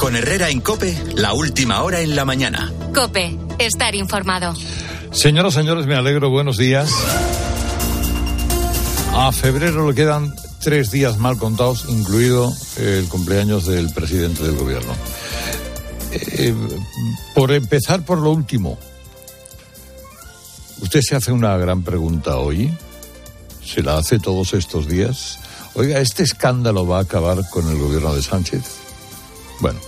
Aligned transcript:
Con 0.00 0.16
Herrera 0.16 0.48
en 0.48 0.62
Cope, 0.62 0.96
la 1.14 1.34
última 1.34 1.82
hora 1.82 2.00
en 2.00 2.16
la 2.16 2.24
mañana. 2.24 2.72
Cope, 2.94 3.36
estar 3.58 3.94
informado. 3.94 4.54
Señoras, 5.12 5.52
señores, 5.52 5.84
me 5.84 5.94
alegro. 5.94 6.30
Buenos 6.30 6.56
días. 6.56 6.90
A 9.12 9.30
febrero 9.30 9.86
le 9.86 9.94
quedan 9.94 10.34
tres 10.62 10.90
días 10.90 11.18
mal 11.18 11.36
contados, 11.36 11.84
incluido 11.86 12.50
el 12.78 13.08
cumpleaños 13.08 13.66
del 13.66 13.92
presidente 13.92 14.42
del 14.42 14.56
gobierno. 14.56 14.94
Eh, 16.12 16.54
por 17.34 17.52
empezar 17.52 18.02
por 18.02 18.20
lo 18.20 18.30
último, 18.30 18.78
usted 20.80 21.02
se 21.02 21.14
hace 21.14 21.30
una 21.30 21.58
gran 21.58 21.82
pregunta 21.82 22.38
hoy, 22.38 22.74
se 23.62 23.82
la 23.82 23.98
hace 23.98 24.18
todos 24.18 24.54
estos 24.54 24.88
días. 24.88 25.40
Oiga, 25.74 26.00
¿este 26.00 26.22
escándalo 26.22 26.86
va 26.86 27.00
a 27.00 27.02
acabar 27.02 27.46
con 27.50 27.68
el 27.68 27.76
gobierno 27.76 28.14
de 28.14 28.22
Sánchez? 28.22 28.62
Bueno, 29.60 29.78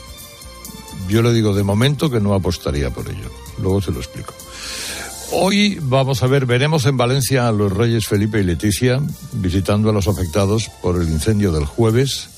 yo 1.12 1.23
le 1.23 1.33
digo 1.33 1.55
de 1.55 1.62
momento 1.62 2.11
que 2.11 2.21
no 2.21 2.34
apostaría 2.34 2.91
por 2.91 3.09
ello. 3.09 3.30
Luego 3.59 3.83
se 3.83 3.93
lo 3.93 3.98
explico. 3.98 4.34
Hoy 5.30 5.79
vamos 5.80 6.23
a 6.23 6.27
ver, 6.27 6.47
veremos 6.47 6.87
en 6.87 6.97
Valencia 6.97 7.48
a 7.48 7.53
los 7.53 7.73
reyes 7.73 8.07
Felipe 8.07 8.41
y 8.41 8.45
Leticia 8.45 9.01
visitando 9.33 9.91
a 9.91 9.93
los 9.93 10.09
afectados 10.09 10.70
por 10.83 11.01
el 11.01 11.09
incendio 11.09 11.53
del 11.53 11.65
jueves. 11.65 12.29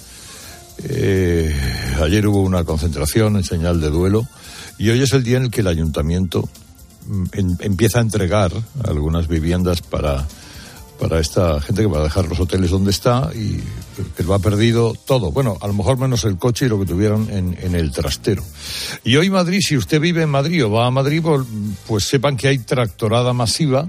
Eh, 0.84 1.54
ayer 2.02 2.26
hubo 2.26 2.42
una 2.42 2.64
concentración 2.64 3.36
en 3.36 3.44
señal 3.44 3.80
de 3.80 3.90
duelo 3.90 4.26
y 4.76 4.90
hoy 4.90 5.02
es 5.02 5.12
el 5.12 5.22
día 5.22 5.36
en 5.36 5.44
el 5.44 5.50
que 5.50 5.60
el 5.60 5.68
ayuntamiento 5.68 6.48
mm, 7.06 7.24
empieza 7.60 7.98
a 7.98 8.02
entregar 8.02 8.52
algunas 8.84 9.28
viviendas 9.28 9.82
para 9.82 10.26
para 10.98 11.20
esta 11.20 11.60
gente 11.60 11.82
que 11.82 11.88
va 11.88 12.00
a 12.00 12.04
dejar 12.04 12.26
los 12.26 12.38
hoteles 12.38 12.70
donde 12.70 12.90
está 12.90 13.30
y 13.34 13.60
que 14.16 14.22
lo 14.22 14.34
ha 14.34 14.38
perdido 14.38 14.94
todo. 15.06 15.32
Bueno, 15.32 15.56
a 15.60 15.66
lo 15.66 15.72
mejor 15.72 15.98
menos 15.98 16.24
el 16.24 16.38
coche 16.38 16.66
y 16.66 16.68
lo 16.68 16.78
que 16.78 16.86
tuvieron 16.86 17.28
en, 17.30 17.74
el 17.74 17.90
trastero. 17.90 18.42
Y 19.02 19.16
hoy 19.16 19.30
Madrid, 19.30 19.60
si 19.60 19.76
usted 19.76 20.00
vive 20.00 20.22
en 20.22 20.30
Madrid 20.30 20.64
o 20.64 20.70
va 20.70 20.86
a 20.86 20.90
Madrid, 20.90 21.22
pues, 21.86 22.04
sepan 22.04 22.36
que 22.36 22.48
hay 22.48 22.58
tractorada 22.58 23.32
masiva. 23.32 23.88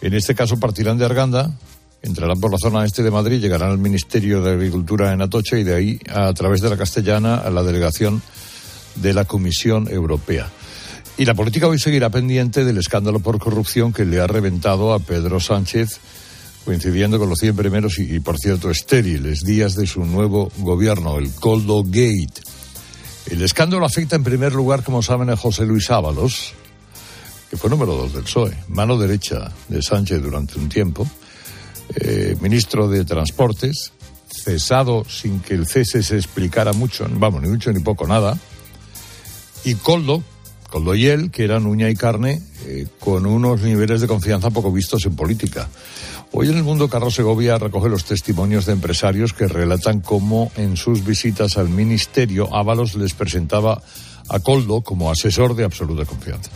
En 0.00 0.14
este 0.14 0.34
caso 0.34 0.58
partirán 0.58 0.98
de 0.98 1.04
Arganda, 1.04 1.56
entrarán 2.02 2.40
por 2.40 2.50
la 2.50 2.58
zona 2.58 2.84
este 2.84 3.02
de 3.02 3.10
Madrid, 3.10 3.40
llegarán 3.40 3.70
al 3.70 3.78
Ministerio 3.78 4.42
de 4.42 4.52
Agricultura 4.52 5.12
en 5.12 5.22
Atocha 5.22 5.56
y 5.58 5.64
de 5.64 5.74
ahí 5.74 6.00
a 6.10 6.32
través 6.34 6.60
de 6.60 6.70
la 6.70 6.76
Castellana 6.76 7.36
a 7.36 7.50
la 7.50 7.62
delegación 7.62 8.20
de 8.96 9.14
la 9.14 9.24
Comisión 9.24 9.88
Europea. 9.88 10.50
Y 11.18 11.24
la 11.24 11.34
política 11.34 11.68
hoy 11.68 11.78
seguirá 11.78 12.10
pendiente 12.10 12.64
del 12.64 12.78
escándalo 12.78 13.20
por 13.20 13.38
corrupción 13.38 13.92
que 13.92 14.04
le 14.04 14.20
ha 14.20 14.26
reventado 14.26 14.94
a 14.94 14.98
Pedro 14.98 15.40
Sánchez, 15.40 16.00
coincidiendo 16.64 17.18
con 17.18 17.28
los 17.28 17.38
100 17.38 17.54
primeros 17.54 17.98
y, 17.98 18.18
por 18.20 18.38
cierto, 18.38 18.70
estériles 18.70 19.40
días 19.40 19.74
de 19.74 19.86
su 19.86 20.04
nuevo 20.04 20.50
gobierno, 20.58 21.18
el 21.18 21.30
Coldo 21.34 21.82
Gate. 21.84 22.40
El 23.30 23.42
escándalo 23.42 23.84
afecta 23.84 24.16
en 24.16 24.24
primer 24.24 24.54
lugar, 24.54 24.82
como 24.82 25.02
saben, 25.02 25.30
a 25.30 25.36
José 25.36 25.66
Luis 25.66 25.90
Ábalos, 25.90 26.54
que 27.50 27.56
fue 27.56 27.68
número 27.68 27.94
dos 27.94 28.14
del 28.14 28.24
PSOE, 28.24 28.56
mano 28.68 28.96
derecha 28.96 29.52
de 29.68 29.82
Sánchez 29.82 30.22
durante 30.22 30.58
un 30.58 30.70
tiempo, 30.70 31.06
eh, 31.94 32.36
ministro 32.40 32.88
de 32.88 33.04
Transportes, 33.04 33.92
cesado 34.30 35.04
sin 35.04 35.40
que 35.40 35.54
el 35.54 35.66
cese 35.66 36.02
se 36.02 36.16
explicara 36.16 36.72
mucho, 36.72 37.06
vamos, 37.10 37.42
ni 37.42 37.48
mucho 37.48 37.70
ni 37.70 37.80
poco 37.80 38.06
nada, 38.06 38.38
y 39.64 39.74
Coldo, 39.74 40.22
Coldoyel, 40.72 41.30
que 41.30 41.44
eran 41.44 41.66
uña 41.66 41.90
y 41.90 41.94
carne, 41.94 42.40
eh, 42.64 42.86
con 42.98 43.26
unos 43.26 43.60
niveles 43.60 44.00
de 44.00 44.06
confianza 44.08 44.48
poco 44.48 44.72
vistos 44.72 45.04
en 45.04 45.14
política. 45.14 45.68
Hoy 46.32 46.48
en 46.48 46.56
el 46.56 46.62
mundo 46.62 46.88
Carlos 46.88 47.14
Segovia 47.14 47.58
recoge 47.58 47.90
los 47.90 48.06
testimonios 48.06 48.64
de 48.64 48.72
empresarios 48.72 49.34
que 49.34 49.46
relatan 49.46 50.00
cómo 50.00 50.50
en 50.56 50.78
sus 50.78 51.04
visitas 51.04 51.58
al 51.58 51.68
ministerio 51.68 52.56
Ábalos 52.56 52.94
les 52.94 53.12
presentaba 53.12 53.82
a 54.30 54.40
Coldo 54.40 54.80
como 54.80 55.10
asesor 55.10 55.54
de 55.54 55.64
absoluta 55.64 56.06
confianza. 56.06 56.50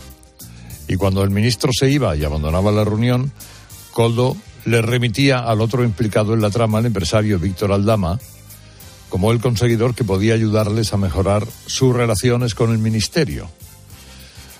Y 0.87 0.95
cuando 0.95 1.21
el 1.21 1.29
ministro 1.29 1.69
se 1.71 1.91
iba 1.91 2.15
y 2.15 2.23
abandonaba 2.23 2.71
la 2.71 2.85
reunión, 2.85 3.31
Coldo 3.91 4.35
le 4.65 4.81
remitía 4.81 5.39
al 5.39 5.61
otro 5.61 5.83
implicado 5.83 6.33
en 6.33 6.41
la 6.41 6.49
trama, 6.49 6.79
el 6.79 6.87
empresario 6.87 7.37
Víctor 7.37 7.71
Aldama, 7.71 8.19
como 9.09 9.31
el 9.31 9.39
conseguidor 9.39 9.93
que 9.93 10.03
podía 10.03 10.33
ayudarles 10.33 10.91
a 10.91 10.97
mejorar 10.97 11.47
sus 11.67 11.95
relaciones 11.95 12.55
con 12.55 12.71
el 12.71 12.79
ministerio. 12.79 13.47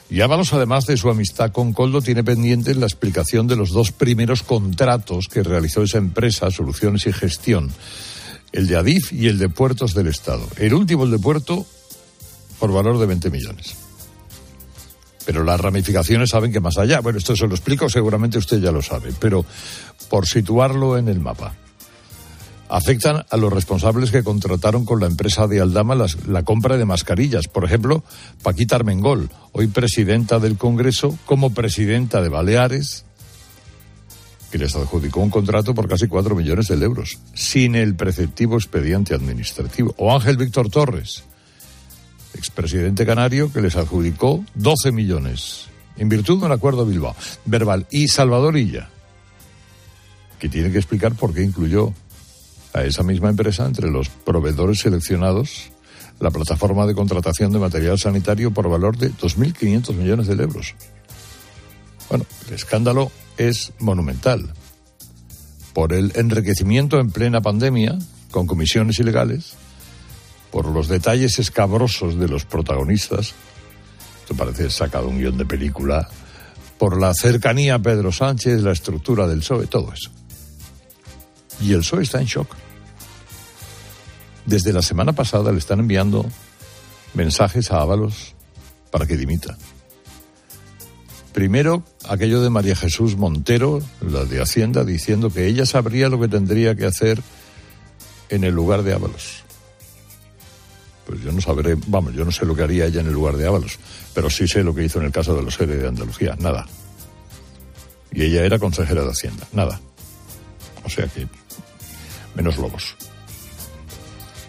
Y 0.09 0.22
Ábalos, 0.22 0.53
además 0.53 0.85
de 0.85 0.95
su 0.95 1.09
amistad 1.09 1.51
con 1.51 1.73
Coldo, 1.73 2.01
tiene 2.01 2.23
pendiente 2.23 2.73
la 2.75 2.85
explicación 2.85 3.47
de 3.47 3.57
los 3.57 3.72
dos 3.72 3.91
primeros 3.91 4.41
contratos 4.41 5.28
que 5.28 5.44
realizó 5.44 5.84
esa 5.84 5.97
empresa, 5.97 6.50
Soluciones 6.50 7.06
y 7.07 7.13
Gestión, 7.13 7.69
el 8.53 8.67
de 8.67 8.78
Adif 8.78 9.12
y 9.12 9.28
el 9.28 9.38
de 9.38 9.50
Puertos 9.50 9.94
del 9.94 10.07
Estado. 10.07 10.47
El 10.56 10.73
último, 10.73 11.03
el 11.03 11.12
de 11.12 11.19
Puerto, 11.19 11.66
por 12.57 12.72
valor 12.72 13.00
de 13.00 13.06
20 13.06 13.29
millones. 13.29 13.75
Pero 15.25 15.44
las 15.44 15.59
ramificaciones 15.59 16.29
saben 16.29 16.53
que 16.53 16.62
más 16.62 16.78
allá, 16.78 17.01
bueno, 17.01 17.19
esto 17.19 17.35
se 17.35 17.46
lo 17.46 17.56
explico, 17.56 17.90
seguramente 17.90 18.38
usted 18.38 18.62
ya 18.62 18.72
lo 18.72 18.81
sabe, 18.81 19.13
pero 19.19 19.46
por 20.09 20.25
situarlo 20.25 20.97
en 20.97 21.09
el 21.09 21.19
mapa 21.19 21.53
afectan 22.69 23.25
a 23.29 23.38
los 23.38 23.51
responsables 23.51 24.11
que 24.11 24.23
contrataron 24.23 24.85
con 24.85 25.00
la 25.00 25.07
empresa 25.07 25.47
de 25.47 25.61
Aldama 25.61 25.95
la 26.28 26.44
compra 26.44 26.78
de 26.78 26.85
mascarillas. 26.85 27.47
Por 27.47 27.66
ejemplo, 27.66 28.03
Paquita 28.44 28.75
Armengol, 28.75 29.29
hoy 29.51 29.67
presidenta 29.67 30.39
del 30.39 30.57
Congreso, 30.57 31.17
como 31.25 31.53
presidenta 31.53 32.22
de 32.22 32.29
Baleares, 32.29 33.05
que 34.51 34.57
les 34.57 34.75
adjudicó 34.75 35.19
un 35.19 35.29
contrato 35.29 35.73
por 35.73 35.88
casi 35.88 36.07
cuatro 36.07 36.35
millones 36.35 36.67
de 36.67 36.75
euros, 36.75 37.19
sin 37.33 37.75
el 37.75 37.95
preceptivo 37.95 38.55
expediente 38.55 39.13
administrativo. 39.13 39.94
O 39.97 40.13
Ángel 40.13 40.38
Víctor 40.38 40.69
Torres, 40.69 41.23
expresidente 42.34 43.05
canario, 43.05 43.51
que 43.51 43.61
les 43.61 43.75
adjudicó 43.75 44.44
12 44.55 44.91
millones, 44.91 45.66
en 45.97 46.09
virtud 46.09 46.39
de 46.39 46.45
un 46.45 46.51
acuerdo 46.51 46.85
Bilbao, 46.85 47.16
verbal. 47.45 47.88
Y 47.91 48.07
Salvador 48.07 48.57
Illa, 48.57 48.89
que 50.39 50.49
tiene 50.49 50.72
que 50.72 50.78
explicar 50.78 51.13
por 51.13 51.34
qué 51.34 51.44
incluyó 51.44 51.94
a 52.73 52.83
esa 52.83 53.03
misma 53.03 53.29
empresa 53.29 53.66
entre 53.66 53.89
los 53.89 54.09
proveedores 54.09 54.79
seleccionados 54.79 55.72
la 56.19 56.31
plataforma 56.31 56.85
de 56.85 56.95
contratación 56.95 57.51
de 57.51 57.59
material 57.59 58.00
sanitario 58.00 58.51
por 58.51 58.69
valor 58.69 58.97
de 58.97 59.11
2.500 59.11 59.94
millones 59.94 60.28
de 60.28 60.33
euros. 60.33 60.75
Bueno, 62.09 62.25
el 62.47 62.53
escándalo 62.53 63.11
es 63.38 63.73
monumental. 63.79 64.53
Por 65.73 65.94
el 65.94 66.11
enriquecimiento 66.16 67.00
en 67.00 67.11
plena 67.11 67.41
pandemia, 67.41 67.97
con 68.31 68.47
comisiones 68.47 68.99
ilegales, 68.99 69.53
por 70.51 70.66
los 70.66 70.88
detalles 70.88 71.38
escabrosos 71.38 72.17
de 72.17 72.28
los 72.28 72.45
protagonistas, 72.45 73.34
esto 74.22 74.35
parece 74.35 74.69
sacado 74.69 75.07
un 75.07 75.19
guion 75.19 75.38
de 75.38 75.45
película, 75.45 76.09
por 76.79 76.99
la 76.99 77.13
cercanía 77.13 77.75
a 77.75 77.79
Pedro 77.79 78.11
Sánchez, 78.11 78.61
la 78.61 78.72
estructura 78.72 79.28
del 79.28 79.39
PSOE, 79.39 79.67
todo 79.67 79.94
eso. 79.94 80.09
Y 81.62 81.73
el 81.73 81.79
PSOE 81.79 82.03
está 82.03 82.19
en 82.19 82.28
shock. 82.28 82.56
Desde 84.45 84.72
la 84.72 84.81
semana 84.81 85.13
pasada 85.13 85.51
le 85.51 85.57
están 85.57 85.79
enviando 85.79 86.25
mensajes 87.13 87.72
a 87.72 87.81
Ábalos 87.81 88.35
para 88.91 89.06
que 89.06 89.18
dimita. 89.18 89.57
Primero, 91.34 91.84
aquello 92.07 92.41
de 92.41 92.50
María 92.50 92.75
Jesús 92.75 93.16
Montero, 93.16 93.79
la 94.01 94.25
de 94.25 94.41
Hacienda, 94.41 94.84
diciendo 94.84 95.29
que 95.29 95.46
ella 95.47 95.66
sabría 95.66 96.09
lo 96.09 96.19
que 96.19 96.28
tendría 96.28 96.75
que 96.75 96.85
hacer 96.85 97.22
en 98.29 98.44
el 98.44 98.56
lugar 98.56 98.84
de 98.84 98.94
Ábalos. 98.94 99.44
Pues 101.06 101.22
yo 101.22 101.31
no 101.31 101.40
sabré, 101.40 101.75
vamos, 101.88 102.13
yo 102.13 102.25
no 102.25 102.31
sé 102.31 102.46
lo 102.46 102.56
que 102.56 102.63
haría 102.63 102.85
ella 102.85 103.01
en 103.01 103.07
el 103.07 103.13
lugar 103.13 103.38
de 103.38 103.47
Ábalos, 103.47 103.78
pero 104.13 104.29
sí 104.29 104.47
sé 104.47 104.63
lo 104.63 104.73
que 104.73 104.84
hizo 104.84 105.00
en 105.00 105.06
el 105.06 105.12
caso 105.12 105.35
de 105.35 105.44
los 105.44 105.53
seres 105.53 105.79
de 105.79 105.88
Andalucía, 105.88 106.35
nada. 106.40 106.66
Y 108.12 108.23
ella 108.23 108.44
era 108.44 108.57
consejera 108.57 109.03
de 109.03 109.12
Hacienda, 109.12 109.47
nada. 109.53 109.79
O 110.84 110.90
sea 110.90 111.07
que, 111.07 111.28
menos 112.37 112.57
lobos. 112.57 112.95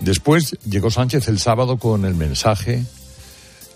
Después 0.00 0.56
llegó 0.64 0.90
Sánchez 0.90 1.26
el 1.26 1.40
sábado 1.40 1.79
con 1.79 2.05
el 2.05 2.14
mensaje 2.14 2.85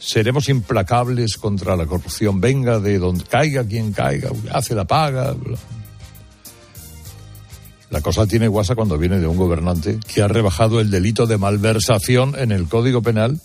seremos 0.02 0.48
implacables 0.48 1.36
contra 1.36 1.76
la 1.76 1.86
corrupción, 1.86 2.40
venga 2.40 2.80
de 2.80 2.98
donde 2.98 3.24
caiga 3.24 3.64
quien 3.64 3.92
caiga, 3.92 4.30
hace 4.50 4.74
la 4.74 4.84
paga. 4.84 5.34
La 7.88 8.00
cosa 8.00 8.26
tiene 8.26 8.48
guasa 8.48 8.74
cuando 8.74 8.98
viene 8.98 9.20
de 9.20 9.28
un 9.28 9.36
gobernante 9.36 10.00
que 10.12 10.22
ha 10.22 10.28
rebajado 10.28 10.80
el 10.80 10.90
delito 10.90 11.26
de 11.26 11.38
malversación 11.38 12.34
en 12.36 12.50
el 12.50 12.66
Código 12.66 13.00
Penal 13.00 13.40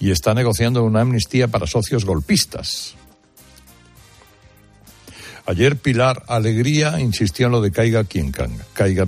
y 0.00 0.10
está 0.10 0.32
negociando 0.32 0.82
una 0.84 1.02
amnistía 1.02 1.48
para 1.48 1.66
socios 1.66 2.04
golpistas. 2.04 2.94
Ayer 5.46 5.76
Pilar 5.76 6.22
Alegría 6.28 6.98
insistió 6.98 7.46
en 7.46 7.52
lo 7.52 7.60
de 7.60 7.72
caiga 7.72 8.04
quien 8.04 8.32
caiga. 8.32 9.06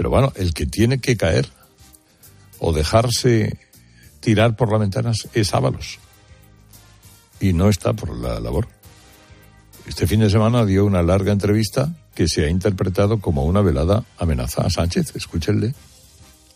Pero 0.00 0.08
bueno, 0.08 0.32
el 0.36 0.54
que 0.54 0.64
tiene 0.64 0.98
que 0.98 1.18
caer 1.18 1.46
o 2.58 2.72
dejarse 2.72 3.58
tirar 4.20 4.56
por 4.56 4.70
las 4.70 4.80
ventanas 4.80 5.28
es 5.34 5.52
Ábalos. 5.52 5.98
Y 7.38 7.52
no 7.52 7.68
está 7.68 7.92
por 7.92 8.16
la 8.16 8.40
labor. 8.40 8.66
Este 9.86 10.06
fin 10.06 10.20
de 10.20 10.30
semana 10.30 10.64
dio 10.64 10.86
una 10.86 11.02
larga 11.02 11.32
entrevista 11.32 11.94
que 12.14 12.28
se 12.28 12.46
ha 12.46 12.48
interpretado 12.48 13.20
como 13.20 13.44
una 13.44 13.60
velada 13.60 14.02
amenaza 14.16 14.62
a 14.62 14.70
Sánchez. 14.70 15.14
Escúchenle. 15.16 15.74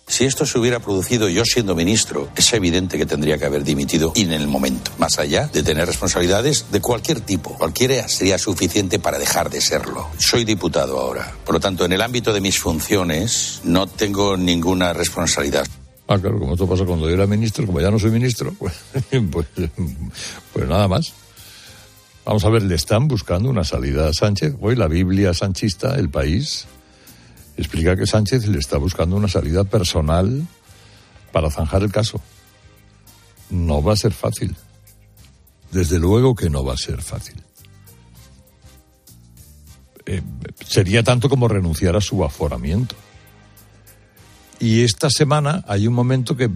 Si 0.06 0.24
esto 0.24 0.44
se 0.44 0.58
hubiera 0.58 0.80
producido 0.80 1.28
yo 1.28 1.44
siendo 1.44 1.74
ministro, 1.74 2.28
es 2.36 2.52
evidente 2.52 2.98
que 2.98 3.06
tendría 3.06 3.38
que 3.38 3.46
haber 3.46 3.64
dimitido 3.64 4.12
en 4.14 4.32
el 4.32 4.46
momento, 4.46 4.90
más 4.98 5.18
allá 5.18 5.48
de 5.48 5.62
tener 5.62 5.86
responsabilidades 5.86 6.66
de 6.70 6.80
cualquier 6.80 7.20
tipo. 7.20 7.54
Cualquiera 7.56 8.06
sería 8.08 8.38
suficiente 8.38 8.98
para 8.98 9.18
dejar 9.18 9.48
de 9.50 9.60
serlo. 9.60 10.08
Soy 10.18 10.44
diputado 10.44 11.00
ahora. 11.00 11.34
Por 11.44 11.54
lo 11.54 11.60
tanto, 11.60 11.84
en 11.84 11.92
el 11.92 12.02
ámbito 12.02 12.32
de 12.32 12.40
mis 12.40 12.58
funciones 12.58 13.60
no 13.64 13.86
tengo 13.86 14.36
ninguna 14.36 14.92
responsabilidad. 14.92 15.66
Ah, 16.06 16.18
claro, 16.18 16.38
como 16.38 16.52
esto 16.52 16.68
pasa 16.68 16.84
cuando 16.84 17.08
yo 17.08 17.14
era 17.14 17.26
ministro, 17.26 17.64
como 17.64 17.80
ya 17.80 17.90
no 17.90 17.98
soy 17.98 18.10
ministro, 18.10 18.54
pues, 18.58 18.74
pues, 19.30 19.46
pues 20.52 20.68
nada 20.68 20.86
más. 20.86 21.14
Vamos 22.26 22.44
a 22.44 22.50
ver, 22.50 22.62
le 22.62 22.74
están 22.74 23.08
buscando 23.08 23.48
una 23.48 23.64
salida 23.64 24.08
a 24.08 24.12
Sánchez. 24.12 24.54
Hoy 24.60 24.76
la 24.76 24.88
Biblia 24.88 25.34
sanchista, 25.34 25.96
el 25.96 26.08
país, 26.08 26.66
explica 27.56 27.96
que 27.96 28.06
Sánchez 28.06 28.46
le 28.48 28.58
está 28.58 28.78
buscando 28.78 29.16
una 29.16 29.28
salida 29.28 29.64
personal 29.64 30.46
para 31.32 31.50
zanjar 31.50 31.82
el 31.82 31.92
caso. 31.92 32.20
No 33.50 33.82
va 33.82 33.92
a 33.92 33.96
ser 33.96 34.12
fácil. 34.12 34.56
Desde 35.70 35.98
luego 35.98 36.34
que 36.34 36.50
no 36.50 36.64
va 36.64 36.74
a 36.74 36.78
ser 36.78 37.02
fácil. 37.02 37.42
Eh, 40.06 40.22
sería 40.66 41.02
tanto 41.02 41.28
como 41.28 41.48
renunciar 41.48 41.96
a 41.96 42.00
su 42.00 42.24
aforamiento. 42.24 42.94
Y 44.60 44.82
esta 44.82 45.10
semana 45.10 45.64
hay 45.66 45.86
un 45.86 45.94
momento 45.94 46.36
que 46.36 46.50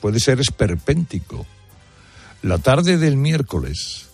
puede 0.00 0.20
ser 0.20 0.40
esperpéntico. 0.40 1.46
La 2.42 2.58
tarde 2.58 2.96
del 2.96 3.16
miércoles, 3.16 4.08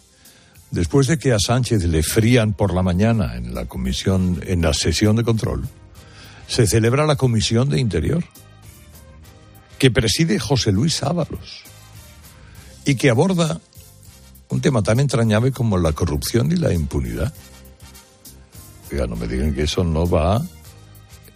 después 0.72 1.06
de 1.06 1.18
que 1.18 1.32
a 1.32 1.38
Sánchez 1.38 1.84
le 1.84 2.02
frían 2.02 2.52
por 2.52 2.74
la 2.74 2.82
mañana 2.82 3.36
en 3.36 3.54
la 3.54 3.66
comisión, 3.66 4.40
en 4.44 4.62
la 4.62 4.74
sesión 4.74 5.14
de 5.14 5.22
control, 5.22 5.68
se 6.48 6.66
celebra 6.66 7.06
la 7.06 7.16
comisión 7.16 7.68
de 7.68 7.78
Interior, 7.78 8.24
que 9.78 9.90
preside 9.90 10.40
José 10.40 10.72
Luis 10.72 11.02
Ábalos 11.04 11.62
y 12.84 12.96
que 12.96 13.10
aborda 13.10 13.60
un 14.48 14.60
tema 14.60 14.82
tan 14.82 14.98
entrañable 14.98 15.52
como 15.52 15.78
la 15.78 15.92
corrupción 15.92 16.50
y 16.50 16.56
la 16.56 16.72
impunidad. 16.72 17.32
Oiga, 18.90 19.06
no 19.06 19.14
me 19.16 19.28
digan 19.28 19.54
que 19.54 19.62
eso 19.62 19.84
no 19.84 20.08
va 20.08 20.42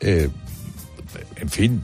eh, 0.01 0.29
en 1.37 1.49
fin, 1.49 1.83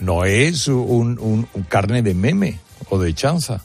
no 0.00 0.24
es 0.24 0.68
un, 0.68 1.48
carne 1.68 2.02
de 2.02 2.14
meme 2.14 2.60
o 2.90 2.98
de 2.98 3.14
chanza. 3.14 3.62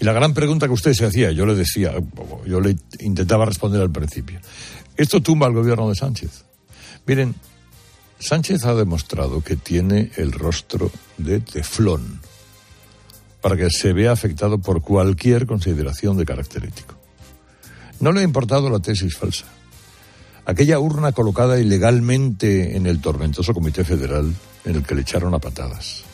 Y 0.00 0.04
la 0.04 0.12
gran 0.12 0.32
pregunta 0.32 0.66
que 0.66 0.72
usted 0.72 0.94
se 0.94 1.04
hacía, 1.04 1.30
yo 1.30 1.44
le 1.46 1.54
decía, 1.54 1.92
yo 2.46 2.60
le 2.60 2.76
intentaba 3.00 3.44
responder 3.44 3.82
al 3.82 3.90
principio. 3.90 4.40
Esto 4.96 5.20
tumba 5.20 5.46
al 5.46 5.52
gobierno 5.52 5.88
de 5.88 5.94
Sánchez. 5.94 6.44
Miren, 7.06 7.34
Sánchez 8.18 8.64
ha 8.64 8.74
demostrado 8.74 9.42
que 9.42 9.56
tiene 9.56 10.10
el 10.16 10.32
rostro 10.32 10.90
de 11.18 11.40
teflón 11.40 12.20
para 13.40 13.56
que 13.56 13.70
se 13.70 13.92
vea 13.92 14.12
afectado 14.12 14.58
por 14.58 14.82
cualquier 14.82 15.46
consideración 15.46 16.16
de 16.16 16.26
carácter 16.26 16.64
ético. 16.64 16.94
No 18.00 18.12
le 18.12 18.20
ha 18.20 18.24
importado 18.24 18.70
la 18.70 18.80
tesis 18.80 19.16
falsa 19.16 19.46
aquella 20.50 20.80
urna 20.80 21.12
colocada 21.12 21.60
ilegalmente 21.60 22.76
en 22.76 22.86
el 22.86 23.00
tormentoso 23.00 23.54
Comité 23.54 23.84
Federal 23.84 24.34
en 24.64 24.74
el 24.74 24.82
que 24.82 24.94
le 24.94 25.02
echaron 25.02 25.32
a 25.34 25.38
patadas. 25.38 26.04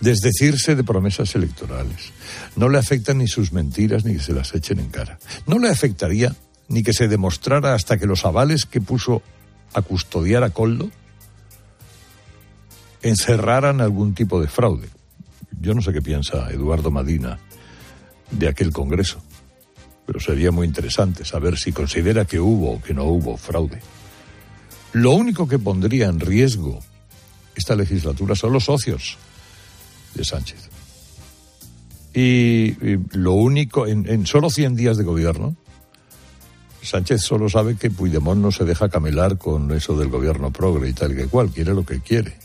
Desdecirse 0.00 0.76
de 0.76 0.84
promesas 0.84 1.34
electorales. 1.34 2.12
No 2.56 2.68
le 2.68 2.78
afectan 2.78 3.18
ni 3.18 3.26
sus 3.26 3.52
mentiras 3.52 4.04
ni 4.04 4.14
que 4.14 4.22
se 4.22 4.32
las 4.32 4.54
echen 4.54 4.78
en 4.78 4.90
cara. 4.90 5.18
No 5.46 5.58
le 5.58 5.68
afectaría 5.68 6.34
ni 6.68 6.82
que 6.82 6.92
se 6.92 7.08
demostrara 7.08 7.74
hasta 7.74 7.98
que 7.98 8.06
los 8.06 8.24
avales 8.24 8.66
que 8.66 8.80
puso 8.80 9.22
a 9.74 9.82
custodiar 9.82 10.44
a 10.44 10.50
Coldo 10.50 10.90
encerraran 13.02 13.80
algún 13.80 14.14
tipo 14.14 14.40
de 14.40 14.48
fraude. 14.48 14.88
Yo 15.60 15.74
no 15.74 15.82
sé 15.82 15.92
qué 15.92 16.02
piensa 16.02 16.50
Eduardo 16.50 16.90
Madina 16.90 17.38
de 18.30 18.48
aquel 18.48 18.72
Congreso 18.72 19.22
pero 20.08 20.20
sería 20.20 20.50
muy 20.50 20.66
interesante 20.66 21.22
saber 21.26 21.58
si 21.58 21.70
considera 21.70 22.24
que 22.24 22.40
hubo 22.40 22.72
o 22.72 22.80
que 22.80 22.94
no 22.94 23.04
hubo 23.04 23.36
fraude. 23.36 23.78
Lo 24.94 25.10
único 25.10 25.46
que 25.46 25.58
pondría 25.58 26.06
en 26.06 26.18
riesgo 26.18 26.80
esta 27.54 27.76
legislatura 27.76 28.34
son 28.34 28.54
los 28.54 28.64
socios 28.64 29.18
de 30.14 30.24
Sánchez. 30.24 30.68
Y, 32.14 32.74
lo 33.12 33.32
único, 33.34 33.86
en, 33.86 34.08
en, 34.08 34.26
solo 34.26 34.50
100 34.50 34.76
días 34.76 34.96
de 34.96 35.04
gobierno, 35.04 35.56
Sánchez 36.82 37.22
solo 37.22 37.48
sabe 37.48 37.76
que 37.76 37.90
Puigdemont 37.90 38.40
no 38.40 38.50
se 38.50 38.64
deja 38.64 38.88
camelar 38.88 39.36
con 39.36 39.70
eso 39.72 39.96
del 39.96 40.08
gobierno 40.08 40.52
progre 40.52 40.88
y 40.88 40.92
tal 40.92 41.14
que 41.14 41.26
cual, 41.26 41.50
quiere 41.50 41.74
lo 41.74 41.84
que 41.84 42.00
quiere. 42.00 42.36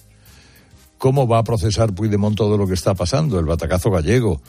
¿Cómo 0.97 1.27
va 1.27 1.39
a 1.39 1.43
procesar 1.43 1.93
Puigdemont 1.93 2.35
todo 2.35 2.57
lo 2.57 2.67
que 2.67 2.73
está 2.73 2.93
pasando? 2.93 3.39
El 3.39 3.45
batacazo 3.45 3.91
gallego, 3.91 4.41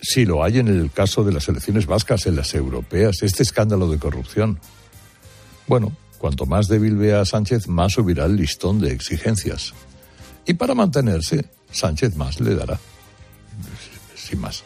si 0.00 0.24
lo 0.24 0.42
hay 0.42 0.58
en 0.58 0.68
el 0.68 0.90
caso 0.90 1.24
de 1.24 1.32
las 1.32 1.48
elecciones 1.48 1.86
vascas, 1.86 2.26
en 2.26 2.36
las 2.36 2.54
europeas, 2.54 3.22
este 3.22 3.42
escándalo 3.42 3.88
de 3.88 3.98
corrupción. 3.98 4.58
Bueno, 5.66 5.92
cuanto 6.18 6.46
más 6.46 6.68
débil 6.68 6.96
vea 6.96 7.20
a 7.20 7.24
Sánchez, 7.24 7.68
más 7.68 7.92
subirá 7.92 8.24
el 8.26 8.36
listón 8.36 8.80
de 8.80 8.92
exigencias. 8.92 9.74
Y 10.46 10.54
para 10.54 10.74
mantenerse, 10.74 11.46
Sánchez 11.72 12.16
más 12.16 12.40
le 12.40 12.54
dará. 12.54 12.78
Sin 14.14 14.40
más. 14.40 14.62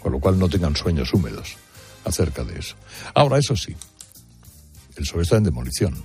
Con 0.00 0.12
lo 0.12 0.20
cual 0.20 0.38
no 0.38 0.48
tengan 0.48 0.76
sueños 0.76 1.12
húmedos 1.14 1.56
acerca 2.04 2.44
de 2.44 2.58
eso. 2.58 2.74
Ahora, 3.14 3.38
eso 3.38 3.56
sí, 3.56 3.76
el 4.96 5.04
PSOE 5.04 5.22
está 5.22 5.36
en 5.36 5.44
demolición. 5.44 6.02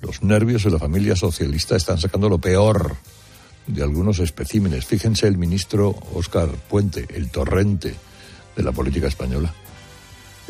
Los 0.00 0.22
nervios 0.22 0.64
de 0.64 0.70
la 0.70 0.78
familia 0.78 1.14
socialista 1.14 1.76
están 1.76 1.98
sacando 1.98 2.28
lo 2.28 2.38
peor 2.38 2.96
de 3.66 3.82
algunos 3.82 4.18
especímenes. 4.18 4.86
Fíjense 4.86 5.28
el 5.28 5.38
ministro 5.38 5.94
Óscar 6.14 6.48
Puente, 6.48 7.06
el 7.14 7.30
torrente 7.30 7.94
de 8.56 8.62
la 8.62 8.72
política 8.72 9.06
española. 9.06 9.54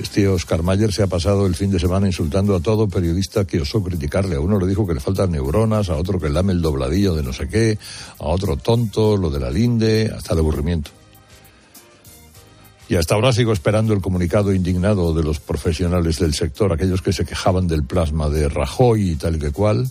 Este 0.02 0.26
Oscar 0.26 0.64
Mayer 0.64 0.92
se 0.92 1.04
ha 1.04 1.06
pasado 1.06 1.46
el 1.46 1.54
fin 1.54 1.70
de 1.70 1.78
semana 1.78 2.08
insultando 2.08 2.56
a 2.56 2.60
todo 2.60 2.88
periodista 2.88 3.44
que 3.44 3.60
osó 3.60 3.84
criticarle. 3.84 4.34
A 4.34 4.40
uno 4.40 4.58
le 4.58 4.66
dijo 4.66 4.84
que 4.84 4.94
le 4.94 5.00
faltan 5.00 5.30
neuronas, 5.30 5.90
a 5.90 5.96
otro 5.96 6.18
que 6.18 6.28
lame 6.28 6.52
el 6.52 6.60
dobladillo 6.60 7.14
de 7.14 7.22
no 7.22 7.32
sé 7.32 7.48
qué, 7.48 7.78
a 8.18 8.26
otro 8.26 8.56
tonto, 8.56 9.16
lo 9.16 9.30
de 9.30 9.38
la 9.38 9.48
linde, 9.48 10.12
hasta 10.12 10.32
el 10.34 10.40
aburrimiento. 10.40 10.90
Y 12.88 12.96
hasta 12.96 13.14
ahora 13.14 13.32
sigo 13.32 13.52
esperando 13.52 13.94
el 13.94 14.02
comunicado 14.02 14.52
indignado 14.52 15.14
de 15.14 15.22
los 15.22 15.38
profesionales 15.38 16.18
del 16.18 16.34
sector, 16.34 16.72
aquellos 16.72 17.00
que 17.00 17.12
se 17.12 17.24
quejaban 17.24 17.68
del 17.68 17.84
plasma 17.84 18.28
de 18.28 18.48
Rajoy 18.48 19.12
y 19.12 19.14
tal 19.14 19.38
que 19.38 19.52
cual, 19.52 19.88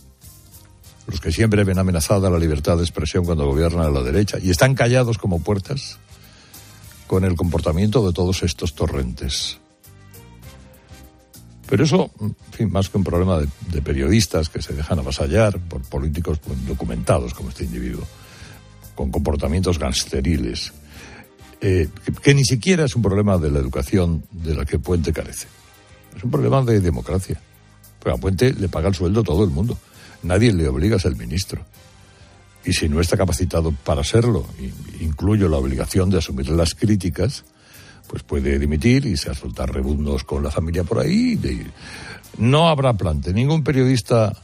los 1.07 1.21
que 1.21 1.31
siempre 1.31 1.63
ven 1.63 1.79
amenazada 1.79 2.29
la 2.29 2.37
libertad 2.37 2.75
de 2.75 2.83
expresión 2.83 3.23
cuando 3.23 3.47
gobiernan 3.47 3.85
a 3.85 3.91
la 3.91 4.03
derecha 4.03 4.37
y 4.41 4.49
están 4.49 4.75
callados 4.75 5.17
como 5.17 5.41
puertas 5.41 5.99
con 7.07 7.23
el 7.23 7.35
comportamiento 7.35 8.05
de 8.05 8.11
todos 8.11 8.43
estos 8.43 8.75
torrentes. 8.75 9.61
Pero 11.71 11.85
eso, 11.85 12.11
en 12.59 12.69
más 12.69 12.89
que 12.89 12.97
un 12.97 13.05
problema 13.05 13.39
de, 13.39 13.81
periodistas 13.81 14.49
que 14.49 14.61
se 14.61 14.73
dejan 14.73 14.99
avasallar 14.99 15.57
por 15.57 15.81
políticos 15.83 16.41
documentados 16.67 17.33
como 17.33 17.47
este 17.47 17.63
individuo, 17.63 18.05
con 18.93 19.09
comportamientos 19.09 19.79
gangsteriles, 19.79 20.73
eh, 21.61 21.87
que, 22.21 22.33
ni 22.33 22.43
siquiera 22.43 22.83
es 22.83 22.93
un 22.97 23.01
problema 23.01 23.37
de 23.37 23.51
la 23.51 23.59
educación 23.59 24.25
de 24.31 24.53
la 24.53 24.65
que 24.65 24.79
Puente 24.79 25.13
carece. 25.13 25.47
Es 26.13 26.21
un 26.21 26.29
problema 26.29 26.61
de 26.61 26.81
democracia. 26.81 27.39
Porque 27.99 28.17
a 28.17 28.19
Puente 28.19 28.51
le 28.51 28.67
paga 28.67 28.89
el 28.89 28.95
sueldo 28.95 29.23
todo 29.23 29.45
el 29.45 29.49
mundo. 29.51 29.77
Nadie 30.23 30.51
le 30.51 30.67
obliga 30.67 30.97
a 30.97 30.99
ser 30.99 31.15
ministro. 31.15 31.63
Y 32.65 32.73
si 32.73 32.89
no 32.89 32.99
está 32.99 33.15
capacitado 33.15 33.71
para 33.71 34.03
serlo, 34.03 34.45
incluyo 34.99 35.47
la 35.47 35.55
obligación 35.55 36.09
de 36.09 36.17
asumir 36.17 36.49
las 36.49 36.75
críticas, 36.75 37.45
pues 38.11 38.23
puede 38.23 38.59
dimitir 38.59 39.05
y 39.05 39.15
se 39.15 39.33
soltar 39.33 39.73
rebundos 39.73 40.25
con 40.25 40.43
la 40.43 40.51
familia 40.51 40.83
por 40.83 40.99
ahí. 40.99 41.39
No 42.39 42.67
habrá 42.67 42.91
plante. 42.91 43.31
Ningún 43.31 43.63
periodista 43.63 44.35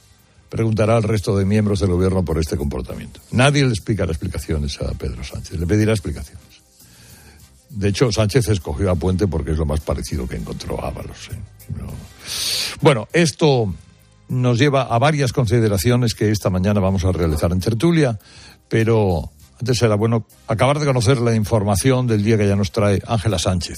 preguntará 0.48 0.96
al 0.96 1.04
resto 1.04 1.38
de 1.38 1.44
miembros 1.44 1.82
del 1.82 1.90
gobierno 1.90 2.24
por 2.24 2.40
este 2.40 2.56
comportamiento. 2.56 3.20
Nadie 3.32 3.66
le 3.66 3.72
explicará 3.72 4.10
explicaciones 4.10 4.82
a 4.82 4.94
Pedro 4.94 5.22
Sánchez, 5.22 5.60
le 5.60 5.68
pedirá 5.68 5.92
explicaciones. 5.92 6.46
De 7.70 7.90
hecho, 7.90 8.10
Sánchez 8.10 8.48
escogió 8.48 8.90
a 8.90 8.96
Puente 8.96 9.28
porque 9.28 9.52
es 9.52 9.58
lo 9.58 9.66
más 9.66 9.82
parecido 9.82 10.26
que 10.30 10.38
encontró 10.38 10.82
a 10.82 10.88
Ábalos. 10.88 11.28
¿eh? 11.34 11.38
Bueno, 12.80 13.10
esto 13.12 13.74
nos 14.30 14.58
lleva 14.58 14.84
a 14.84 14.98
varias 14.98 15.34
consideraciones 15.34 16.16
que 16.16 16.32
esta 16.32 16.50
mañana 16.50 16.80
vamos 16.80 17.04
a 17.04 17.12
realizar 17.12 17.52
en 17.52 17.60
tertulia, 17.60 18.18
pero 18.70 19.30
antes 19.60 19.78
será 19.78 19.96
bueno 19.96 20.26
acabar 20.48 20.80
de 20.80 20.86
conocer 20.86 21.18
la 21.20 21.36
información 21.36 22.08
del 22.08 22.24
día 22.24 22.38
que 22.38 22.48
ya 22.48 22.56
nos 22.56 22.72
trae 22.72 23.02
Ángela 23.08 23.40
Sánchez. 23.40 23.78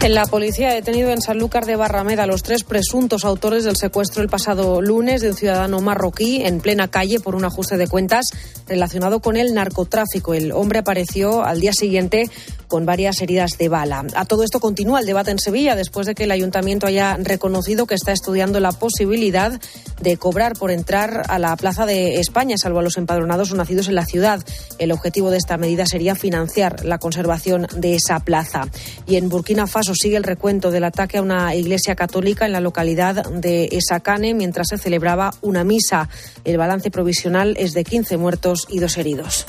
En 0.00 0.14
La 0.14 0.24
policía 0.24 0.70
ha 0.70 0.74
detenido 0.74 1.10
en 1.10 1.20
Sanlúcar 1.20 1.66
de 1.66 1.76
Barrameda 1.76 2.22
a 2.22 2.26
los 2.26 2.42
tres 2.42 2.64
presuntos 2.64 3.26
autores 3.26 3.64
del 3.64 3.76
secuestro 3.76 4.22
el 4.22 4.30
pasado 4.30 4.80
lunes 4.80 5.20
de 5.20 5.28
un 5.28 5.36
ciudadano 5.36 5.80
marroquí 5.82 6.42
en 6.42 6.60
plena 6.60 6.88
calle 6.88 7.20
por 7.20 7.34
un 7.34 7.44
ajuste 7.44 7.76
de 7.76 7.86
cuentas 7.86 8.26
relacionado 8.66 9.20
con 9.20 9.36
el 9.36 9.52
narcotráfico. 9.52 10.32
El 10.32 10.52
hombre 10.52 10.78
apareció 10.78 11.44
al 11.44 11.60
día 11.60 11.74
siguiente 11.74 12.30
con 12.66 12.86
varias 12.86 13.20
heridas 13.20 13.58
de 13.58 13.68
bala. 13.68 14.06
A 14.14 14.24
todo 14.24 14.42
esto 14.44 14.58
continúa 14.58 15.00
el 15.00 15.06
debate 15.06 15.30
en 15.30 15.38
Sevilla 15.38 15.76
después 15.76 16.06
de 16.06 16.14
que 16.14 16.24
el 16.24 16.30
ayuntamiento 16.30 16.86
haya 16.86 17.18
reconocido 17.18 17.84
que 17.86 17.94
está 17.94 18.12
estudiando 18.12 18.60
la 18.60 18.72
posibilidad 18.72 19.60
de 20.00 20.16
cobrar 20.16 20.54
por 20.54 20.70
entrar 20.70 21.24
a 21.28 21.38
la 21.38 21.54
Plaza 21.56 21.84
de 21.84 22.18
España, 22.18 22.56
salvo 22.56 22.78
a 22.78 22.82
los 22.82 22.96
empadronados 22.96 23.52
o 23.52 23.56
nacidos 23.56 23.88
en 23.88 23.94
la 23.94 24.06
ciudad. 24.06 24.42
El 24.78 24.90
objetivo 24.90 25.30
de 25.30 25.36
esta 25.36 25.58
medida 25.58 25.84
sería 25.84 26.14
financiar 26.14 26.82
la 26.86 26.96
conservación 26.96 27.66
de 27.76 27.96
esa 27.96 28.20
plaza. 28.20 28.68
Y 29.06 29.16
en 29.16 29.28
Burkina 29.42 29.66
Faso 29.66 29.92
sigue 29.96 30.16
el 30.16 30.22
recuento 30.22 30.70
del 30.70 30.84
ataque 30.84 31.18
a 31.18 31.20
una 31.20 31.52
iglesia 31.56 31.96
católica 31.96 32.46
en 32.46 32.52
la 32.52 32.60
localidad 32.60 33.28
de 33.28 33.64
Esacane 33.72 34.34
mientras 34.34 34.68
se 34.68 34.78
celebraba 34.78 35.34
una 35.40 35.64
misa. 35.64 36.08
El 36.44 36.58
balance 36.58 36.92
provisional 36.92 37.56
es 37.58 37.72
de 37.72 37.82
15 37.82 38.18
muertos 38.18 38.68
y 38.70 38.78
dos 38.78 38.96
heridos. 38.98 39.46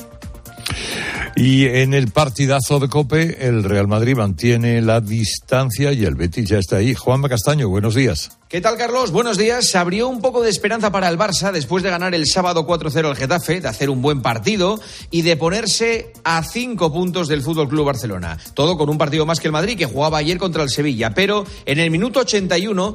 Y 1.36 1.66
en 1.66 1.94
el 1.94 2.12
partidazo 2.12 2.78
de 2.78 2.88
Cope, 2.88 3.46
el 3.46 3.64
Real 3.64 3.88
Madrid 3.88 4.14
mantiene 4.14 4.80
la 4.80 5.00
distancia 5.00 5.92
y 5.92 6.04
el 6.04 6.14
Betis 6.14 6.48
ya 6.48 6.58
está 6.58 6.76
ahí. 6.76 6.94
Juanma 6.94 7.28
Castaño, 7.28 7.68
buenos 7.68 7.96
días. 7.96 8.38
¿Qué 8.48 8.60
tal, 8.60 8.76
Carlos? 8.76 9.10
Buenos 9.10 9.36
días. 9.36 9.68
Se 9.68 9.78
abrió 9.78 10.08
un 10.08 10.20
poco 10.20 10.40
de 10.40 10.48
esperanza 10.48 10.92
para 10.92 11.08
el 11.08 11.18
Barça 11.18 11.50
después 11.50 11.82
de 11.82 11.90
ganar 11.90 12.14
el 12.14 12.26
sábado 12.28 12.68
4-0 12.68 13.04
al 13.04 13.16
Getafe, 13.16 13.60
de 13.60 13.66
hacer 13.66 13.90
un 13.90 14.00
buen 14.00 14.22
partido 14.22 14.80
y 15.10 15.22
de 15.22 15.36
ponerse 15.36 16.12
a 16.22 16.44
cinco 16.44 16.92
puntos 16.92 17.26
del 17.26 17.42
Fútbol 17.42 17.68
Club 17.68 17.86
Barcelona. 17.86 18.38
Todo 18.54 18.78
con 18.78 18.88
un 18.88 18.96
partido 18.96 19.26
más 19.26 19.40
que 19.40 19.48
el 19.48 19.52
Madrid, 19.52 19.76
que 19.76 19.86
jugaba 19.86 20.18
ayer 20.18 20.38
contra 20.38 20.62
el 20.62 20.70
Sevilla. 20.70 21.14
Pero 21.14 21.44
en 21.66 21.80
el 21.80 21.90
minuto 21.90 22.20
81 22.20 22.94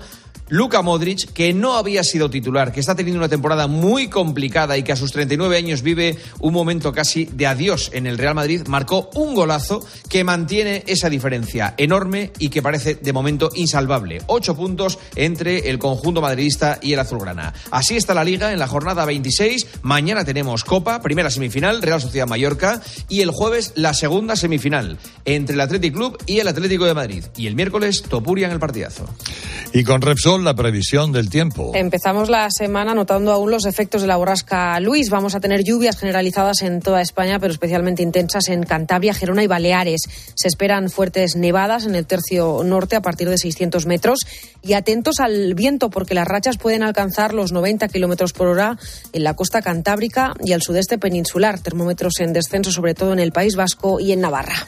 Luka 0.49 0.81
Modric, 0.81 1.31
que 1.31 1.53
no 1.53 1.75
había 1.75 2.03
sido 2.03 2.29
titular, 2.29 2.71
que 2.71 2.79
está 2.79 2.95
teniendo 2.95 3.19
una 3.19 3.29
temporada 3.29 3.67
muy 3.67 4.07
complicada 4.07 4.77
y 4.77 4.83
que 4.83 4.91
a 4.91 4.95
sus 4.95 5.11
39 5.11 5.55
años 5.55 5.83
vive 5.83 6.17
un 6.39 6.53
momento 6.53 6.91
casi 6.91 7.25
de 7.25 7.45
adiós 7.45 7.91
en 7.93 8.07
el 8.07 8.17
Real 8.17 8.33
Madrid, 8.33 8.63
marcó 8.67 9.11
un 9.13 9.35
golazo 9.35 9.85
que 10.09 10.23
mantiene 10.23 10.83
esa 10.87 11.09
diferencia 11.09 11.75
enorme 11.77 12.31
y 12.39 12.49
que 12.49 12.63
parece 12.63 12.95
de 12.95 13.13
momento 13.13 13.51
insalvable. 13.53 14.23
Ocho 14.25 14.55
puntos 14.55 14.97
entre 15.15 15.69
el 15.69 15.77
conjunto 15.77 16.19
madridista 16.19 16.79
y 16.81 16.93
el 16.93 16.99
azulgrana. 16.99 17.53
Así 17.69 17.95
está 17.95 18.15
la 18.15 18.23
liga 18.23 18.51
en 18.51 18.57
la 18.59 18.67
jornada 18.67 19.05
26. 19.05 19.67
Mañana 19.83 20.25
tenemos 20.25 20.63
Copa, 20.63 21.01
primera 21.01 21.29
semifinal, 21.29 21.81
Real 21.83 22.01
Sociedad 22.01 22.27
Mallorca, 22.27 22.81
y 23.07 23.21
el 23.21 23.29
jueves 23.29 23.73
la 23.75 23.93
segunda 23.93 24.35
semifinal 24.35 24.97
entre 25.25 25.53
el 25.53 25.61
Athletic 25.61 25.93
Club 25.93 26.17
y 26.25 26.39
el 26.39 26.47
Atlético 26.47 26.85
de 26.85 26.95
Madrid. 26.95 27.25
Y 27.37 27.45
el 27.45 27.55
miércoles 27.55 28.01
Topuria 28.01 28.47
en 28.47 28.53
el 28.53 28.59
partidazo. 28.59 29.05
Y 29.73 29.83
con 29.83 30.01
Repsol 30.01 30.38
la 30.43 30.53
previsión 30.53 31.11
del 31.11 31.29
tiempo. 31.29 31.71
Empezamos 31.75 32.29
la 32.29 32.49
semana 32.51 32.93
notando 32.93 33.31
aún 33.31 33.51
los 33.51 33.65
efectos 33.65 34.01
de 34.01 34.07
la 34.07 34.17
borrasca 34.17 34.79
Luis. 34.79 35.09
Vamos 35.09 35.35
a 35.35 35.39
tener 35.39 35.63
lluvias 35.63 35.97
generalizadas 35.97 36.61
en 36.61 36.81
toda 36.81 37.01
España, 37.01 37.39
pero 37.39 37.51
especialmente 37.51 38.03
intensas 38.03 38.49
en 38.49 38.63
Cantabria, 38.63 39.13
Gerona 39.13 39.43
y 39.43 39.47
Baleares. 39.47 40.01
Se 40.35 40.47
esperan 40.47 40.89
fuertes 40.89 41.35
nevadas 41.35 41.85
en 41.85 41.95
el 41.95 42.05
tercio 42.05 42.61
norte 42.63 42.95
a 42.95 43.01
partir 43.01 43.29
de 43.29 43.37
600 43.37 43.85
metros. 43.85 44.19
Y 44.61 44.73
atentos 44.73 45.19
al 45.19 45.53
viento, 45.53 45.89
porque 45.89 46.13
las 46.13 46.27
rachas 46.27 46.57
pueden 46.57 46.83
alcanzar 46.83 47.33
los 47.33 47.51
90 47.51 47.87
kilómetros 47.87 48.33
por 48.33 48.47
hora 48.47 48.77
en 49.13 49.23
la 49.23 49.35
costa 49.35 49.61
cantábrica 49.61 50.33
y 50.43 50.53
al 50.53 50.61
sudeste 50.61 50.97
peninsular. 50.97 51.59
Termómetros 51.59 52.19
en 52.19 52.33
descenso, 52.33 52.71
sobre 52.71 52.93
todo 52.93 53.13
en 53.13 53.19
el 53.19 53.31
País 53.31 53.55
Vasco 53.55 53.99
y 53.99 54.11
en 54.11 54.21
Navarra. 54.21 54.67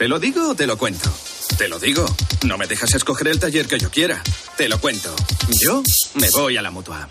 ¿Te 0.00 0.08
lo 0.08 0.18
digo 0.18 0.48
o 0.48 0.54
te 0.54 0.66
lo 0.66 0.78
cuento? 0.78 1.12
Te 1.58 1.68
lo 1.68 1.78
digo. 1.78 2.06
No 2.46 2.56
me 2.56 2.66
dejas 2.66 2.94
escoger 2.94 3.28
el 3.28 3.38
taller 3.38 3.66
que 3.66 3.78
yo 3.78 3.90
quiera. 3.90 4.22
Te 4.56 4.66
lo 4.66 4.80
cuento. 4.80 5.14
Yo 5.60 5.82
me 6.14 6.30
voy 6.30 6.56
a 6.56 6.62
la 6.62 6.70
mutua. 6.70 7.06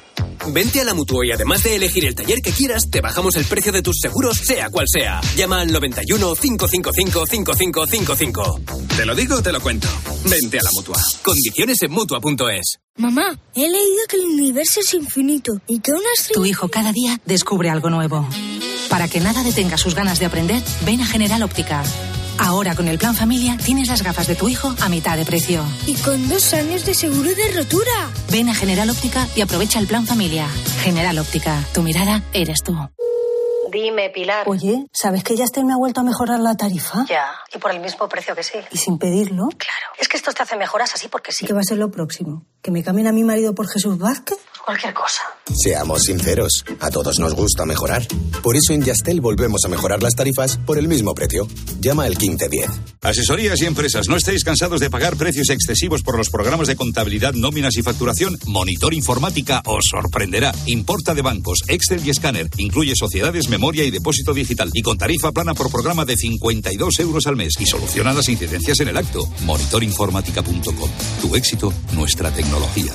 Vente 0.48 0.82
a 0.82 0.86
la 0.86 0.96
mutua 0.96 1.24
y 1.24 1.32
además 1.32 1.62
de 1.62 1.76
elegir 1.76 2.06
el 2.06 2.16
taller 2.16 2.42
que 2.42 2.50
quieras, 2.50 2.90
te 2.90 3.00
bajamos 3.00 3.36
el 3.36 3.46
precio 3.46 3.72
de 3.72 3.84
tus 3.84 4.00
seguros, 4.02 4.40
sea 4.44 4.72
cual 4.72 4.88
sea. 4.92 5.22
Llama 5.36 5.62
al 5.62 5.72
91 5.72 6.34
555 6.34 7.28
5555. 7.28 8.62
Te 8.98 9.06
lo 9.06 9.14
digo 9.14 9.36
o 9.36 9.44
te 9.44 9.52
lo 9.52 9.62
cuento. 9.62 9.88
Vente 10.26 10.58
a 10.58 10.64
la 10.64 10.72
mutua. 10.74 10.98
Condiciones 11.22 11.80
en 11.84 11.92
mutua.es. 11.92 12.80
Mamá, 12.96 13.40
he 13.54 13.70
leído 13.70 14.02
que 14.10 14.16
el 14.16 14.24
universo 14.24 14.80
es 14.80 14.96
infinito 14.96 15.62
y 15.68 15.80
que 15.80 15.92
una 15.92 16.10
Tu 16.34 16.44
hijo 16.44 16.70
cada 16.70 16.92
día 16.92 17.22
descubre 17.28 17.70
algo 17.70 17.92
nuevo. 17.92 18.28
Para 18.90 19.08
que 19.08 19.20
nada 19.20 19.44
detenga 19.44 19.78
sus 19.78 19.94
ganas 19.94 20.20
de 20.20 20.26
aprender, 20.26 20.64
ven 20.88 21.02
a 21.02 21.06
General 21.06 21.44
Óptica. 21.44 21.84
Ahora 22.40 22.74
con 22.76 22.88
el 22.88 22.98
plan 22.98 23.16
familia 23.16 23.58
tienes 23.64 23.90
las 23.90 24.02
gafas 24.02 24.28
de 24.28 24.36
tu 24.36 24.48
hijo 24.48 24.74
a 24.82 24.90
mitad 24.90 25.18
de 25.18 25.26
precio. 25.26 25.64
Y 25.86 25.96
con 25.96 26.30
dos 26.30 26.54
años 26.54 26.86
de 26.86 26.94
seguro 26.94 27.30
de 27.36 27.52
rotura. 27.52 28.10
Ven 28.32 28.50
a 28.50 28.56
General 28.56 28.90
Óptica 28.90 29.28
y 29.36 29.42
aprovecha 29.42 29.80
el 29.80 29.88
plan 29.88 30.06
familia. 30.08 30.48
General 30.82 31.18
Óptica, 31.20 31.64
tu 31.74 31.82
mirada 31.84 32.24
eres 32.34 32.64
tú. 32.64 32.74
Dime, 33.72 34.10
Pilar. 34.10 34.48
Oye, 34.50 34.88
¿sabes 34.92 35.24
que 35.24 35.36
Yastel 35.36 35.64
me 35.66 35.74
ha 35.74 35.78
vuelto 35.78 36.02
a 36.02 36.04
mejorar 36.04 36.40
la 36.40 36.56
tarifa? 36.56 37.06
Ya, 37.08 37.28
y 37.54 37.60
por 37.60 37.72
el 37.72 37.80
mismo 37.80 38.10
precio 38.10 38.36
que 38.36 38.42
sí. 38.42 38.58
¿Y 38.72 38.78
sin 38.78 38.98
pedirlo? 38.98 39.48
Claro, 39.50 39.94
es 40.00 40.08
que 40.08 40.18
esto 40.18 40.32
te 40.32 40.42
hace 40.42 40.56
mejoras 40.56 40.96
así 40.96 41.08
porque 41.08 41.32
sí. 41.32 41.46
¿Qué 41.46 41.54
va 41.54 41.60
a 41.60 41.64
ser 41.64 41.78
lo 41.78 41.92
próximo? 41.92 42.46
¿Que 42.64 42.72
me 42.72 42.84
cambien 42.84 43.06
a 43.08 43.12
mi 43.12 43.24
marido 43.24 43.54
por 43.54 43.70
Jesús 43.70 44.00
Vázquez? 44.00 44.40
Cualquier 44.66 44.94
cosa. 44.94 45.22
Seamos 45.54 46.04
sinceros, 46.04 46.64
a 46.80 46.90
todos 46.90 47.20
nos 47.20 47.34
gusta 47.34 47.66
mejorar. 47.66 48.06
Por 48.44 48.56
eso 48.56 48.74
en 48.74 48.84
Yastel 48.84 49.22
volvemos 49.22 49.66
a 49.66 49.68
mejorar 49.68 50.04
las 50.04 50.16
tarifas 50.16 50.58
por 50.58 50.78
el 50.78 50.88
mismo 50.88 51.14
precio. 51.16 51.48
Llama 51.80 52.04
al 52.04 52.18
1510. 52.18 52.70
Asesorías 53.02 53.62
y 53.62 53.66
empresas, 53.66 54.08
¿no 54.08 54.18
estáis 54.18 54.44
cansados 54.44 54.80
de 54.80 54.90
pagar 54.90 55.16
precios 55.16 55.50
excesivos 55.50 56.04
por 56.04 56.18
los 56.18 56.30
programas 56.30 56.68
de 56.68 56.76
contabilidad, 56.76 57.34
nóminas 57.34 57.78
y 57.78 57.82
facturación? 57.82 58.38
Monitor 58.46 58.94
Informática 58.94 59.62
os 59.66 59.86
sorprenderá. 59.90 60.54
Importa 60.66 61.14
de 61.14 61.22
bancos, 61.22 61.60
Excel 61.68 62.06
y 62.06 62.10
escáner. 62.10 62.50
Incluye 62.58 62.94
sociedades, 62.96 63.50
memoria 63.50 63.84
y 63.84 63.92
depósito 63.92 64.34
digital. 64.34 64.70
Y 64.74 64.82
con 64.82 64.98
tarifa 64.98 65.32
plana 65.32 65.54
por 65.54 65.72
programa 65.72 66.06
de 66.06 66.18
52 66.18 67.00
euros 67.00 67.28
al 67.28 67.36
mes. 67.36 67.54
Y 67.60 67.66
soluciona 67.66 68.14
las 68.14 68.30
incidencias 68.30 68.80
en 68.80 68.90
el 68.90 68.98
acto. 68.98 69.28
Monitorinformática.com. 69.42 70.90
Tu 71.22 71.36
éxito, 71.36 71.74
nuestra 71.94 72.32
tecnología. 72.32 72.94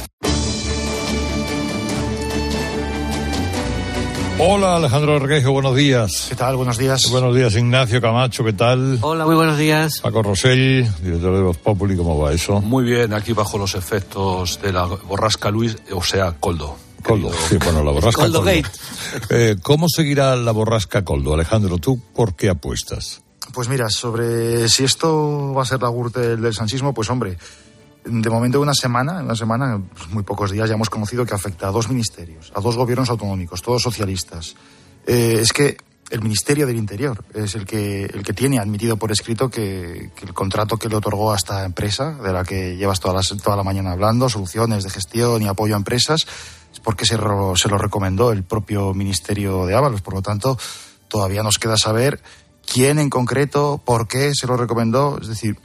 Hola 4.36 4.76
Alejandro 4.76 5.18
Reguejo, 5.20 5.52
buenos 5.52 5.76
días. 5.76 6.26
¿Qué 6.28 6.34
tal? 6.34 6.56
Buenos 6.56 6.76
días. 6.76 7.08
Buenos 7.08 7.36
días 7.36 7.54
Ignacio 7.54 8.00
Camacho, 8.00 8.44
¿qué 8.44 8.52
tal? 8.52 8.98
Hola, 9.00 9.24
muy 9.26 9.36
buenos 9.36 9.56
días. 9.56 10.00
Paco 10.00 10.24
Rosell, 10.24 10.88
director 11.02 11.36
de 11.36 11.42
Voz 11.42 11.56
Populi, 11.58 11.96
¿cómo 11.96 12.18
va 12.18 12.32
eso? 12.32 12.60
Muy 12.60 12.84
bien, 12.84 13.14
aquí 13.14 13.32
bajo 13.32 13.58
los 13.58 13.76
efectos 13.76 14.60
de 14.60 14.72
la 14.72 14.86
borrasca 14.86 15.50
Luis, 15.50 15.76
o 15.92 16.02
sea, 16.02 16.32
Coldo. 16.32 16.76
Coldo, 17.04 17.30
sí, 17.48 17.58
bueno, 17.62 17.84
la 17.84 17.92
borrasca 17.92 18.22
Coldo. 18.22 18.40
Coldo. 18.40 18.50
Gate. 18.56 18.68
Eh, 19.30 19.56
¿Cómo 19.62 19.88
seguirá 19.88 20.34
la 20.34 20.50
borrasca 20.50 21.04
Coldo? 21.04 21.34
Alejandro, 21.34 21.78
¿tú 21.78 22.00
por 22.14 22.34
qué 22.34 22.48
apuestas? 22.48 23.22
Pues 23.52 23.68
mira, 23.68 23.88
sobre 23.88 24.68
si 24.68 24.82
esto 24.82 25.52
va 25.54 25.62
a 25.62 25.66
ser 25.66 25.80
la 25.80 25.88
gurte 25.88 26.18
del, 26.20 26.42
del 26.42 26.54
sanchismo, 26.54 26.92
pues 26.92 27.08
hombre, 27.10 27.38
de 28.04 28.30
momento 28.30 28.60
una 28.60 28.74
semana, 28.74 29.22
una 29.22 29.34
semana, 29.34 29.80
pues 29.94 30.10
muy 30.10 30.22
pocos 30.22 30.50
días 30.50 30.68
ya 30.68 30.74
hemos 30.74 30.90
conocido 30.90 31.24
que 31.24 31.34
afecta 31.34 31.68
a 31.68 31.70
dos 31.70 31.88
ministerios, 31.88 32.52
a 32.54 32.60
dos 32.60 32.76
gobiernos 32.76 33.08
autonómicos, 33.10 33.62
todos 33.62 33.82
socialistas. 33.82 34.56
Eh, 35.06 35.38
es 35.40 35.52
que 35.52 35.76
el 36.10 36.20
Ministerio 36.20 36.66
del 36.66 36.76
Interior 36.76 37.24
es 37.34 37.54
el 37.54 37.64
que, 37.64 38.04
el 38.04 38.22
que 38.22 38.32
tiene 38.34 38.58
admitido 38.58 38.96
por 38.96 39.10
escrito 39.10 39.48
que, 39.50 40.10
el 40.22 40.34
contrato 40.34 40.76
que 40.76 40.88
le 40.88 40.96
otorgó 40.96 41.32
a 41.32 41.36
esta 41.36 41.64
empresa, 41.64 42.12
de 42.12 42.32
la 42.32 42.44
que 42.44 42.76
llevas 42.76 43.00
toda 43.00 43.14
la, 43.14 43.22
toda 43.42 43.56
la 43.56 43.62
mañana 43.62 43.92
hablando, 43.92 44.28
soluciones 44.28 44.84
de 44.84 44.90
gestión 44.90 45.42
y 45.42 45.48
apoyo 45.48 45.74
a 45.74 45.78
empresas, 45.78 46.26
es 46.72 46.80
porque 46.80 47.06
se, 47.06 47.16
ro, 47.16 47.56
se 47.56 47.68
lo 47.68 47.78
recomendó 47.78 48.32
el 48.32 48.44
propio 48.44 48.92
Ministerio 48.92 49.64
de 49.64 49.74
Ábalos. 49.74 50.02
Por 50.02 50.14
lo 50.14 50.22
tanto, 50.22 50.58
todavía 51.08 51.42
nos 51.42 51.58
queda 51.58 51.76
saber 51.78 52.20
quién 52.70 52.98
en 52.98 53.08
concreto, 53.08 53.80
por 53.84 54.06
qué 54.06 54.32
se 54.34 54.46
lo 54.46 54.56
recomendó. 54.56 55.18
Es 55.20 55.28
decir, 55.28 55.56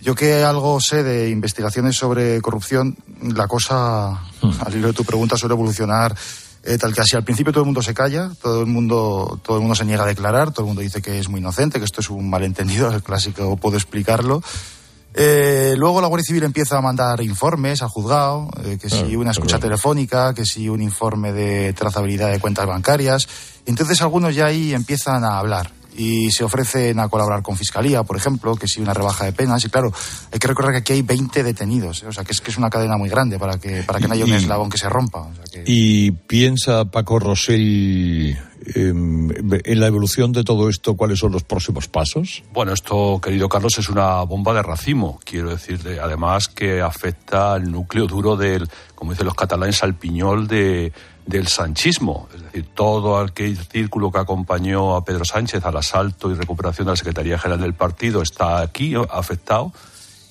yo 0.00 0.14
que 0.14 0.44
algo 0.44 0.78
sé 0.80 1.02
de 1.02 1.30
investigaciones 1.30 1.96
sobre 1.96 2.40
corrupción, 2.40 2.96
la 3.22 3.48
cosa, 3.48 4.08
al 4.10 4.74
hilo 4.74 4.88
de 4.88 4.94
tu 4.94 5.04
pregunta, 5.04 5.36
suele 5.36 5.54
evolucionar 5.54 6.14
eh, 6.66 6.78
tal 6.78 6.92
que 6.92 7.00
así. 7.00 7.16
Al 7.16 7.24
principio 7.24 7.52
todo 7.52 7.62
el 7.62 7.66
mundo 7.66 7.80
se 7.80 7.94
calla, 7.94 8.30
todo 8.42 8.60
el 8.60 8.66
mundo, 8.66 9.40
todo 9.42 9.56
el 9.56 9.62
mundo 9.62 9.76
se 9.76 9.84
niega 9.84 10.02
a 10.02 10.06
declarar, 10.06 10.50
todo 10.50 10.62
el 10.62 10.66
mundo 10.66 10.82
dice 10.82 11.00
que 11.00 11.18
es 11.18 11.28
muy 11.28 11.40
inocente, 11.40 11.78
que 11.78 11.84
esto 11.84 12.00
es 12.00 12.10
un 12.10 12.28
malentendido, 12.28 12.90
el 12.92 13.02
clásico 13.02 13.56
puedo 13.56 13.76
explicarlo. 13.76 14.42
Eh, 15.18 15.74
luego 15.78 16.02
la 16.02 16.08
Guardia 16.08 16.26
Civil 16.26 16.42
empieza 16.42 16.76
a 16.76 16.82
mandar 16.82 17.22
informes 17.22 17.80
al 17.82 17.88
juzgado, 17.88 18.50
eh, 18.64 18.78
que 18.78 18.90
si 18.90 18.98
Claro, 18.98 19.20
una 19.20 19.30
escucha 19.30 19.58
telefónica, 19.58 20.34
que 20.34 20.44
si 20.44 20.68
un 20.68 20.82
informe 20.82 21.32
de 21.32 21.72
trazabilidad 21.72 22.30
de 22.30 22.40
cuentas 22.40 22.66
bancarias. 22.66 23.26
Entonces 23.64 24.02
algunos 24.02 24.34
ya 24.34 24.46
ahí 24.46 24.74
empiezan 24.74 25.24
a 25.24 25.38
hablar 25.38 25.70
y 25.96 26.30
se 26.30 26.44
ofrecen 26.44 27.00
a 27.00 27.08
colaborar 27.08 27.42
con 27.42 27.56
Fiscalía, 27.56 28.02
por 28.02 28.16
ejemplo, 28.16 28.54
que 28.56 28.68
si 28.68 28.80
una 28.80 28.92
rebaja 28.94 29.24
de 29.24 29.32
penas. 29.32 29.64
Y 29.64 29.68
claro, 29.70 29.92
hay 30.32 30.38
que 30.38 30.46
recordar 30.48 30.72
que 30.72 30.78
aquí 30.78 30.92
hay 30.92 31.02
20 31.02 31.42
detenidos, 31.42 32.02
¿eh? 32.02 32.06
o 32.08 32.12
sea 32.12 32.22
que 32.24 32.32
es 32.32 32.40
que 32.40 32.50
es 32.50 32.58
una 32.58 32.68
cadena 32.70 32.96
muy 32.96 33.08
grande 33.08 33.38
para 33.38 33.58
que, 33.58 33.82
para 33.82 33.98
que 33.98 34.06
no 34.08 34.14
haya 34.14 34.24
un 34.24 34.30
Y- 34.30 34.34
eslabón 34.34 34.68
que 34.70 34.78
se 34.78 34.88
rompa. 34.88 35.20
o 35.22 35.34
sea 35.34 35.44
que- 35.50 35.64
¿Y 35.66 36.10
piensa 36.10 36.84
Paco 36.86 37.18
Rosell 37.18 38.36
em, 38.74 39.28
en 39.64 39.80
la 39.80 39.86
evolución 39.86 40.32
de 40.32 40.42
todo 40.44 40.68
esto 40.68 40.94
cuáles 40.96 41.18
son 41.20 41.32
los 41.32 41.44
próximos 41.44 41.88
pasos? 41.88 42.42
Bueno, 42.52 42.72
esto, 42.72 43.20
querido 43.22 43.48
Carlos, 43.48 43.78
es 43.78 43.88
una 43.88 44.22
bomba 44.22 44.52
de 44.54 44.62
racimo. 44.62 45.20
Quiero 45.24 45.50
decir, 45.50 45.82
de- 45.82 46.00
además 46.00 46.48
que 46.48 46.80
afecta 46.80 47.54
al 47.54 47.70
núcleo 47.70 48.06
duro 48.06 48.36
del, 48.36 48.68
como 48.94 49.12
dicen 49.12 49.26
los 49.26 49.34
catalanes, 49.34 49.82
al 49.82 49.94
piñol 49.96 50.48
de, 50.48 50.92
del 51.26 51.48
sanchismo. 51.48 52.28
Es 52.34 52.42
decir, 52.42 52.68
todo 52.72 53.18
aquel 53.18 53.58
círculo 53.58 54.10
que 54.10 54.18
acompañó 54.18 54.96
a 54.96 55.04
Pedro 55.04 55.24
Sánchez 55.24 55.64
al 55.64 55.76
asalto 55.76 56.30
y 56.30 56.34
recuperación 56.34 56.86
de 56.86 56.92
la 56.92 56.96
Secretaría 56.96 57.38
General 57.38 57.60
del 57.60 57.74
Partido 57.74 58.22
está 58.22 58.60
aquí 58.60 58.94
eh, 58.94 59.06
afectado. 59.10 59.72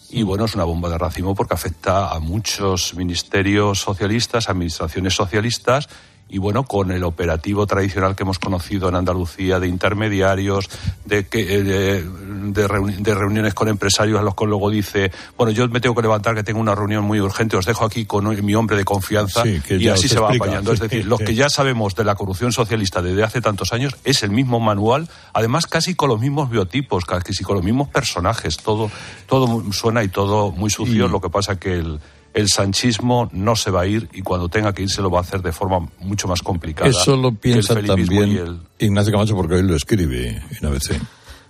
Y 0.09 0.23
bueno, 0.23 0.45
es 0.45 0.55
una 0.55 0.63
bomba 0.63 0.89
de 0.89 0.97
racimo 0.97 1.35
porque 1.35 1.55
afecta 1.55 2.09
a 2.11 2.19
muchos 2.19 2.95
ministerios 2.95 3.81
socialistas, 3.81 4.49
administraciones 4.49 5.13
socialistas, 5.13 5.89
y 6.27 6.39
bueno, 6.39 6.63
con 6.63 6.91
el 6.91 7.03
operativo 7.03 7.67
tradicional 7.67 8.15
que 8.15 8.23
hemos 8.23 8.39
conocido 8.39 8.89
en 8.89 8.95
Andalucía 8.95 9.59
de 9.59 9.67
intermediarios, 9.67 10.69
de, 11.05 11.27
que, 11.27 11.39
eh, 11.55 11.63
de, 11.63 12.03
de 12.03 12.67
reuni- 12.67 12.97
de 12.97 13.13
reuniones 13.13 13.53
con 13.53 13.67
empresarios 13.67 14.19
a 14.19 14.23
los 14.23 14.33
que 14.35 14.45
luego 14.45 14.69
dice, 14.71 15.11
bueno, 15.37 15.51
yo 15.51 15.67
me 15.69 15.79
tengo 15.79 15.95
que 15.95 16.01
levantar 16.01 16.33
que 16.35 16.43
tengo 16.43 16.59
una 16.59 16.73
reunión 16.73 17.03
muy 17.03 17.19
urgente, 17.21 17.55
os 17.57 17.65
dejo 17.65 17.85
aquí 17.85 18.05
con 18.05 18.43
mi 18.43 18.55
hombre 18.55 18.75
de 18.75 18.83
confianza 18.85 19.43
Sí, 19.43 19.61
y 19.69 19.87
así 19.87 20.07
se 20.07 20.19
va 20.19 20.31
apañando. 20.31 20.73
es 20.73 20.79
decir, 20.79 21.05
los 21.05 21.19
que 21.19 21.35
ya 21.35 21.47
sabemos 21.47 21.95
de 21.95 22.03
la 22.03 22.15
corrupción 22.15 22.51
socialista 22.51 23.01
desde 23.03 23.23
hace 23.23 23.39
tantos 23.41 23.71
años 23.71 23.95
es 24.03 24.23
el 24.23 24.31
mismo 24.31 24.59
manual, 24.59 25.07
además 25.33 25.67
casi 25.67 25.93
con 25.95 26.09
los 26.09 26.19
mismos 26.19 26.49
biotipos, 26.49 27.05
casi 27.05 27.43
con 27.43 27.55
los 27.55 27.63
mismos 27.63 27.89
personajes, 27.89 28.57
todo, 28.57 28.89
todo 29.27 29.63
suena 29.71 30.03
y 30.03 30.07
todo 30.07 30.51
muy 30.51 30.69
sucio, 30.71 31.05
Y- 31.05 31.09
lo 31.09 31.21
que 31.21 31.29
pasa 31.29 31.59
que 31.59 31.73
el, 31.73 31.99
el 32.35 32.49
sanchismo 32.49 33.29
no 33.31 33.55
se 33.55 33.71
va 33.71 33.81
a 33.81 33.85
ir 33.87 34.07
y 34.13 34.21
cuando 34.21 34.49
tenga 34.49 34.73
que 34.73 34.83
irse 34.83 35.01
lo 35.01 35.09
va 35.09 35.19
a 35.19 35.21
hacer 35.21 35.41
de 35.41 35.51
forma 35.51 35.79
mucho 35.99 36.27
más 36.27 36.41
complicada. 36.43 36.89
Eso 36.89 37.15
lo 37.15 37.29
que 37.31 37.35
el 37.35 37.37
piensa 37.37 37.73
también 37.81 38.29
y 38.31 38.35
el- 38.37 38.59
Ignacio 38.77 39.11
Camacho 39.11 39.35
porque 39.35 39.55
él 39.55 39.67
lo 39.67 39.75
escribe 39.75 40.43
en 40.59 40.65
ABC. 40.67 40.99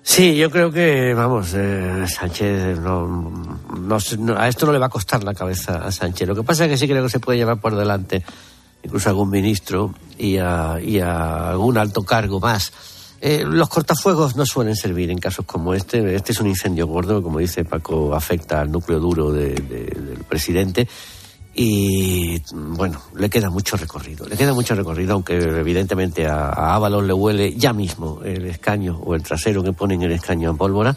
Sí, 0.04 0.36
yo 0.38 0.52
creo 0.52 0.72
que, 0.72 1.16
vamos, 1.16 1.54
eh, 1.56 2.06
Sánchez 2.08 2.80
no, 2.80 3.58
no 3.76 4.00
se- 4.00 4.18
no- 4.18 4.38
a 4.38 4.48
esto 4.48 4.68
no 4.68 4.72
le 4.72 4.78
va 4.78 4.86
a 4.86 4.90
costar 4.90 5.24
la 5.24 5.34
cabeza 5.34 5.84
a 5.84 5.92
Sánchez. 5.92 6.28
Lo 6.28 6.36
que 6.36 6.44
pasa 6.44 6.66
es 6.66 6.70
que 6.70 6.78
sí 6.78 6.88
creo 6.88 7.02
que 7.04 7.10
se 7.10 7.20
puede 7.20 7.40
llevar 7.40 7.60
por 7.60 7.76
delante 7.76 8.24
incluso 8.84 9.10
a 9.10 9.12
algún 9.12 9.32
ministro 9.32 9.96
y 10.20 10.38
a, 10.38 10.80
y 10.80 11.00
a 11.00 11.50
algún 11.50 11.80
alto 11.80 12.04
cargo 12.04 12.40
más. 12.40 12.72
Eh, 13.22 13.44
los 13.46 13.70
cortafuegos 13.70 14.36
no 14.36 14.46
suelen 14.46 14.76
servir 14.76 15.10
en 15.10 15.18
casos 15.18 15.46
como 15.46 15.74
este. 15.74 16.16
Este 16.16 16.32
es 16.34 16.40
un 16.40 16.48
incendio 16.48 16.86
gordo, 16.88 17.24
como 17.24 17.40
dice 17.40 17.66
Paco, 17.66 18.14
afecta 18.14 18.62
al 18.62 18.72
núcleo 18.72 19.00
duro 19.00 19.32
de- 19.32 19.56
de- 19.56 19.86
del 19.86 20.24
presidente. 20.28 20.88
Y 21.58 22.42
bueno, 22.54 23.02
le 23.16 23.30
queda 23.30 23.50
mucho 23.50 23.78
recorrido. 23.78 24.28
Le 24.28 24.36
queda 24.36 24.54
mucho 24.54 24.76
recorrido, 24.76 25.14
aunque 25.14 25.36
evidentemente 25.38 26.28
a, 26.28 26.50
a 26.50 26.90
le 26.90 27.14
huele 27.14 27.56
ya 27.56 27.72
mismo 27.72 28.20
el 28.26 28.46
escaño 28.48 28.98
o 29.04 29.16
el 29.16 29.24
trasero 29.24 29.64
que 29.64 29.72
ponen 29.72 30.02
el 30.02 30.12
escaño 30.12 30.50
en 30.50 30.58
pólvora. 30.58 30.96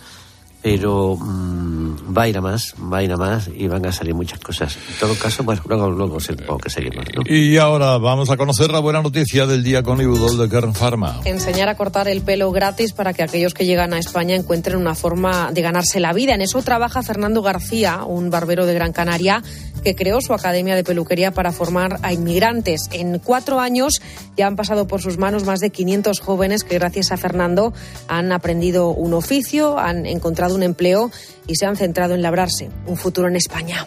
Pero 0.61 1.17
mm, 1.17 1.88
va 2.05 2.23
a 2.23 2.29
ir 2.29 2.37
a 2.39 2.41
más, 2.41 2.75
va 2.93 2.99
a 2.99 3.03
ir 3.03 3.13
a 3.13 3.17
más 3.17 3.49
y 3.55 3.69
van 3.69 3.85
a 3.87 3.93
salir 3.93 4.15
muchas 4.15 4.39
cosas. 4.41 4.77
En 4.77 4.99
todo 4.99 5.15
caso, 5.15 5.43
bueno, 5.43 5.63
luego, 5.67 5.91
luego 5.91 6.21
se 6.21 6.33
supongo 6.33 6.59
que 6.59 6.71
seguimos. 6.71 7.05
¿no? 7.15 7.23
Y 7.27 7.57
ahora 7.59 7.99
vamos 7.99 8.31
a 8.31 8.37
conocer 8.37 8.71
la 8.71 8.81
buena 8.81 9.03
noticia 9.03 9.47
del 9.47 9.63
día 9.63 9.83
con 9.83 10.01
Ibudol 10.01 10.39
de 10.39 10.49
Kern 10.49 10.75
Pharma. 10.75 11.21
Enseñar 11.25 11.69
a 11.69 11.77
cortar 11.77 12.09
el 12.09 12.23
pelo 12.23 12.51
gratis 12.53 12.93
para 12.93 13.13
que 13.13 13.23
aquellos 13.23 13.55
que 13.55 13.67
llegan 13.67 13.93
a 13.93 13.99
España 13.99 14.35
encuentren 14.35 14.77
una 14.77 14.95
forma 14.95 15.51
de 15.53 15.63
ganarse 15.63 16.01
la 16.01 16.13
vida. 16.13 16.35
En 16.35 16.43
eso 16.43 16.63
trabaja 16.63 17.03
Fernando 17.03 17.43
García, 17.43 18.05
un 18.05 18.31
barbero 18.31 18.67
de 18.67 18.75
Gran 18.75 18.93
Canaria, 18.93 19.43
que 19.83 19.95
creó 19.95 20.21
su 20.21 20.35
academia 20.35 20.75
de 20.75 20.85
peluquería 20.85 21.31
para 21.31 21.53
formar 21.53 21.99
a 22.03 22.13
inmigrantes. 22.13 22.89
En 22.93 23.19
cuatro 23.19 23.61
años 23.61 24.01
ya 24.37 24.47
han 24.47 24.57
pasado 24.57 24.87
por 24.87 25.03
sus 25.03 25.19
manos 25.19 25.45
más 25.45 25.61
de 25.61 25.71
500 25.71 26.21
jóvenes 26.21 26.65
que 26.65 26.79
gracias 26.79 27.13
a 27.13 27.17
Fernando 27.17 27.73
han 28.09 28.33
aprendido 28.33 28.91
un 28.91 29.15
oficio, 29.15 29.79
han 29.79 30.07
encontrado 30.07 30.55
un 30.55 30.63
empleo 30.63 31.11
y 31.47 31.57
se 31.57 31.67
han 31.67 31.77
centrado 31.77 32.15
en 32.15 32.23
labrarse 32.23 32.71
un 32.87 32.97
futuro 32.97 33.29
en 33.29 33.37
España. 33.37 33.87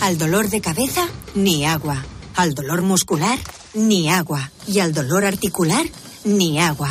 Al 0.00 0.18
dolor 0.18 0.48
de 0.48 0.60
cabeza, 0.60 1.06
ni 1.34 1.64
agua. 1.64 2.04
Al 2.34 2.54
dolor 2.54 2.82
muscular, 2.82 3.38
ni 3.74 4.08
agua. 4.08 4.50
Y 4.66 4.80
al 4.80 4.92
dolor 4.92 5.24
articular, 5.24 5.86
ni 6.24 6.58
agua. 6.58 6.90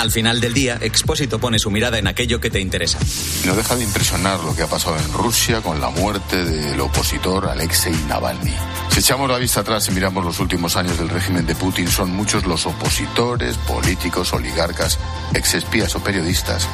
Al 0.00 0.10
final 0.10 0.40
del 0.40 0.54
día, 0.54 0.78
Expósito 0.80 1.38
pone 1.38 1.58
su 1.58 1.70
mirada 1.70 1.98
en 1.98 2.06
aquello 2.06 2.40
que 2.40 2.48
te 2.48 2.58
interesa. 2.58 2.98
No 3.44 3.54
deja 3.54 3.76
de 3.76 3.84
impresionar 3.84 4.40
lo 4.40 4.56
que 4.56 4.62
ha 4.62 4.66
pasado 4.66 4.96
en 4.96 5.12
Rusia 5.12 5.60
con 5.60 5.78
la 5.78 5.90
muerte 5.90 6.42
del 6.42 6.80
opositor 6.80 7.46
Alexei 7.46 7.92
Navalny. 8.08 8.54
Si 8.88 9.00
echamos 9.00 9.28
la 9.28 9.36
vista 9.36 9.60
atrás 9.60 9.86
y 9.88 9.90
miramos 9.90 10.24
los 10.24 10.40
últimos 10.40 10.74
años 10.76 10.98
del 10.98 11.10
régimen 11.10 11.44
de 11.44 11.54
Putin, 11.54 11.86
son 11.86 12.12
muchos 12.12 12.46
los 12.46 12.64
opositores, 12.64 13.58
políticos, 13.58 14.32
oligarcas, 14.32 14.98
exespías 15.34 15.94
o 15.94 16.02
periodistas 16.02 16.66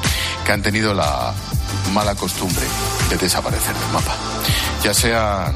que 0.44 0.52
han 0.52 0.62
tenido 0.62 0.94
la 0.94 1.34
mala 1.92 2.14
costumbre 2.14 2.64
de 3.10 3.16
desaparecer 3.16 3.74
del 3.74 3.92
mapa. 3.92 4.16
Ya 4.84 4.94
sean 4.94 5.52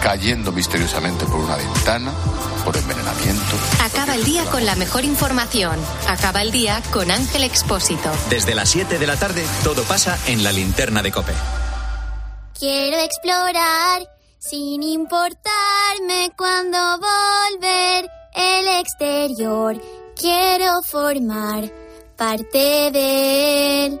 cayendo 0.00 0.52
misteriosamente 0.52 1.26
por 1.26 1.40
una 1.40 1.56
ventana, 1.56 2.12
por 2.64 2.76
envenenamiento, 2.76 3.56
Acaba 3.82 4.14
el 4.14 4.24
día 4.24 4.44
con 4.46 4.64
la 4.66 4.74
mejor 4.76 5.04
información. 5.04 5.78
Acaba 6.08 6.42
el 6.42 6.50
día 6.50 6.82
con 6.92 7.10
Ángel 7.10 7.44
Expósito. 7.44 8.10
Desde 8.28 8.54
las 8.54 8.68
7 8.70 8.98
de 8.98 9.06
la 9.06 9.16
tarde, 9.16 9.44
todo 9.64 9.82
pasa 9.84 10.18
en 10.26 10.42
la 10.42 10.52
linterna 10.52 11.02
de 11.02 11.12
Cope. 11.12 11.32
Quiero 12.58 12.98
explorar 12.98 14.08
sin 14.38 14.82
importarme 14.82 16.30
cuando 16.36 16.78
volver 16.98 18.10
el 18.34 18.68
exterior. 18.80 19.80
Quiero 20.16 20.82
formar 20.82 21.70
parte 22.16 22.90
de 22.92 23.86
él. 23.86 24.00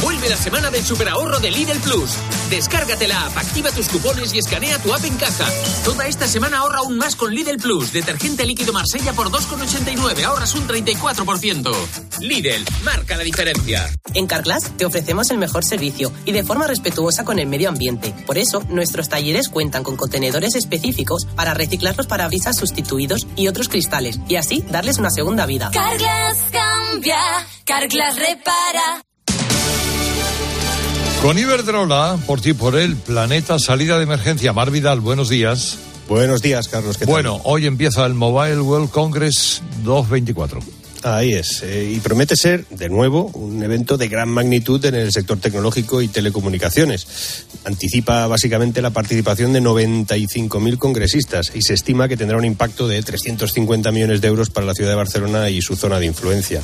Vuelve 0.00 0.28
la 0.28 0.36
semana 0.36 0.70
del 0.70 0.84
superahorro 0.84 1.38
de 1.40 1.50
Lidl 1.50 1.78
Plus. 1.80 2.16
Descárgate 2.50 3.08
la 3.08 3.26
app, 3.26 3.36
activa 3.36 3.70
tus 3.70 3.88
cupones 3.88 4.34
y 4.34 4.38
escanea 4.38 4.78
tu 4.78 4.92
app 4.92 5.04
en 5.04 5.16
caja. 5.16 5.46
Toda 5.84 6.06
esta 6.06 6.26
semana 6.26 6.58
ahorra 6.58 6.78
aún 6.78 6.98
más 6.98 7.16
con 7.16 7.34
Lidl 7.34 7.56
Plus. 7.58 7.92
Detergente 7.92 8.44
líquido 8.44 8.72
Marsella 8.72 9.12
por 9.12 9.30
2,89. 9.30 10.24
Ahorras 10.24 10.54
un 10.54 10.66
34%. 10.66 11.72
Lidl, 12.20 12.64
marca 12.84 13.16
la 13.16 13.24
diferencia. 13.24 13.90
En 14.14 14.26
Carglass 14.26 14.72
te 14.76 14.84
ofrecemos 14.84 15.30
el 15.30 15.38
mejor 15.38 15.64
servicio 15.64 16.12
y 16.24 16.32
de 16.32 16.44
forma 16.44 16.66
respetuosa 16.66 17.24
con 17.24 17.38
el 17.38 17.46
medio 17.46 17.68
ambiente. 17.68 18.14
Por 18.26 18.38
eso, 18.38 18.62
nuestros 18.68 19.08
talleres 19.08 19.48
cuentan 19.48 19.82
con 19.82 19.96
contenedores 19.96 20.54
específicos 20.54 21.26
para 21.36 21.54
reciclar 21.54 21.96
los 21.96 22.06
parabrisas 22.06 22.56
sustituidos 22.56 23.26
y 23.36 23.48
otros 23.48 23.68
cristales 23.68 24.18
y 24.28 24.36
así 24.36 24.64
darles 24.68 24.98
una 24.98 25.10
segunda 25.10 25.46
vida. 25.46 25.70
Carglass 25.72 26.38
cambia, 26.50 27.18
Carglass 27.64 28.16
repara. 28.16 29.02
Con 31.22 31.38
Iberdrola, 31.38 32.18
por 32.26 32.40
ti 32.40 32.52
por 32.52 32.76
el 32.76 32.96
planeta, 32.96 33.60
salida 33.60 33.96
de 33.96 34.02
emergencia. 34.02 34.52
Mar 34.52 34.72
Vidal, 34.72 34.98
buenos 34.98 35.28
días. 35.28 35.78
Buenos 36.08 36.42
días, 36.42 36.66
Carlos. 36.66 36.98
¿qué 36.98 37.04
tal? 37.04 37.12
Bueno, 37.12 37.40
hoy 37.44 37.66
empieza 37.66 38.04
el 38.06 38.14
Mobile 38.14 38.60
World 38.60 38.90
Congress 38.90 39.62
224. 39.84 40.81
Ahí 41.02 41.32
es. 41.32 41.62
Eh, 41.64 41.94
y 41.96 42.00
promete 42.00 42.36
ser, 42.36 42.64
de 42.70 42.88
nuevo, 42.88 43.26
un 43.34 43.60
evento 43.62 43.96
de 43.96 44.06
gran 44.06 44.28
magnitud 44.28 44.84
en 44.84 44.94
el 44.94 45.12
sector 45.12 45.38
tecnológico 45.38 46.00
y 46.00 46.06
telecomunicaciones. 46.06 47.44
Anticipa 47.64 48.28
básicamente 48.28 48.80
la 48.80 48.90
participación 48.90 49.52
de 49.52 49.60
95.000 49.60 50.78
congresistas 50.78 51.50
y 51.54 51.62
se 51.62 51.74
estima 51.74 52.06
que 52.06 52.16
tendrá 52.16 52.38
un 52.38 52.44
impacto 52.44 52.86
de 52.86 53.02
350 53.02 53.90
millones 53.90 54.20
de 54.20 54.28
euros 54.28 54.50
para 54.50 54.66
la 54.66 54.74
ciudad 54.74 54.90
de 54.90 54.96
Barcelona 54.96 55.50
y 55.50 55.60
su 55.60 55.74
zona 55.74 55.98
de 55.98 56.06
influencia. 56.06 56.60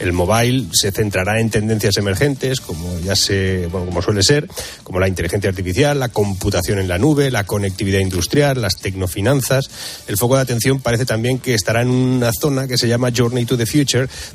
El 0.00 0.12
mobile 0.12 0.66
se 0.72 0.92
centrará 0.92 1.40
en 1.40 1.48
tendencias 1.48 1.96
emergentes, 1.96 2.60
como 2.60 2.98
ya 3.00 3.16
se, 3.16 3.68
bueno, 3.68 3.86
como 3.86 4.02
suele 4.02 4.22
ser, 4.22 4.48
como 4.82 5.00
la 5.00 5.08
inteligencia 5.08 5.48
artificial, 5.48 5.98
la 5.98 6.10
computación 6.10 6.78
en 6.78 6.88
la 6.88 6.98
nube, 6.98 7.30
la 7.30 7.44
conectividad 7.44 8.00
industrial, 8.00 8.60
las 8.60 8.76
tecnofinanzas. 8.76 9.70
El 10.06 10.18
foco 10.18 10.36
de 10.36 10.42
atención 10.42 10.80
parece 10.80 11.06
también 11.06 11.38
que 11.38 11.54
estará 11.54 11.80
en 11.80 11.88
una 11.88 12.32
zona 12.32 12.68
que 12.68 12.76
se 12.76 12.86
llama 12.86 13.10
Journey 13.16 13.46
to 13.46 13.56
the 13.56 13.64
Future, 13.64 13.77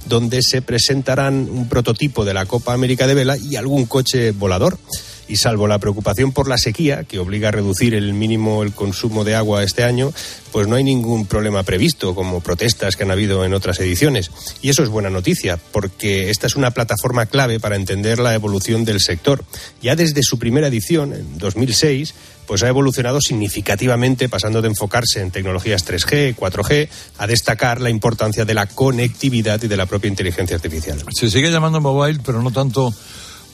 donde 0.05 0.41
se 0.41 0.61
presentarán 0.61 1.49
un 1.49 1.67
prototipo 1.67 2.25
de 2.25 2.33
la 2.33 2.45
Copa 2.45 2.73
América 2.73 3.07
de 3.07 3.13
Vela 3.15 3.37
y 3.37 3.55
algún 3.55 3.85
coche 3.85 4.31
volador 4.31 4.77
y 5.27 5.37
salvo 5.37 5.67
la 5.67 5.79
preocupación 5.79 6.31
por 6.31 6.47
la 6.47 6.57
sequía, 6.57 7.03
que 7.03 7.19
obliga 7.19 7.49
a 7.49 7.51
reducir 7.51 7.93
el 7.93 8.13
mínimo 8.13 8.63
el 8.63 8.73
consumo 8.73 9.23
de 9.23 9.35
agua 9.35 9.63
este 9.63 9.83
año, 9.83 10.13
pues 10.51 10.67
no 10.67 10.75
hay 10.75 10.83
ningún 10.83 11.25
problema 11.25 11.63
previsto, 11.63 12.13
como 12.13 12.41
protestas 12.41 12.95
que 12.95 13.03
han 13.03 13.11
habido 13.11 13.43
en 13.45 13.53
otras 13.53 13.79
ediciones. 13.79 14.31
Y 14.61 14.69
eso 14.69 14.83
es 14.83 14.89
buena 14.89 15.09
noticia, 15.09 15.57
porque 15.71 16.29
esta 16.29 16.47
es 16.47 16.55
una 16.55 16.71
plataforma 16.71 17.25
clave 17.25 17.59
para 17.59 17.75
entender 17.75 18.19
la 18.19 18.33
evolución 18.33 18.85
del 18.85 18.99
sector. 18.99 19.43
Ya 19.81 19.95
desde 19.95 20.21
su 20.23 20.37
primera 20.37 20.67
edición, 20.67 21.13
en 21.13 21.37
2006, 21.37 22.13
pues 22.45 22.63
ha 22.63 22.67
evolucionado 22.67 23.19
significativamente, 23.21 24.29
pasando 24.29 24.61
de 24.61 24.69
enfocarse 24.69 25.21
en 25.21 25.31
tecnologías 25.31 25.85
3G, 25.85 26.35
4G, 26.35 26.89
a 27.17 27.27
destacar 27.27 27.81
la 27.81 27.89
importancia 27.89 28.45
de 28.45 28.53
la 28.53 28.65
conectividad 28.67 29.61
y 29.63 29.67
de 29.67 29.77
la 29.77 29.85
propia 29.85 30.09
inteligencia 30.09 30.55
artificial. 30.55 31.03
Se 31.11 31.29
sigue 31.29 31.51
llamando 31.51 31.81
mobile, 31.81 32.19
pero 32.25 32.41
no 32.41 32.51
tanto 32.51 32.93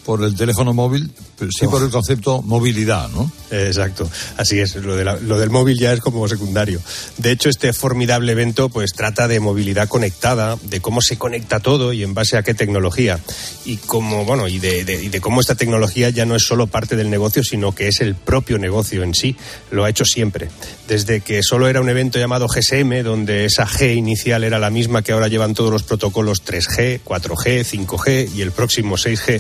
por 0.10 0.24
el 0.24 0.34
teléfono 0.34 0.74
móvil, 0.74 1.12
pero 1.38 1.52
sí 1.52 1.68
por 1.68 1.84
el 1.84 1.92
concepto 1.92 2.42
movilidad, 2.42 3.10
¿no? 3.10 3.32
Exacto, 3.52 4.10
así 4.38 4.60
es, 4.60 4.76
lo, 4.78 4.96
de 4.96 5.04
lo, 5.04 5.38
del 5.38 5.52
móvil 5.52 5.78
ya 5.78 5.94
es 5.94 6.00
como 6.00 6.28
secundario. 6.28 6.82
De 7.18 7.30
hecho, 7.30 7.48
este 7.48 7.74
formidable 7.74 8.32
evento 8.32 8.70
pues 8.70 8.94
trata 8.94 9.28
de 9.28 9.40
movilidad 9.40 9.88
conectada, 9.88 10.58
de 10.64 10.82
cómo 10.82 11.02
se 11.02 11.20
conecta 11.20 11.60
todo 11.60 11.94
y 11.94 12.02
en 12.02 12.16
base 12.16 12.38
a 12.38 12.42
qué 12.42 12.56
tecnología. 12.56 13.20
Y 13.66 13.78
cómo, 13.78 14.26
bueno, 14.26 14.48
y 14.48 14.58
de, 14.58 14.80
y 14.80 15.10
de 15.10 15.22
cómo 15.22 15.42
esta 15.42 15.54
tecnología 15.54 16.10
ya 16.10 16.26
no 16.26 16.36
es 16.36 16.42
solo 16.42 16.66
parte 16.66 16.96
del 16.96 17.12
negocio, 17.12 17.44
sino 17.44 17.76
que 17.76 17.88
es 17.88 18.02
el 18.02 18.16
propio 18.16 18.58
negocio 18.58 19.04
en 19.04 19.14
sí. 19.14 19.36
Lo 19.70 19.86
ha 19.86 19.92
hecho 19.92 20.06
siempre. 20.06 20.50
Desde 20.88 21.22
que 21.22 21.44
solo 21.44 21.68
era 21.68 21.82
un 21.82 21.90
evento 21.90 22.18
llamado 22.18 22.48
GSM, 22.48 23.04
donde 23.04 23.46
esa 23.46 23.68
G 23.68 23.96
inicial 23.96 24.44
era 24.44 24.58
la 24.58 24.72
misma 24.72 25.04
que 25.04 25.12
ahora 25.12 25.28
llevan 25.28 25.54
todos 25.54 25.72
los 25.72 25.84
protocolos 25.84 26.44
3G, 26.44 27.02
4G, 27.06 27.64
5G 27.64 28.34
y 28.34 28.42
el 28.42 28.52
próximo 28.52 28.96
6G 28.98 29.40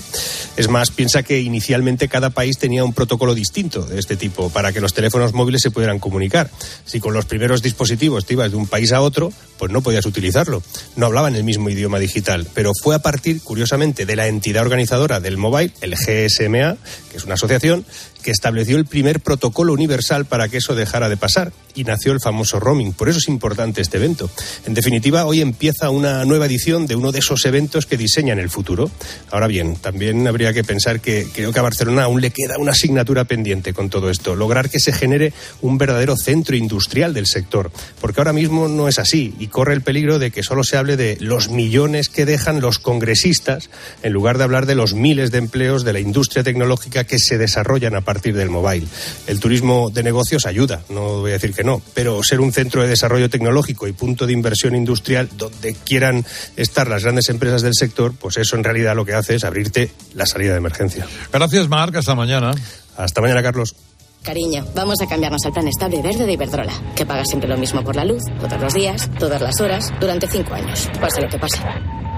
es 0.60 0.67
más, 0.67 0.91
piensa 0.91 1.24
que 1.24 1.39
inicialmente 1.39 2.10
cada 2.10 2.32
país 2.32 2.58
tenía 2.58 2.84
un 2.84 2.91
protocolo 2.91 3.34
distinto 3.34 3.84
de 3.84 3.98
este 3.98 4.17
tipo 4.17 4.50
para 4.50 4.74
que 4.74 4.82
los 4.82 4.93
teléfonos 4.93 5.32
móviles 5.32 5.62
se 5.62 5.72
pudieran 5.72 6.00
comunicar. 6.00 6.52
Si 6.84 7.00
con 7.00 7.13
los 7.13 7.24
primeros 7.24 7.62
dispositivos 7.62 8.26
te 8.26 8.34
ibas 8.34 8.52
de 8.52 8.58
un 8.58 8.67
país 8.67 8.91
a 8.91 9.00
otro, 9.00 9.32
pues 9.58 9.72
no 9.72 9.82
podías 9.82 10.06
utilizarlo. 10.06 10.62
No 10.98 11.06
hablaban 11.06 11.38
el 11.38 11.45
mismo 11.45 11.69
idioma 11.69 11.98
digital. 11.98 12.45
Pero 12.54 12.74
fue 12.74 12.93
a 12.93 13.00
partir, 13.00 13.41
curiosamente, 13.41 14.06
de 14.06 14.17
la 14.17 14.28
entidad 14.28 14.63
organizadora 14.63 15.22
del 15.22 15.38
mobile, 15.38 15.72
el 15.80 15.95
GSMA, 15.95 16.76
que 17.10 17.17
es 17.17 17.24
una 17.24 17.36
asociación, 17.36 17.86
que 18.21 18.32
estableció 18.32 18.77
el 18.77 18.86
primer 18.86 19.19
protocolo 19.19 19.73
universal 19.73 20.25
para 20.25 20.47
que 20.47 20.58
eso 20.58 20.75
dejara 20.75 21.10
de 21.10 21.17
pasar 21.17 21.51
y 21.75 21.84
nació 21.84 22.12
el 22.12 22.19
famoso 22.19 22.60
roaming. 22.60 22.93
Por 22.93 23.10
eso 23.10 23.19
es 23.19 23.27
importante 23.27 23.82
este 23.82 23.97
evento. 23.97 24.29
En 24.65 24.73
definitiva, 24.73 25.25
hoy 25.25 25.41
empieza 25.41 25.89
una 25.89 26.25
nueva 26.25 26.45
edición 26.45 26.88
de 26.88 26.95
uno 26.95 27.12
de 27.12 27.19
esos 27.19 27.45
eventos 27.45 27.86
que 27.86 27.97
diseñan 27.97 28.39
el 28.39 28.49
futuro. 28.49 28.89
Ahora 29.32 29.47
bien, 29.47 29.75
también 29.75 30.27
habría 30.27 30.53
que 30.53 30.63
pensar 30.63 30.99
que 30.99 31.27
creo 31.34 31.53
que 31.53 31.60
a 31.60 31.63
Barcelona 31.63 32.03
aún 32.03 32.21
le 32.21 32.32
queda 32.32 32.58
una 32.58 32.71
asignatura 32.71 33.25
pendiente 33.25 33.73
con 33.73 33.89
todo 33.89 34.10
esto, 34.10 34.36
lograr 34.36 34.69
que 34.69 34.79
se 34.79 34.91
genere 34.91 35.34
un 35.62 35.77
verdadero 35.77 36.15
centro 36.17 36.55
industrial 36.55 37.13
del 37.13 37.27
sector, 37.27 37.71
porque 38.01 38.19
ahora 38.19 38.34
mismo 38.34 38.67
no 38.67 38.88
es 38.88 38.99
así 38.99 39.34
y 39.39 39.47
corre 39.47 39.73
el 39.73 39.82
peligro 39.82 40.19
de 40.19 40.32
que 40.32 40.43
solo 40.43 40.63
se 40.63 40.77
hable 40.77 40.97
de 40.97 41.17
los 41.19 41.49
millones 41.49 42.10
que 42.10 42.25
dejan 42.25 42.62
los 42.62 42.79
congresistas 42.79 43.69
en 44.03 44.13
lugar 44.13 44.38
de 44.38 44.43
hablar 44.43 44.65
de 44.65 44.75
los 44.75 44.93
miles 44.93 45.32
de 45.32 45.38
empleos 45.38 45.84
de 45.84 45.93
la 45.93 45.99
industria 45.99 46.43
tecnológica 46.43 47.03
que 47.03 47.19
se 47.19 47.38
desarrollan 47.38 47.95
a 47.95 48.01
partir 48.10 48.36
del 48.36 48.50
mobile. 48.50 48.88
El 49.28 49.39
turismo 49.39 49.91
de 49.91 50.02
negocios 50.02 50.48
ayuda, 50.48 50.82
no 50.89 51.19
voy 51.19 51.30
a 51.30 51.34
decir 51.36 51.54
que 51.54 51.63
no, 51.63 51.80
pero 51.93 52.24
ser 52.24 52.41
un 52.41 52.52
centro 52.52 52.82
de 52.82 52.88
desarrollo 52.88 53.30
tecnológico 53.30 53.88
y 53.88 53.91
punto 53.91 54.26
de 54.26 54.34
inversión 54.34 54.74
industrial 54.74 55.30
donde 55.38 55.76
quieran 55.76 56.26
estar 56.56 56.88
las 56.88 57.04
grandes 57.04 57.30
empresas 57.30 57.62
del 57.62 57.76
sector, 57.76 58.15
pues 58.19 58.38
eso 58.38 58.56
en 58.56 58.63
realidad 58.63 58.95
lo 58.95 59.06
que 59.06 59.13
hace 59.13 59.36
es 59.36 59.43
abrirte 59.43 59.91
la 60.15 60.26
salida 60.26 60.54
de 60.54 60.58
emergencia. 60.58 61.06
Gracias, 61.32 61.69
Marc. 61.69 61.98
Hasta 61.98 62.15
mañana. 62.15 62.52
Hasta 62.98 63.22
mañana, 63.22 63.43
Carlos. 63.43 63.76
Cariño, 64.24 64.65
vamos 64.74 65.00
a 65.02 65.08
cambiarnos 65.08 65.45
al 65.45 65.54
plan 65.54 65.67
estable 65.67 66.02
verde 66.02 66.26
de 66.26 66.34
Iberdrola, 66.34 66.74
que 66.95 67.06
paga 67.06 67.24
siempre 67.26 67.48
lo 67.48 67.58
mismo 67.58 67.84
por 67.84 67.95
la 67.95 68.06
luz, 68.06 68.24
todos 68.41 68.60
los 68.60 68.74
días, 68.74 69.08
todas 69.19 69.39
las 69.39 69.62
horas, 69.62 69.93
durante 70.02 70.28
cinco 70.28 70.56
años, 70.56 70.89
pase 71.00 71.22
lo 71.22 71.30
que 71.30 71.38
pase. 71.38 71.60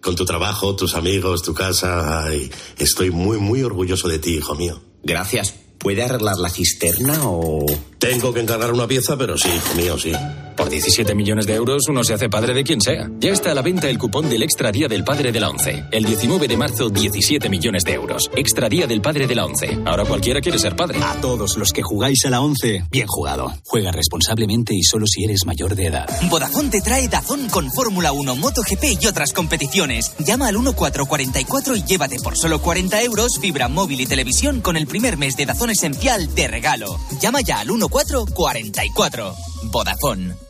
con 0.00 0.16
tu 0.16 0.24
trabajo, 0.24 0.76
tus 0.76 0.94
amigos, 0.94 1.42
tu 1.42 1.54
casa. 1.54 2.24
Ay, 2.24 2.50
estoy 2.78 3.10
muy, 3.10 3.38
muy 3.38 3.62
orgulloso 3.62 4.08
de 4.08 4.18
ti, 4.18 4.36
hijo 4.36 4.54
mío. 4.54 4.80
Gracias. 5.02 5.54
¿Puede 5.78 6.02
arreglar 6.02 6.36
la 6.36 6.50
cisterna 6.50 7.20
o...? 7.24 7.64
Tengo 7.98 8.34
que 8.34 8.40
encargar 8.40 8.72
una 8.72 8.86
pieza, 8.86 9.16
pero 9.16 9.38
sí, 9.38 9.48
hijo 9.48 9.74
mío, 9.74 9.98
sí. 9.98 10.12
Por 10.60 10.68
17 10.68 11.14
millones 11.14 11.46
de 11.46 11.54
euros 11.54 11.84
uno 11.88 12.04
se 12.04 12.12
hace 12.12 12.28
padre 12.28 12.52
de 12.52 12.62
quien 12.64 12.82
sea. 12.82 13.10
Ya 13.18 13.30
está 13.30 13.52
a 13.52 13.54
la 13.54 13.62
venta 13.62 13.88
el 13.88 13.96
cupón 13.96 14.28
del 14.28 14.42
Extra 14.42 14.70
Día 14.70 14.88
del 14.88 15.04
Padre 15.04 15.32
de 15.32 15.40
la 15.40 15.48
ONCE. 15.48 15.84
El 15.90 16.04
19 16.04 16.48
de 16.48 16.56
marzo, 16.58 16.90
17 16.90 17.48
millones 17.48 17.82
de 17.84 17.94
euros. 17.94 18.30
Extra 18.36 18.68
Día 18.68 18.86
del 18.86 19.00
Padre 19.00 19.26
de 19.26 19.34
la 19.34 19.46
ONCE. 19.46 19.78
Ahora 19.86 20.04
cualquiera 20.04 20.42
quiere 20.42 20.58
ser 20.58 20.76
padre. 20.76 20.98
A 21.02 21.18
todos 21.22 21.56
los 21.56 21.72
que 21.72 21.80
jugáis 21.80 22.26
a 22.26 22.30
la 22.30 22.42
ONCE, 22.42 22.84
bien 22.90 23.06
jugado. 23.06 23.54
Juega 23.64 23.90
responsablemente 23.90 24.74
y 24.74 24.82
solo 24.82 25.06
si 25.06 25.24
eres 25.24 25.46
mayor 25.46 25.74
de 25.74 25.86
edad. 25.86 26.06
Vodafone 26.28 26.68
te 26.68 26.82
trae 26.82 27.08
Dazón 27.08 27.48
con 27.48 27.72
Fórmula 27.72 28.12
1, 28.12 28.36
MotoGP 28.36 29.00
y 29.00 29.06
otras 29.06 29.32
competiciones. 29.32 30.14
Llama 30.18 30.48
al 30.48 30.56
1444 30.56 31.76
y 31.76 31.84
llévate 31.84 32.16
por 32.22 32.36
solo 32.36 32.60
40 32.60 33.02
euros 33.02 33.38
fibra 33.40 33.68
móvil 33.68 34.02
y 34.02 34.06
televisión 34.06 34.60
con 34.60 34.76
el 34.76 34.86
primer 34.86 35.16
mes 35.16 35.38
de 35.38 35.46
Dazón 35.46 35.70
Esencial 35.70 36.34
de 36.34 36.48
regalo. 36.48 36.98
Llama 37.18 37.40
ya 37.40 37.60
al 37.60 37.68
1444. 37.68 39.34
Vodafone. 39.72 40.49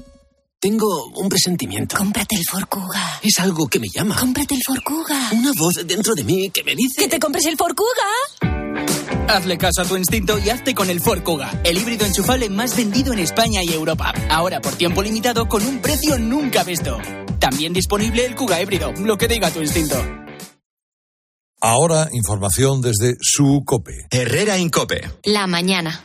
Tengo 0.62 1.06
un 1.14 1.30
presentimiento. 1.30 1.96
Cómprate 1.96 2.36
el 2.36 2.44
Forcuga. 2.44 3.18
Es 3.22 3.38
algo 3.38 3.66
que 3.66 3.80
me 3.80 3.88
llama. 3.88 4.14
Cómprate 4.20 4.56
el 4.56 4.60
Forcuga. 4.62 5.30
Una 5.32 5.52
voz 5.56 5.76
dentro 5.86 6.14
de 6.14 6.22
mí 6.22 6.50
que 6.50 6.62
me 6.62 6.76
dice... 6.76 7.00
¡Que 7.00 7.08
te 7.08 7.18
compres 7.18 7.46
el 7.46 7.56
Forcuga! 7.56 7.88
Hazle 9.26 9.56
caso 9.56 9.80
a 9.80 9.86
tu 9.86 9.96
instinto 9.96 10.38
y 10.38 10.50
hazte 10.50 10.74
con 10.74 10.90
el 10.90 11.00
Forcuga, 11.00 11.62
el 11.64 11.78
híbrido 11.78 12.04
enchufable 12.04 12.50
más 12.50 12.76
vendido 12.76 13.14
en 13.14 13.20
España 13.20 13.62
y 13.64 13.72
Europa. 13.72 14.12
Ahora 14.28 14.60
por 14.60 14.74
tiempo 14.74 15.02
limitado 15.02 15.48
con 15.48 15.64
un 15.64 15.78
precio 15.80 16.18
nunca 16.18 16.62
visto. 16.62 16.98
También 17.38 17.72
disponible 17.72 18.26
el 18.26 18.34
Cuga 18.34 18.60
híbrido, 18.60 18.92
lo 18.92 19.16
que 19.16 19.28
diga 19.28 19.50
tu 19.50 19.62
instinto. 19.62 19.96
Ahora 21.62 22.08
información 22.12 22.82
desde 22.82 23.16
su 23.22 23.62
COPE. 23.64 24.08
Herrera 24.10 24.58
Incope. 24.58 25.10
La 25.24 25.46
mañana. 25.46 26.04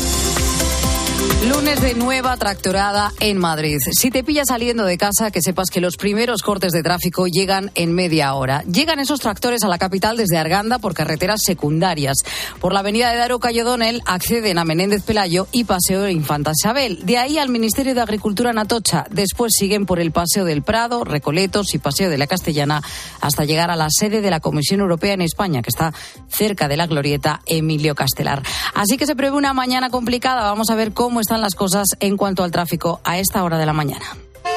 Lunes 1.47 1.81
de 1.81 1.95
nueva 1.95 2.37
tractorada 2.37 3.11
en 3.19 3.37
Madrid. 3.39 3.77
Si 3.91 4.11
te 4.11 4.23
pillas 4.23 4.49
saliendo 4.49 4.85
de 4.85 4.97
casa, 4.97 5.31
que 5.31 5.41
sepas 5.41 5.69
que 5.71 5.81
los 5.81 5.97
primeros 5.97 6.43
cortes 6.43 6.71
de 6.71 6.83
tráfico 6.83 7.25
llegan 7.25 7.71
en 7.73 7.93
media 7.93 8.35
hora. 8.35 8.63
Llegan 8.63 8.99
esos 8.99 9.19
tractores 9.19 9.63
a 9.63 9.67
la 9.67 9.79
capital 9.79 10.17
desde 10.17 10.37
Arganda 10.37 10.77
por 10.77 10.93
carreteras 10.93 11.39
secundarias. 11.43 12.17
Por 12.59 12.73
la 12.73 12.81
avenida 12.81 13.09
de 13.11 13.17
Daroca 13.17 13.51
y 13.51 13.59
O'Donnell 13.59 14.03
acceden 14.05 14.59
a 14.59 14.65
Menéndez 14.65 15.01
Pelayo 15.01 15.47
y 15.51 15.63
Paseo 15.63 16.01
de 16.01 16.11
Infanta 16.11 16.51
Isabel. 16.51 16.99
De 17.05 17.17
ahí 17.17 17.39
al 17.39 17.49
Ministerio 17.49 17.95
de 17.95 18.01
Agricultura 18.01 18.51
en 18.51 18.59
Atocha. 18.59 19.05
Después 19.09 19.53
siguen 19.57 19.85
por 19.85 19.99
el 19.99 20.11
Paseo 20.11 20.45
del 20.45 20.61
Prado, 20.61 21.03
Recoletos 21.03 21.73
y 21.73 21.79
Paseo 21.79 22.09
de 22.09 22.19
la 22.19 22.27
Castellana 22.27 22.83
hasta 23.19 23.45
llegar 23.45 23.71
a 23.71 23.75
la 23.75 23.87
sede 23.89 24.21
de 24.21 24.29
la 24.29 24.41
Comisión 24.41 24.81
Europea 24.81 25.13
en 25.13 25.21
España, 25.21 25.61
que 25.63 25.69
está 25.69 25.93
cerca 26.27 26.67
de 26.67 26.77
la 26.77 26.85
glorieta 26.85 27.41
Emilio 27.45 27.95
Castelar. 27.95 28.43
Así 28.75 28.97
que 28.97 29.05
se 29.07 29.15
prevé 29.15 29.35
una 29.35 29.53
mañana 29.53 29.89
complicada. 29.89 30.43
Vamos 30.43 30.69
a 30.69 30.75
ver 30.75 30.93
cómo 30.93 31.19
están 31.21 31.41
las 31.41 31.55
cosas 31.55 31.87
en 31.99 32.17
cuanto 32.17 32.43
al 32.43 32.51
tráfico 32.51 33.01
a 33.03 33.19
esta 33.19 33.43
hora 33.43 33.57
de 33.57 33.65
la 33.65 33.73
mañana. 33.73 34.05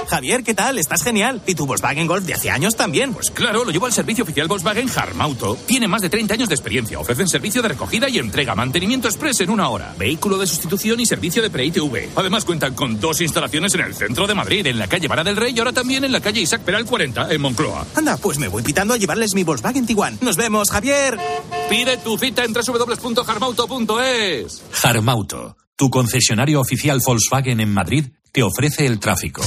Javier, 0.08 0.42
¿qué 0.42 0.54
tal? 0.54 0.78
Estás 0.78 1.02
genial. 1.02 1.40
¿Y 1.46 1.54
tu 1.54 1.66
Volkswagen 1.66 2.06
Golf 2.06 2.24
de 2.24 2.34
hace 2.34 2.50
años 2.50 2.76
también? 2.76 3.14
Pues 3.14 3.30
claro, 3.30 3.64
lo 3.64 3.70
llevo 3.70 3.86
al 3.86 3.92
servicio 3.92 4.24
oficial 4.24 4.48
Volkswagen 4.48 4.88
Harmauto. 4.94 5.56
Tiene 5.66 5.88
más 5.88 6.02
de 6.02 6.10
30 6.10 6.34
años 6.34 6.48
de 6.48 6.54
experiencia. 6.54 6.98
Ofrecen 6.98 7.28
servicio 7.28 7.62
de 7.62 7.68
recogida 7.68 8.08
y 8.08 8.18
entrega, 8.18 8.54
mantenimiento 8.54 9.08
express 9.08 9.40
en 9.40 9.50
una 9.50 9.68
hora, 9.68 9.94
vehículo 9.98 10.38
de 10.38 10.46
sustitución 10.46 11.00
y 11.00 11.06
servicio 11.06 11.42
de 11.42 11.50
pre-ITV. 11.50 12.10
Además 12.16 12.44
cuentan 12.44 12.74
con 12.74 13.00
dos 13.00 13.20
instalaciones 13.20 13.74
en 13.74 13.80
el 13.80 13.94
centro 13.94 14.26
de 14.26 14.34
Madrid, 14.34 14.66
en 14.66 14.78
la 14.78 14.88
calle 14.88 15.08
Vara 15.08 15.24
del 15.24 15.36
Rey 15.36 15.52
y 15.54 15.58
ahora 15.58 15.72
también 15.72 16.04
en 16.04 16.12
la 16.12 16.20
calle 16.20 16.40
Isaac 16.40 16.62
Peral 16.62 16.84
40, 16.84 17.32
en 17.32 17.40
Moncloa. 17.40 17.86
Anda, 17.94 18.16
pues 18.16 18.38
me 18.38 18.48
voy 18.48 18.62
pitando 18.62 18.94
a 18.94 18.96
llevarles 18.96 19.34
mi 19.34 19.44
Volkswagen 19.44 19.86
Tiguan. 19.86 20.18
Nos 20.20 20.36
vemos, 20.36 20.70
Javier. 20.70 21.18
Pide 21.68 21.96
tu 21.98 22.18
cita 22.18 22.44
en 22.44 22.52
www.harmauto.es. 22.52 24.62
Harmauto, 24.82 25.56
tu 25.76 25.90
concesionario 25.90 26.60
oficial 26.60 27.00
Volkswagen 27.04 27.60
en 27.60 27.72
Madrid, 27.72 28.06
te 28.32 28.42
ofrece 28.42 28.86
el 28.86 29.00
tráfico. 29.00 29.42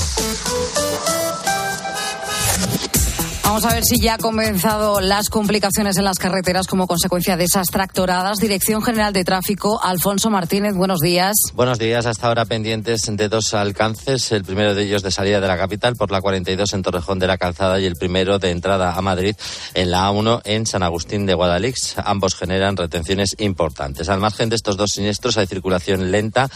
Vamos 3.47 3.63
a 3.63 3.73
ver 3.73 3.85
si 3.85 3.97
ya 4.01 4.15
ha 4.15 4.17
comenzado 4.17 4.99
las 4.99 5.29
complicaciones 5.29 5.97
en 5.97 6.03
las 6.03 6.19
carreteras 6.19 6.67
como 6.67 6.85
consecuencia 6.85 7.37
de 7.37 7.45
esas 7.45 7.67
tractoradas. 7.67 8.39
Dirección 8.39 8.83
General 8.83 9.13
de 9.13 9.23
Tráfico, 9.23 9.79
Alfonso 9.81 10.29
Martínez, 10.29 10.75
buenos 10.75 10.99
días. 10.99 11.33
Buenos 11.53 11.79
días, 11.79 12.05
hasta 12.05 12.27
ahora 12.27 12.43
pendientes 12.43 13.03
de 13.09 13.29
dos 13.29 13.53
alcances, 13.53 14.33
el 14.33 14.43
primero 14.43 14.75
de 14.75 14.83
ellos 14.83 15.01
de 15.01 15.11
salida 15.11 15.39
de 15.39 15.47
la 15.47 15.57
capital 15.57 15.95
por 15.95 16.11
la 16.11 16.19
42 16.19 16.73
en 16.73 16.81
Torrejón 16.83 17.19
de 17.19 17.27
la 17.27 17.37
Calzada 17.37 17.79
y 17.79 17.85
el 17.85 17.95
primero 17.95 18.37
de 18.37 18.51
entrada 18.51 18.95
a 18.95 19.01
Madrid 19.01 19.33
en 19.73 19.91
la 19.91 20.09
A1 20.09 20.41
en 20.43 20.65
San 20.65 20.83
Agustín 20.83 21.25
de 21.25 21.33
Guadalix. 21.33 21.95
Ambos 22.03 22.35
generan 22.35 22.75
retenciones 22.75 23.33
importantes. 23.39 24.09
Al 24.09 24.19
margen 24.19 24.49
de 24.49 24.57
estos 24.57 24.75
dos 24.75 24.91
siniestros 24.91 25.37
hay 25.37 25.47
circulación 25.47 26.11
lenta 26.11 26.49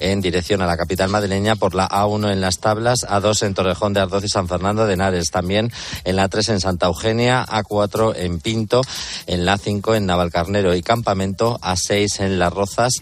en 0.00 0.22
dirección 0.22 0.62
a 0.62 0.66
la 0.66 0.78
capital 0.78 1.10
madrileña 1.10 1.56
por 1.56 1.74
la 1.74 1.86
A1 1.86 2.32
en 2.32 2.40
Las 2.40 2.58
Tablas, 2.58 3.00
A2 3.06 3.42
en 3.42 3.52
Torrejón 3.52 3.92
de 3.92 4.00
Ardoz 4.00 4.24
y 4.24 4.28
San 4.28 4.48
Fernando 4.48 4.86
de 4.86 4.94
Henares, 4.94 5.30
también 5.30 5.70
en 6.04 6.16
la 6.16 6.30
3 6.30 6.37
en 6.48 6.60
Santa 6.60 6.86
Eugenia, 6.86 7.44
A4 7.44 8.14
en 8.16 8.38
Pinto, 8.38 8.82
en 9.26 9.44
la 9.44 9.58
5 9.58 9.96
en 9.96 10.06
Navalcarnero 10.06 10.74
y 10.76 10.82
Campamento, 10.82 11.58
A6 11.60 12.20
en 12.20 12.38
Las 12.38 12.52
Rozas 12.52 12.92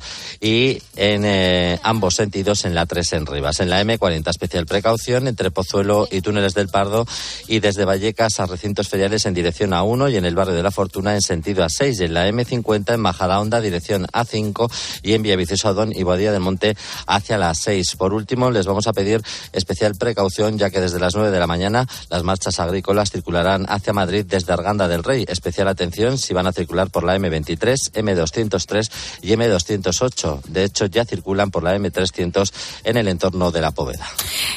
y 0.40 0.82
en 0.96 1.24
eh, 1.26 1.78
ambos 1.82 2.14
sentidos 2.14 2.64
en 2.64 2.74
la 2.74 2.86
3 2.86 3.12
en 3.12 3.26
Rivas. 3.26 3.60
En 3.60 3.68
la 3.68 3.82
M40 3.82 4.30
especial 4.30 4.64
precaución 4.64 5.28
entre 5.28 5.50
Pozuelo 5.50 6.08
y 6.10 6.22
Túneles 6.22 6.54
del 6.54 6.68
Pardo 6.68 7.06
y 7.46 7.60
desde 7.60 7.84
Vallecas 7.84 8.40
a 8.40 8.46
recintos 8.46 8.88
feriales 8.88 9.26
en 9.26 9.34
dirección 9.34 9.72
A1 9.72 10.12
y 10.12 10.16
en 10.16 10.24
el 10.24 10.34
barrio 10.34 10.54
de 10.54 10.62
la 10.62 10.70
Fortuna 10.70 11.14
en 11.14 11.20
sentido 11.20 11.64
A6 11.64 12.00
y 12.00 12.04
en 12.04 12.14
la 12.14 12.28
M50 12.28 12.94
en 12.94 13.00
Majadahonda 13.00 13.60
dirección 13.60 14.06
A5 14.06 14.72
y 15.02 15.12
en 15.12 15.22
Villaviciosa 15.22 15.72
Odón 15.72 15.92
y 15.94 16.02
Boadilla 16.02 16.32
del 16.32 16.40
Monte 16.40 16.76
hacia 17.06 17.36
la 17.36 17.54
6. 17.54 17.96
Por 17.96 18.14
último, 18.14 18.50
les 18.50 18.66
vamos 18.66 18.86
a 18.86 18.92
pedir 18.92 19.20
especial 19.52 19.94
precaución 19.94 20.58
ya 20.58 20.70
que 20.70 20.80
desde 20.80 21.00
las 21.00 21.14
9 21.14 21.30
de 21.30 21.38
la 21.38 21.46
mañana 21.46 21.86
las 22.08 22.22
marchas 22.22 22.60
agrícolas 22.60 23.10
circularán 23.26 23.66
hacia 23.68 23.92
Madrid 23.92 24.24
desde 24.24 24.52
Arganda 24.52 24.86
del 24.86 25.02
Rey. 25.02 25.24
Especial 25.26 25.66
atención 25.66 26.16
si 26.16 26.32
van 26.32 26.46
a 26.46 26.52
circular 26.52 26.90
por 26.90 27.02
la 27.02 27.16
M23, 27.16 27.92
M203 27.92 28.90
y 29.22 29.32
M208. 29.32 30.42
De 30.44 30.62
hecho, 30.62 30.86
ya 30.86 31.04
circulan 31.04 31.50
por 31.50 31.64
la 31.64 31.76
M300 31.76 32.52
en 32.84 32.96
el 32.96 33.08
entorno 33.08 33.50
de 33.50 33.60
la 33.60 33.72
Póveda. 33.72 34.06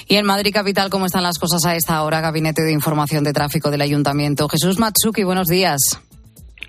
Y 0.08 0.18
en 0.18 0.26
Madrid 0.28 0.54
Capital, 0.54 0.92
¿cómo 0.92 1.08
están 1.08 1.24
las 1.24 1.40
cosas 1.40 1.66
a 1.66 1.76
esta 1.76 2.04
hora? 2.04 2.22
Gabinete 2.22 2.62
de 2.62 2.72
Información 2.72 3.24
de 3.24 3.34
Tráfico 3.34 3.72
del 3.72 3.82
Ayuntamiento. 3.82 4.48
Jesús 4.48 4.78
Matsuki, 4.78 5.24
buenos 5.24 5.48
días. 5.48 5.80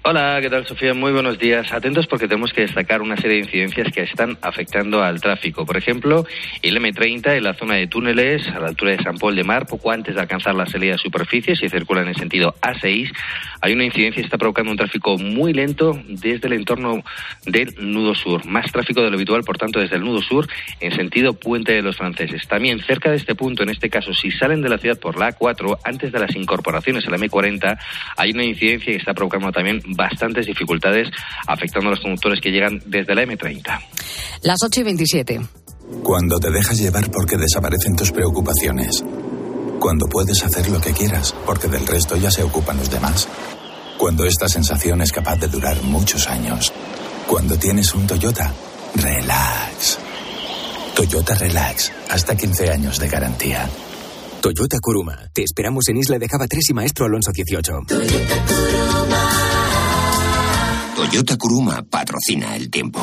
Hola, 0.02 0.38
¿qué 0.40 0.48
tal 0.48 0.66
Sofía? 0.66 0.94
Muy 0.94 1.12
buenos 1.12 1.38
días. 1.38 1.70
Atentos 1.74 2.06
porque 2.06 2.26
tenemos 2.26 2.54
que 2.54 2.62
destacar 2.62 3.02
una 3.02 3.18
serie 3.18 3.36
de 3.36 3.42
incidencias 3.44 3.92
que 3.92 4.00
están 4.00 4.38
afectando 4.40 5.02
al 5.02 5.20
tráfico. 5.20 5.66
Por 5.66 5.76
ejemplo, 5.76 6.24
el 6.62 6.78
M30 6.78 7.36
en 7.36 7.44
la 7.44 7.52
zona 7.52 7.74
de 7.74 7.86
túneles, 7.86 8.48
a 8.48 8.60
la 8.60 8.68
altura 8.68 8.92
de 8.92 9.02
San 9.02 9.18
Paul 9.18 9.36
de 9.36 9.44
Mar, 9.44 9.66
poco 9.66 9.90
antes 9.90 10.14
de 10.14 10.20
alcanzar 10.22 10.54
la 10.54 10.64
salida 10.64 10.92
de 10.92 10.98
superficie, 10.98 11.54
si 11.54 11.68
circula 11.68 12.00
en 12.00 12.08
el 12.08 12.16
sentido 12.16 12.54
A6, 12.62 13.12
hay 13.60 13.72
una 13.74 13.84
incidencia 13.84 14.22
que 14.22 14.24
está 14.24 14.38
provocando 14.38 14.70
un 14.70 14.78
tráfico 14.78 15.18
muy 15.18 15.52
lento 15.52 16.00
desde 16.08 16.46
el 16.46 16.54
entorno 16.54 17.04
del 17.44 17.74
nudo 17.78 18.14
sur. 18.14 18.46
Más 18.46 18.72
tráfico 18.72 19.02
de 19.02 19.10
lo 19.10 19.16
habitual, 19.16 19.44
por 19.44 19.58
tanto, 19.58 19.80
desde 19.80 19.96
el 19.96 20.02
nudo 20.02 20.22
sur 20.22 20.48
en 20.80 20.96
sentido 20.96 21.34
Puente 21.34 21.72
de 21.72 21.82
los 21.82 21.98
Franceses. 21.98 22.48
También 22.48 22.80
cerca 22.80 23.10
de 23.10 23.16
este 23.16 23.34
punto, 23.34 23.62
en 23.64 23.68
este 23.68 23.90
caso, 23.90 24.14
si 24.14 24.30
salen 24.30 24.62
de 24.62 24.70
la 24.70 24.78
ciudad 24.78 24.98
por 24.98 25.18
la 25.18 25.36
A4, 25.36 25.80
antes 25.84 26.10
de 26.10 26.18
las 26.18 26.34
incorporaciones 26.34 27.06
a 27.06 27.10
la 27.10 27.18
M40, 27.18 27.78
hay 28.16 28.30
una 28.30 28.44
incidencia 28.44 28.94
que 28.94 28.98
está 28.98 29.12
provocando 29.12 29.52
también 29.52 29.82
bastantes 29.96 30.46
dificultades 30.46 31.08
afectando 31.46 31.88
a 31.88 31.92
los 31.92 32.00
conductores 32.00 32.40
que 32.40 32.50
llegan 32.50 32.80
desde 32.86 33.14
la 33.14 33.22
M30. 33.22 33.80
Las 34.42 34.58
8 34.64 34.80
y 34.80 34.82
27. 34.84 35.40
Cuando 36.02 36.38
te 36.38 36.50
dejas 36.50 36.78
llevar 36.78 37.10
porque 37.10 37.36
desaparecen 37.36 37.96
tus 37.96 38.12
preocupaciones. 38.12 39.04
Cuando 39.80 40.06
puedes 40.06 40.42
hacer 40.42 40.68
lo 40.68 40.80
que 40.80 40.92
quieras 40.92 41.34
porque 41.44 41.68
del 41.68 41.86
resto 41.86 42.16
ya 42.16 42.30
se 42.30 42.42
ocupan 42.42 42.76
los 42.76 42.90
demás. 42.90 43.28
Cuando 43.98 44.24
esta 44.24 44.48
sensación 44.48 45.02
es 45.02 45.12
capaz 45.12 45.36
de 45.36 45.48
durar 45.48 45.82
muchos 45.82 46.28
años. 46.28 46.72
Cuando 47.26 47.56
tienes 47.58 47.94
un 47.94 48.06
Toyota, 48.06 48.52
relax. 48.94 49.98
Toyota 50.94 51.34
Relax, 51.34 51.92
hasta 52.10 52.36
15 52.36 52.70
años 52.70 52.98
de 52.98 53.08
garantía. 53.08 53.68
Toyota 54.42 54.78
Kuruma. 54.80 55.18
Te 55.32 55.42
esperamos 55.42 55.88
en 55.88 55.96
Isla 55.96 56.18
de 56.18 56.28
Java 56.28 56.46
3 56.46 56.70
y 56.70 56.74
Maestro 56.74 57.06
Alonso 57.06 57.30
18. 57.32 57.72
Toyota 57.86 58.44
Kuruma 58.46 59.59
patrocina 61.88 62.56
el 62.56 62.70
tiempo. 62.70 63.00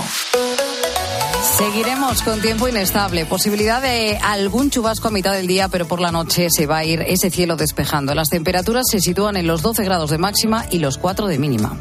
Seguiremos 1.58 2.22
con 2.22 2.42
tiempo 2.42 2.68
inestable. 2.68 3.26
Posibilidad 3.26 3.82
de 3.82 4.18
algún 4.18 4.70
chubasco 4.70 5.08
a 5.08 5.12
mitad 5.12 5.34
del 5.34 5.48
día, 5.48 5.68
pero 5.70 5.88
por 5.88 6.00
la 6.00 6.12
noche 6.12 6.48
se 6.50 6.66
va 6.66 6.80
a 6.80 6.86
ir 6.86 7.02
ese 7.02 7.30
cielo 7.30 7.56
despejando. 7.56 8.14
Las 8.14 8.30
temperaturas 8.30 8.86
se 8.90 9.00
sitúan 9.00 9.38
en 9.38 9.48
los 9.48 9.62
12 9.62 9.84
grados 9.84 10.10
de 10.10 10.18
máxima 10.18 10.66
y 10.70 10.80
los 10.80 10.98
4 10.98 11.28
de 11.28 11.40
mínima. 11.40 11.78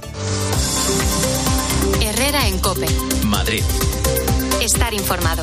Herrera 2.00 2.48
en 2.48 2.59
Cope. 2.59 2.87
Madrid. 3.24 3.62
Estar 4.62 4.94
informado. 4.94 5.42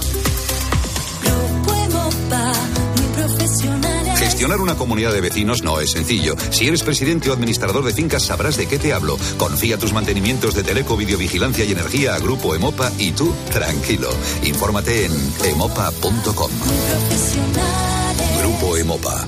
Gestionar 4.23 4.61
una 4.61 4.75
comunidad 4.75 5.11
de 5.11 5.19
vecinos 5.19 5.63
no 5.63 5.81
es 5.81 5.91
sencillo. 5.91 6.35
Si 6.49 6.65
eres 6.65 6.81
presidente 6.81 7.29
o 7.29 7.33
administrador 7.33 7.83
de 7.83 7.93
fincas 7.93 8.23
sabrás 8.23 8.55
de 8.55 8.67
qué 8.67 8.79
te 8.79 8.93
hablo. 8.93 9.17
Confía 9.37 9.77
tus 9.77 9.91
mantenimientos 9.91 10.55
de 10.55 10.63
teleco, 10.63 10.95
videovigilancia 10.95 11.65
y 11.65 11.73
energía 11.73 12.15
a 12.15 12.19
Grupo 12.19 12.55
Emopa 12.55 12.89
y 12.97 13.11
tú, 13.11 13.33
tranquilo. 13.51 14.09
Infórmate 14.45 15.07
en 15.07 15.11
emopa.com. 15.43 16.51
Grupo 18.39 18.77
Emopa. 18.77 19.27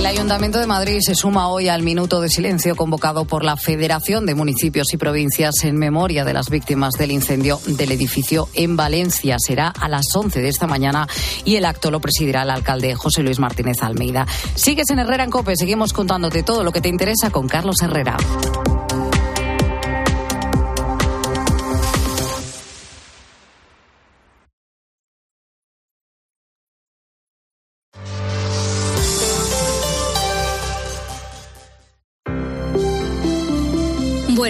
El 0.00 0.06
Ayuntamiento 0.06 0.58
de 0.58 0.66
Madrid 0.66 0.98
se 1.02 1.14
suma 1.14 1.48
hoy 1.48 1.68
al 1.68 1.82
minuto 1.82 2.22
de 2.22 2.30
silencio 2.30 2.74
convocado 2.74 3.26
por 3.26 3.44
la 3.44 3.58
Federación 3.58 4.24
de 4.24 4.34
Municipios 4.34 4.94
y 4.94 4.96
Provincias 4.96 5.56
en 5.62 5.76
memoria 5.76 6.24
de 6.24 6.32
las 6.32 6.48
víctimas 6.48 6.94
del 6.94 7.10
incendio 7.10 7.60
del 7.66 7.92
edificio 7.92 8.48
en 8.54 8.76
Valencia. 8.76 9.36
Será 9.38 9.68
a 9.68 9.90
las 9.90 10.06
11 10.16 10.40
de 10.40 10.48
esta 10.48 10.66
mañana 10.66 11.06
y 11.44 11.56
el 11.56 11.66
acto 11.66 11.90
lo 11.90 12.00
presidirá 12.00 12.44
el 12.44 12.50
alcalde 12.50 12.94
José 12.94 13.22
Luis 13.22 13.38
Martínez 13.38 13.82
Almeida. 13.82 14.26
Sigues 14.54 14.88
en 14.88 15.00
Herrera 15.00 15.24
en 15.24 15.30
Cope, 15.30 15.54
seguimos 15.54 15.92
contándote 15.92 16.42
todo 16.44 16.64
lo 16.64 16.72
que 16.72 16.80
te 16.80 16.88
interesa 16.88 17.28
con 17.28 17.46
Carlos 17.46 17.82
Herrera. 17.82 18.16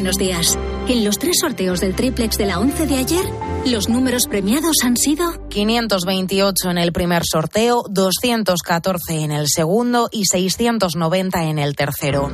Buenos 0.00 0.16
días. 0.16 0.58
En 0.88 1.04
los 1.04 1.18
tres 1.18 1.40
sorteos 1.42 1.78
del 1.80 1.94
triplex 1.94 2.38
de 2.38 2.46
la 2.46 2.58
11 2.58 2.86
de 2.86 2.96
ayer, 2.96 3.24
los 3.66 3.90
números 3.90 4.28
premiados 4.28 4.76
han 4.82 4.96
sido 4.96 5.46
528 5.50 6.70
en 6.70 6.78
el 6.78 6.90
primer 6.90 7.22
sorteo, 7.30 7.84
214 7.90 9.20
en 9.20 9.30
el 9.30 9.46
segundo 9.46 10.08
y 10.10 10.24
690 10.24 11.44
en 11.44 11.58
el 11.58 11.76
tercero. 11.76 12.32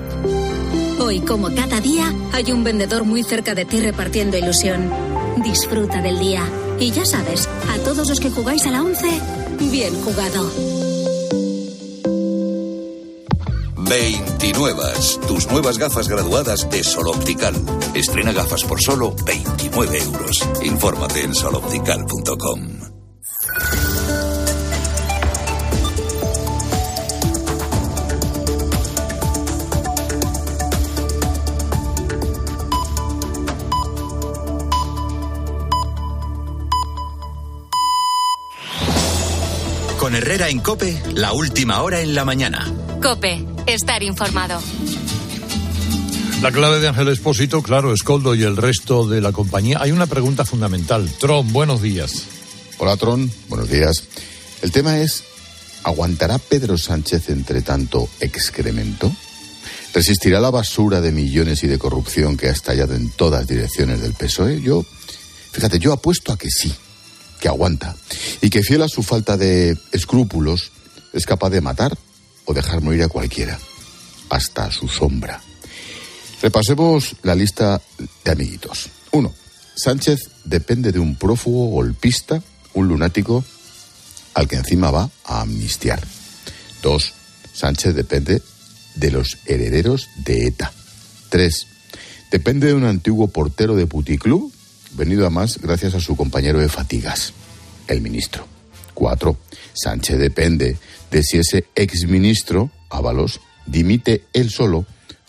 Hoy, 1.00 1.18
como 1.18 1.52
cada 1.56 1.80
día, 1.80 2.14
hay 2.32 2.52
un 2.52 2.62
vendedor 2.62 3.02
muy 3.02 3.24
cerca 3.24 3.56
de 3.56 3.64
ti 3.64 3.80
repartiendo 3.80 4.38
ilusión. 4.38 4.88
Disfruta 5.38 6.00
del 6.00 6.20
día. 6.20 6.44
Y 6.78 6.92
ya 6.92 7.04
sabes, 7.04 7.48
a 7.48 7.78
todos 7.78 8.08
los 8.08 8.20
que 8.20 8.30
jugáis 8.30 8.64
a 8.66 8.70
la 8.70 8.82
11, 8.82 9.08
bien 9.58 9.92
jugado. 10.04 10.75
29. 13.88 14.82
Tus 15.28 15.46
nuevas 15.50 15.78
gafas 15.78 16.08
graduadas 16.08 16.68
de 16.70 16.82
Sol 16.82 17.08
Optical. 17.08 17.54
Estrena 17.94 18.32
gafas 18.32 18.64
por 18.64 18.80
solo 18.80 19.14
29 19.24 19.98
euros. 19.98 20.48
Infórmate 20.62 21.22
en 21.22 21.34
soloptical.com. 21.34 22.86
Con 39.98 40.14
Herrera 40.14 40.48
en 40.48 40.60
Cope, 40.60 41.02
la 41.14 41.32
última 41.32 41.82
hora 41.82 42.00
en 42.00 42.14
la 42.14 42.24
mañana. 42.24 42.72
Cope, 43.02 43.44
estar 43.66 44.02
informado. 44.02 44.60
La 46.42 46.52
clave 46.52 46.78
de 46.80 46.88
Ángel 46.88 47.08
Espósito, 47.08 47.62
claro, 47.62 47.92
Escoldo 47.92 48.34
y 48.34 48.42
el 48.42 48.56
resto 48.56 49.08
de 49.08 49.20
la 49.20 49.32
compañía. 49.32 49.78
Hay 49.80 49.90
una 49.90 50.06
pregunta 50.06 50.44
fundamental. 50.44 51.10
Tron, 51.18 51.52
buenos 51.52 51.82
días. 51.82 52.24
Hola, 52.78 52.96
Tron, 52.96 53.30
buenos 53.48 53.68
días. 53.68 54.04
El 54.62 54.70
tema 54.70 54.98
es, 54.98 55.24
¿aguantará 55.82 56.38
Pedro 56.38 56.78
Sánchez 56.78 57.30
entre 57.30 57.62
tanto 57.62 58.08
excremento? 58.20 59.10
¿Resistirá 59.94 60.40
la 60.40 60.50
basura 60.50 61.00
de 61.00 61.10
millones 61.10 61.64
y 61.64 61.66
de 61.66 61.78
corrupción 61.78 62.36
que 62.36 62.48
ha 62.48 62.52
estallado 62.52 62.94
en 62.94 63.10
todas 63.10 63.46
direcciones 63.46 64.02
del 64.02 64.12
PSOE? 64.12 64.60
Yo, 64.60 64.84
fíjate, 65.52 65.78
yo 65.78 65.92
apuesto 65.92 66.32
a 66.32 66.38
que 66.38 66.50
sí, 66.50 66.72
que 67.40 67.48
aguanta. 67.48 67.96
Y 68.42 68.50
que 68.50 68.62
fiel 68.62 68.82
a 68.82 68.88
su 68.88 69.02
falta 69.02 69.36
de 69.36 69.76
escrúpulos, 69.92 70.70
es 71.14 71.24
capaz 71.24 71.48
de 71.48 71.62
matar 71.62 71.96
o 72.46 72.54
dejar 72.54 72.80
morir 72.80 73.02
a 73.02 73.08
cualquiera, 73.08 73.58
hasta 74.30 74.70
su 74.72 74.88
sombra. 74.88 75.40
Repasemos 76.40 77.16
la 77.22 77.34
lista 77.34 77.80
de 78.24 78.30
amiguitos. 78.30 78.88
Uno, 79.12 79.34
Sánchez 79.74 80.30
depende 80.44 80.92
de 80.92 80.98
un 80.98 81.16
prófugo 81.16 81.68
golpista, 81.68 82.42
un 82.74 82.88
lunático, 82.88 83.44
al 84.34 84.48
que 84.48 84.56
encima 84.56 84.90
va 84.90 85.10
a 85.24 85.42
amnistiar. 85.42 86.02
Dos, 86.82 87.12
Sánchez 87.52 87.94
depende 87.94 88.42
de 88.94 89.10
los 89.10 89.38
herederos 89.46 90.08
de 90.24 90.46
ETA. 90.46 90.72
Tres, 91.30 91.66
depende 92.30 92.68
de 92.68 92.74
un 92.74 92.84
antiguo 92.84 93.28
portero 93.28 93.76
de 93.76 93.86
puticlub, 93.86 94.52
venido 94.92 95.26
a 95.26 95.30
más 95.30 95.58
gracias 95.58 95.94
a 95.94 96.00
su 96.00 96.16
compañero 96.16 96.58
de 96.58 96.68
fatigas, 96.68 97.32
el 97.88 98.00
ministro. 98.00 98.46
Cuatro, 98.94 99.38
Sánchez 99.74 100.18
depende 100.18 100.78
de 101.16 101.22
si 101.22 101.38
ese 101.38 101.64
exministro, 101.74 102.70
Ábalos, 102.90 103.40
dimite 103.64 104.24
él 104.34 104.50
solo 104.50 104.84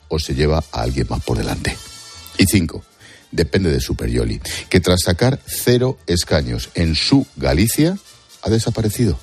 o 0.10 0.20
se 0.20 0.36
lleva 0.36 0.62
a 0.74 0.82
alguien 0.82 1.08
más 1.10 1.24
por 1.24 1.38
delante. 1.38 1.78
Y 2.38 2.44
cinco, 2.44 2.84
depende 3.32 3.72
de 3.72 3.80
Superioli, 3.80 4.42
que 4.68 4.82
tras 4.82 5.04
sacar 5.06 5.40
cero 5.46 5.98
escaños 6.06 6.72
en 6.76 6.94
su 6.94 7.26
Galicia, 7.38 7.98
ha 8.42 8.50
desaparecido. 8.50 9.18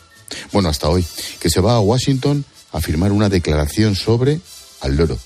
Bueno, 0.52 0.70
hasta 0.70 0.88
hoy, 0.88 1.04
que 1.38 1.50
se 1.50 1.60
va 1.60 1.74
a 1.74 1.80
Washington 1.80 2.46
a 2.72 2.80
firmar 2.80 3.12
una 3.12 3.28
declaración 3.28 3.94
sobre, 3.94 4.40
al 4.80 4.96
loro, 4.96 5.18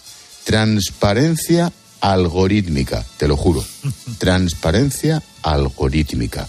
transparencia 0.42 1.72
algorítmica, 2.01 3.07
te 3.16 3.29
lo 3.29 3.37
juro, 3.37 3.64
transparencia 4.18 5.22
algorítmica. 5.42 6.48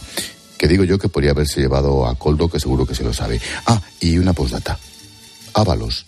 Que 0.60 0.68
digo 0.68 0.84
yo 0.84 1.00
que 1.00 1.10
podría 1.10 1.32
haberse 1.32 1.62
llevado 1.62 2.06
a 2.06 2.14
Coldo, 2.16 2.50
que 2.50 2.60
seguro 2.60 2.86
que 2.86 2.94
se 2.94 3.04
lo 3.04 3.14
sabe. 3.14 3.42
Ah, 3.66 3.82
y 4.00 4.20
una 4.20 4.34
postdata. 4.34 4.78
Ábalos 5.54 6.06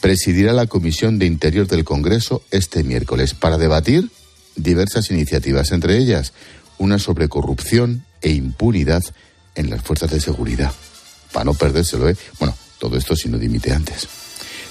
presidirá 0.00 0.52
la 0.52 0.66
Comisión 0.66 1.20
de 1.20 1.26
Interior 1.26 1.68
del 1.68 1.84
Congreso 1.84 2.42
este 2.50 2.82
miércoles 2.82 3.34
para 3.34 3.56
debatir 3.56 4.10
diversas 4.56 5.12
iniciativas, 5.12 5.70
entre 5.70 5.96
ellas 5.96 6.32
una 6.78 6.98
sobre 6.98 7.28
corrupción 7.28 8.04
e 8.20 8.30
impunidad 8.30 9.04
en 9.54 9.70
las 9.70 9.82
fuerzas 9.82 10.10
de 10.10 10.20
seguridad. 10.20 10.72
Para 11.32 11.44
no 11.44 11.54
perdérselo, 11.54 12.08
¿eh? 12.08 12.16
Bueno, 12.40 12.56
todo 12.78 12.96
esto 12.96 13.14
si 13.14 13.28
no 13.28 13.38
dimite 13.38 13.72
antes. 13.72 14.08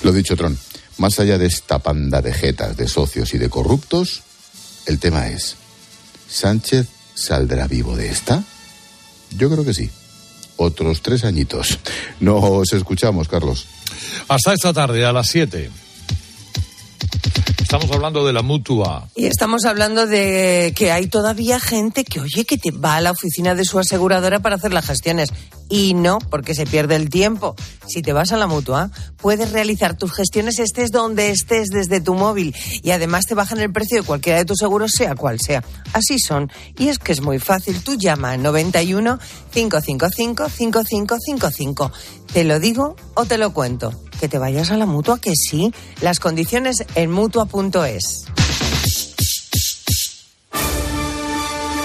Lo 0.03 0.11
dicho, 0.11 0.35
Tron, 0.35 0.57
más 0.97 1.17
allá 1.19 1.37
de 1.37 1.45
esta 1.45 1.79
panda 1.79 2.21
de 2.21 2.33
jetas, 2.33 2.75
de 2.75 2.89
socios 2.89 3.33
y 3.33 3.37
de 3.37 3.49
corruptos, 3.49 4.23
el 4.85 4.99
tema 4.99 5.29
es, 5.29 5.55
¿Sánchez 6.27 6.87
saldrá 7.13 7.67
vivo 7.67 7.95
de 7.95 8.09
esta? 8.09 8.43
Yo 9.37 9.49
creo 9.49 9.63
que 9.63 9.73
sí. 9.73 9.89
Otros 10.57 11.01
tres 11.01 11.23
añitos. 11.23 11.79
Nos 12.19 12.71
escuchamos, 12.73 13.27
Carlos. 13.27 13.65
Hasta 14.27 14.53
esta 14.53 14.73
tarde, 14.73 15.05
a 15.05 15.11
las 15.11 15.27
7. 15.27 15.69
Estamos 17.61 17.89
hablando 17.91 18.25
de 18.25 18.33
la 18.33 18.41
mutua. 18.41 19.07
Y 19.15 19.27
estamos 19.27 19.63
hablando 19.63 20.05
de 20.05 20.73
que 20.75 20.91
hay 20.91 21.07
todavía 21.07 21.57
gente 21.59 22.03
que, 22.03 22.19
oye, 22.19 22.43
que 22.43 22.57
te 22.57 22.71
va 22.71 22.97
a 22.97 23.01
la 23.01 23.11
oficina 23.11 23.55
de 23.55 23.63
su 23.63 23.79
aseguradora 23.79 24.41
para 24.41 24.57
hacer 24.57 24.73
las 24.73 24.85
gestiones. 24.85 25.29
Y 25.71 25.93
no, 25.93 26.19
porque 26.19 26.53
se 26.53 26.65
pierde 26.65 26.97
el 26.97 27.09
tiempo. 27.09 27.55
Si 27.87 28.01
te 28.01 28.11
vas 28.11 28.33
a 28.33 28.37
la 28.37 28.45
mutua, 28.45 28.91
puedes 29.15 29.53
realizar 29.53 29.95
tus 29.95 30.11
gestiones 30.11 30.59
estés 30.59 30.91
donde 30.91 31.31
estés 31.31 31.69
desde 31.69 32.01
tu 32.01 32.13
móvil. 32.13 32.53
Y 32.83 32.91
además 32.91 33.25
te 33.25 33.35
bajan 33.35 33.61
el 33.61 33.71
precio 33.71 34.01
de 34.01 34.05
cualquiera 34.05 34.37
de 34.37 34.43
tus 34.43 34.57
seguros, 34.57 34.91
sea 34.91 35.15
cual 35.15 35.39
sea. 35.39 35.63
Así 35.93 36.19
son. 36.19 36.51
Y 36.77 36.89
es 36.89 36.99
que 36.99 37.13
es 37.13 37.21
muy 37.21 37.39
fácil. 37.39 37.81
Tú 37.83 37.95
llama 37.95 38.31
al 38.31 38.43
91 38.43 39.17
555 39.51 40.49
5555. 40.49 41.91
¿Te 42.33 42.43
lo 42.43 42.59
digo 42.59 42.97
o 43.13 43.23
te 43.23 43.37
lo 43.37 43.53
cuento? 43.53 43.93
Que 44.19 44.27
te 44.27 44.37
vayas 44.37 44.71
a 44.71 44.77
la 44.77 44.85
mutua, 44.85 45.19
que 45.19 45.33
sí. 45.35 45.73
Las 46.01 46.19
condiciones 46.19 46.83
en 46.95 47.11
mutua.es. 47.11 48.25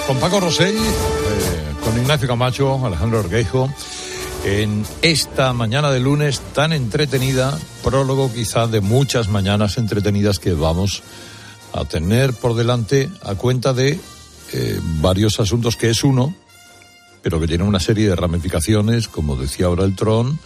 Con 0.09 0.19
Paco 0.19 0.41
Rosell, 0.41 0.77
eh, 0.77 1.66
Ignacio 2.07 2.29
Camacho, 2.29 2.87
Alejandro 2.87 3.19
Orguejo, 3.19 3.69
en 4.45 4.87
esta 5.03 5.53
mañana 5.53 5.91
de 5.91 5.99
lunes 5.99 6.39
tan 6.55 6.73
entretenida, 6.73 7.59
prólogo 7.83 8.33
quizá 8.33 8.69
de 8.69 8.81
muchas 8.81 9.27
mañanas 9.27 9.77
entretenidas 9.77 10.39
que 10.39 10.53
vamos 10.53 11.03
a 11.73 11.85
tener 11.85 12.33
por 12.33 12.55
delante 12.55 13.11
a 13.25 13.35
cuenta 13.35 13.73
de 13.73 13.99
eh, 14.53 14.81
varios 15.01 15.41
asuntos 15.41 15.75
que 15.75 15.91
es 15.91 16.05
uno, 16.05 16.33
pero 17.23 17.41
que 17.41 17.49
tiene 17.49 17.65
una 17.65 17.81
serie 17.81 18.09
de 18.09 18.15
ramificaciones, 18.15 19.09
como 19.09 19.35
decía 19.35 19.67
ahora 19.67 19.83
el 19.83 19.97
Tron, 19.97 20.39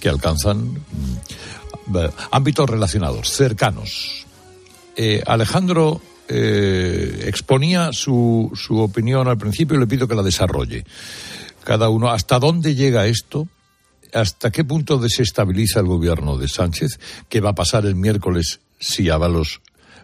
que 0.00 0.10
alcanzan 0.10 0.74
mm, 0.74 1.96
ámbitos 2.32 2.68
relacionados, 2.68 3.30
cercanos. 3.30 4.26
Eh, 4.94 5.22
Alejandro 5.26 6.02
eh, 6.28 7.24
exponía 7.26 7.92
su, 7.92 8.52
su 8.54 8.78
opinión 8.78 9.28
al 9.28 9.38
principio 9.38 9.76
y 9.76 9.80
le 9.80 9.86
pido 9.86 10.06
que 10.06 10.14
la 10.14 10.22
desarrolle. 10.22 10.84
Cada 11.64 11.88
uno, 11.88 12.10
¿hasta 12.10 12.38
dónde 12.38 12.74
llega 12.74 13.06
esto? 13.06 13.48
¿Hasta 14.12 14.50
qué 14.50 14.64
punto 14.64 14.98
desestabiliza 14.98 15.80
el 15.80 15.86
gobierno 15.86 16.38
de 16.38 16.48
Sánchez? 16.48 16.98
¿Qué 17.28 17.40
va 17.40 17.50
a 17.50 17.54
pasar 17.54 17.84
el 17.84 17.94
miércoles 17.94 18.60
si 18.78 19.10
Ábalos 19.10 19.60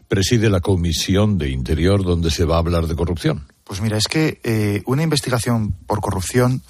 preside 0.09 0.51
la 0.51 0.61
Comisión 0.61 1.39
de 1.39 1.49
Interior 1.51 2.05
donde 2.05 2.31
se 2.31 2.45
va 2.45 2.57
a 2.57 2.59
hablar 2.59 2.87
de 2.87 2.97
corrupción? 2.97 3.47
Pues 3.65 3.81
mira, 3.81 3.97
es 3.97 4.09
que 4.09 4.41
eh, 4.45 4.83
una 4.87 5.03
investigación 5.03 5.73
por 5.73 6.01
corrupción 6.01 6.63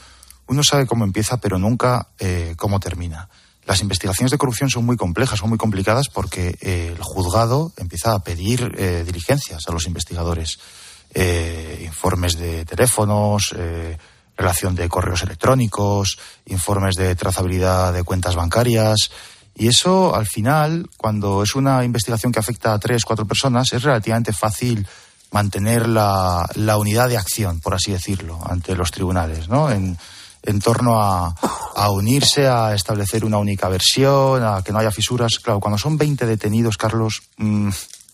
uno 0.47 0.63
sabe 0.63 0.87
cómo 0.87 1.05
empieza, 1.05 1.39
pero 1.39 1.59
nunca 1.59 2.09
eh, 2.19 2.55
cómo 2.57 2.79
termina. 2.79 3.29
Las 3.67 3.81
investigaciones 3.81 4.31
de 4.31 4.39
corrupción 4.39 4.69
son 4.69 4.85
muy 4.85 4.97
complejas, 4.97 5.39
son 5.39 5.49
muy 5.49 5.59
complicadas 5.59 6.09
porque 6.09 6.59
eh, 6.61 6.93
el 6.95 7.03
juzgado 7.03 7.73
empieza 7.79 8.13
a 8.13 8.19
pedir 8.19 8.75
eh, 8.77 9.05
diligencias 9.07 9.67
a 9.67 9.73
los 9.73 9.87
investigadores, 9.87 10.59
eh, 11.15 11.83
informes 11.85 12.37
de 12.37 12.65
teléfonos, 12.67 13.55
eh, 13.57 13.97
relación 14.37 14.75
de 14.75 14.89
correos 14.89 15.23
electrónicos, 15.23 16.19
informes 16.47 16.97
de 16.97 17.15
trazabilidad 17.15 17.93
de 17.93 18.03
cuentas 18.03 18.35
bancarias. 18.35 19.11
Y 19.55 19.69
eso, 19.69 20.15
al 20.15 20.27
final, 20.27 20.91
cuando 20.99 21.43
es 21.43 21.55
una 21.55 21.85
investigación 21.85 22.33
que 22.33 22.41
afecta 22.41 22.75
a 22.75 22.79
tres, 22.79 23.05
cuatro 23.05 23.25
personas, 23.25 23.73
es 23.73 23.83
relativamente 23.83 24.33
fácil 24.33 24.87
mantener 25.31 25.89
la, 25.89 26.47
la 26.57 26.77
unidad 26.77 27.09
de 27.09 27.17
acción, 27.17 27.61
por 27.61 27.75
así 27.75 27.93
decirlo, 27.93 28.41
ante 28.45 28.75
los 28.77 28.91
tribunales, 28.91 29.49
¿no? 29.49 29.71
En, 29.71 29.97
en 30.45 30.61
torno 30.61 31.01
a, 31.01 31.35
a, 31.75 31.91
unirse, 31.91 32.47
a 32.47 32.75
establecer 32.75 33.25
una 33.25 33.39
única 33.39 33.69
versión, 33.69 34.45
a 34.45 34.63
que 34.63 34.73
no 34.73 34.79
haya 34.79 34.91
fisuras. 34.91 35.39
Claro, 35.39 35.61
cuando 35.61 35.79
son 35.79 35.97
20 35.97 36.27
detenidos, 36.27 36.77
Carlos, 36.77 37.23
mmm, 37.39 37.71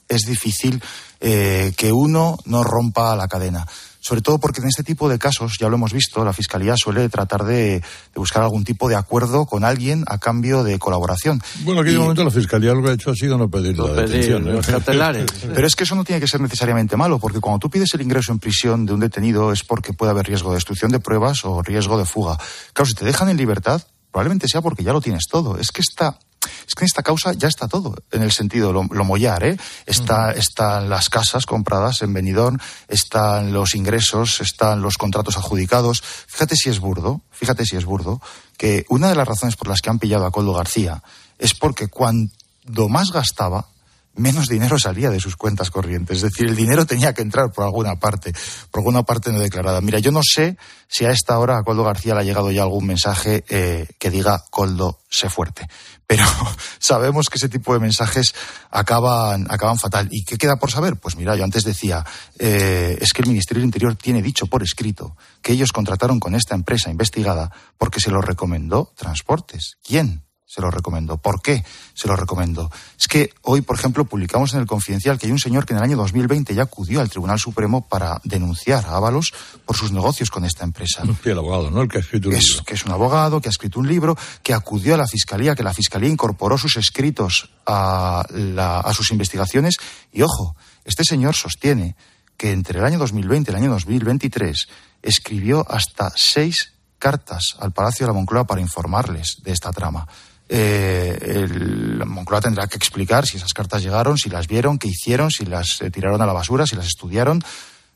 es 0.09 0.22
difícil 0.22 0.83
eh, 1.20 1.72
que 1.76 1.93
uno 1.93 2.39
no 2.45 2.64
rompa 2.64 3.16
la 3.16 3.28
cadena. 3.28 3.66
Sobre 4.01 4.22
todo 4.22 4.38
porque 4.38 4.61
en 4.61 4.68
este 4.68 4.82
tipo 4.82 5.09
de 5.09 5.18
casos, 5.18 5.57
ya 5.59 5.68
lo 5.68 5.76
hemos 5.76 5.92
visto, 5.92 6.24
la 6.24 6.32
Fiscalía 6.32 6.74
suele 6.76 7.09
tratar 7.09 7.44
de, 7.44 7.80
de 7.80 7.82
buscar 8.16 8.42
algún 8.42 8.64
tipo 8.64 8.88
de 8.88 8.96
acuerdo 8.96 9.46
con 9.46 9.64
alguien 9.64 10.05
a 10.07 10.18
cambio 10.18 10.64
de 10.64 10.78
colaboración. 10.78 11.42
Bueno, 11.64 11.82
aquí 11.82 11.90
y... 11.90 11.92
de 11.94 11.98
momento 11.98 12.24
la 12.24 12.30
Fiscalía 12.30 12.72
lo 12.72 12.82
que 12.82 12.90
ha 12.90 12.92
hecho 12.94 13.11
ha 13.11 13.14
sido 13.14 13.36
no 13.36 13.51
pedir 13.51 13.76
no 13.76 13.88
la 13.88 13.94
pedir, 13.96 14.09
detención. 14.09 14.48
¿eh? 14.48 14.53
Los. 14.53 14.66
Pero 15.55 15.66
es 15.66 15.76
que 15.76 15.84
eso 15.84 15.94
no 15.94 16.05
tiene 16.05 16.20
que 16.20 16.28
ser 16.28 16.40
necesariamente 16.40 16.96
malo, 16.96 17.18
porque 17.18 17.40
cuando 17.40 17.59
tú 17.59 17.70
pides 17.70 17.92
el 17.94 18.03
ingreso 18.03 18.32
en 18.32 18.38
prisión 18.38 18.86
de 18.86 18.92
un 18.92 19.01
detenido 19.01 19.53
es 19.53 19.64
porque 19.64 19.92
puede 19.92 20.11
haber 20.11 20.26
riesgo 20.26 20.51
de 20.51 20.57
destrucción 20.57 20.90
de 20.90 21.01
pruebas 21.01 21.44
o 21.44 21.62
riesgo 21.62 21.98
de 21.98 22.05
fuga. 22.05 22.38
Claro, 22.72 22.86
si 22.86 22.94
te 22.94 23.05
dejan 23.05 23.28
en 23.28 23.36
libertad, 23.36 23.82
probablemente 24.11 24.48
sea 24.48 24.62
porque 24.62 24.82
ya 24.82 24.92
lo 24.92 25.01
tienes 25.01 25.24
todo. 25.30 25.59
Es 25.59 25.70
que 25.70 25.82
esta 25.82 26.18
Es 26.66 26.74
que 26.74 26.84
en 26.84 26.86
esta 26.86 27.03
causa 27.03 27.32
ya 27.32 27.49
está 27.49 27.68
todo, 27.68 27.97
en 28.12 28.22
el 28.22 28.32
sentido, 28.32 28.72
lo, 28.72 28.84
lo 28.84 29.05
mollar, 29.05 29.45
¿eh? 29.45 29.59
Está, 29.86 30.32
Están 30.32 30.88
las 30.88 31.09
casas 31.09 31.45
compradas 31.45 32.01
en 32.03 32.12
Benidorm, 32.12 32.59
están 32.88 33.53
los 33.53 33.74
ingresos, 33.74 34.41
están 34.41 34.80
los 34.80 34.97
contratos 34.97 35.36
adjudicados. 35.36 36.03
Fíjate 36.26 36.57
si 36.57 36.70
es 36.70 36.78
burdo, 36.78 37.22
fíjate 37.30 37.66
si 37.66 37.76
es 37.76 37.84
burdo, 37.84 38.20
que 38.57 38.86
una 38.88 39.09
de 39.09 39.14
las 39.14 39.28
razones 39.28 39.57
por 39.57 39.68
las 39.68 39.80
que 39.80 39.91
han 39.91 39.99
pillado 39.99 40.26
a 40.26 40.30
Coldo 40.30 40.53
García 40.53 41.03
es 41.38 41.55
porque 41.55 41.88
cuando 41.88 42.88
más 42.88 43.11
gastaba, 43.12 43.66
menos 44.15 44.49
dinero 44.49 44.79
salía 44.79 45.11
de 45.11 45.21
sus 45.21 45.37
cuentas 45.37 45.71
corrientes. 45.71 46.19
Es 46.19 46.23
decir, 46.23 46.49
el 46.49 46.57
dinero 46.57 46.87
tenía 46.87 47.15
que 47.15 47.23
entrar 47.23 47.53
por 47.53 47.65
alguna 47.65 47.97
parte, 47.97 48.33
por 48.71 48.81
alguna 48.81 49.03
parte 49.03 49.33
no 49.33 49.39
declarada. 49.39 49.81
Mira, 49.81 49.99
yo 49.99 50.11
no 50.11 50.21
sé 50.23 50.57
si 50.89 51.05
a 51.05 51.11
esta 51.11 51.39
hora 51.39 51.59
a 51.59 51.63
Coldo 51.63 51.85
García 51.85 52.15
le 52.15 52.21
ha 52.21 52.25
llegado 52.25 52.51
ya 52.51 52.63
algún 52.63 52.87
mensaje 52.87 53.45
eh, 53.49 53.87
que 53.99 54.11
diga 54.11 54.45
Coldo, 54.51 55.01
sé 55.09 55.29
fuerte. 55.31 55.69
Pero 56.07 56.25
sabemos 56.79 57.29
que 57.29 57.39
ese 57.39 57.49
tipo 57.49 57.73
de 57.73 57.81
mensajes 57.81 58.35
acaban, 58.71 59.47
acaban 59.49 59.79
fatal. 59.79 60.09
¿Y 60.11 60.25
qué 60.25 60.37
queda 60.37 60.57
por 60.57 60.71
saber? 60.71 60.97
Pues 60.97 61.17
mira, 61.17 61.37
yo 61.37 61.45
antes 61.45 61.65
decía, 61.65 62.05
eh, 62.39 62.99
es 63.01 63.13
que 63.13 63.23
el 63.23 63.29
Ministerio 63.29 63.61
del 63.61 63.69
Interior 63.69 63.95
tiene 63.95 64.23
dicho 64.23 64.47
por 64.47 64.63
escrito 64.63 65.17
que 65.43 65.53
ellos 65.53 65.73
contrataron 65.73 66.21
con 66.21 66.35
esta 66.35 66.55
empresa 66.55 66.91
investigada 66.91 67.53
porque 67.79 68.01
se 68.01 68.11
lo 68.11 68.21
recomendó 68.21 68.93
Transportes. 68.97 69.77
¿Quién? 69.83 70.25
Se 70.51 70.61
lo 70.61 70.68
recomendó. 70.68 71.16
¿Por 71.16 71.40
qué 71.40 71.64
se 71.94 72.09
lo 72.09 72.16
recomendó? 72.16 72.72
Es 72.98 73.07
que 73.07 73.32
hoy, 73.42 73.61
por 73.61 73.76
ejemplo, 73.76 74.05
publicamos 74.05 74.53
en 74.53 74.59
el 74.59 74.66
Confidencial 74.66 75.16
que 75.16 75.26
hay 75.26 75.32
un 75.32 75.38
señor 75.38 75.64
que 75.64 75.74
en 75.74 75.78
el 75.78 75.84
año 75.84 75.96
2020 75.96 76.57
ya 76.57 76.64
acudió 76.64 77.01
al 77.01 77.09
Tribunal 77.09 77.38
Supremo 77.38 77.86
para 77.86 78.20
denunciar 78.24 78.84
a 78.86 78.96
Ábalos 78.96 79.32
por 79.64 79.76
sus 79.76 79.92
negocios 79.92 80.28
con 80.28 80.44
esta 80.44 80.64
empresa. 80.64 81.05
el 81.24 81.38
abogado, 81.38 81.70
¿no? 81.70 81.82
El 81.82 81.88
que 81.88 81.98
ha 81.98 82.01
escrito 82.01 82.30
un 82.30 82.34
es, 82.34 82.48
libro. 82.48 82.64
Que 82.64 82.74
es 82.74 82.84
un 82.84 82.90
abogado, 82.90 83.40
que 83.40 83.48
ha 83.48 83.51
escrito 83.51 83.78
un 83.78 83.86
libro, 83.86 84.18
que 84.42 84.53
acudió 84.53 84.94
a 84.94 84.98
la 84.98 85.07
Fiscalía, 85.07 85.55
que 85.55 85.62
la 85.62 85.72
Fiscalía 85.72 86.09
incorporó 86.09 86.59
sus 86.59 86.76
escritos 86.76 87.51
a, 87.64 88.26
la, 88.30 88.80
a 88.80 88.92
sus 88.92 89.12
investigaciones. 89.12 89.76
Y 90.12 90.22
ojo, 90.22 90.57
este 90.84 91.05
señor 91.05 91.36
sostiene 91.36 91.94
que 92.36 92.51
entre 92.51 92.80
el 92.80 92.84
año 92.84 92.98
2020 92.98 93.53
y 93.53 93.55
el 93.55 93.62
año 93.62 93.70
2023 93.70 94.66
escribió 95.01 95.64
hasta 95.70 96.11
seis 96.16 96.72
cartas 96.98 97.55
al 97.61 97.70
Palacio 97.70 98.05
de 98.05 98.12
la 98.12 98.18
Moncloa 98.18 98.48
para 98.48 98.61
informarles 98.61 99.36
de 99.44 99.53
esta 99.53 99.70
trama 99.70 100.09
eh, 100.53 101.16
el 101.22 102.05
Moncloa 102.05 102.40
tendrá 102.40 102.66
que 102.66 102.76
explicar 102.76 103.24
si 103.24 103.36
esas 103.36 103.55
cartas 103.55 103.82
llegaron, 103.82 104.18
si 104.18 104.28
las 104.28 104.48
vieron, 104.48 104.78
qué 104.78 104.88
hicieron, 104.88 105.30
si 105.30 105.44
las 105.44 105.80
eh, 105.80 105.90
tiraron 105.90 106.20
a 106.20 106.26
la 106.26 106.32
basura, 106.32 106.66
si 106.66 106.74
las 106.74 106.86
estudiaron. 106.86 107.42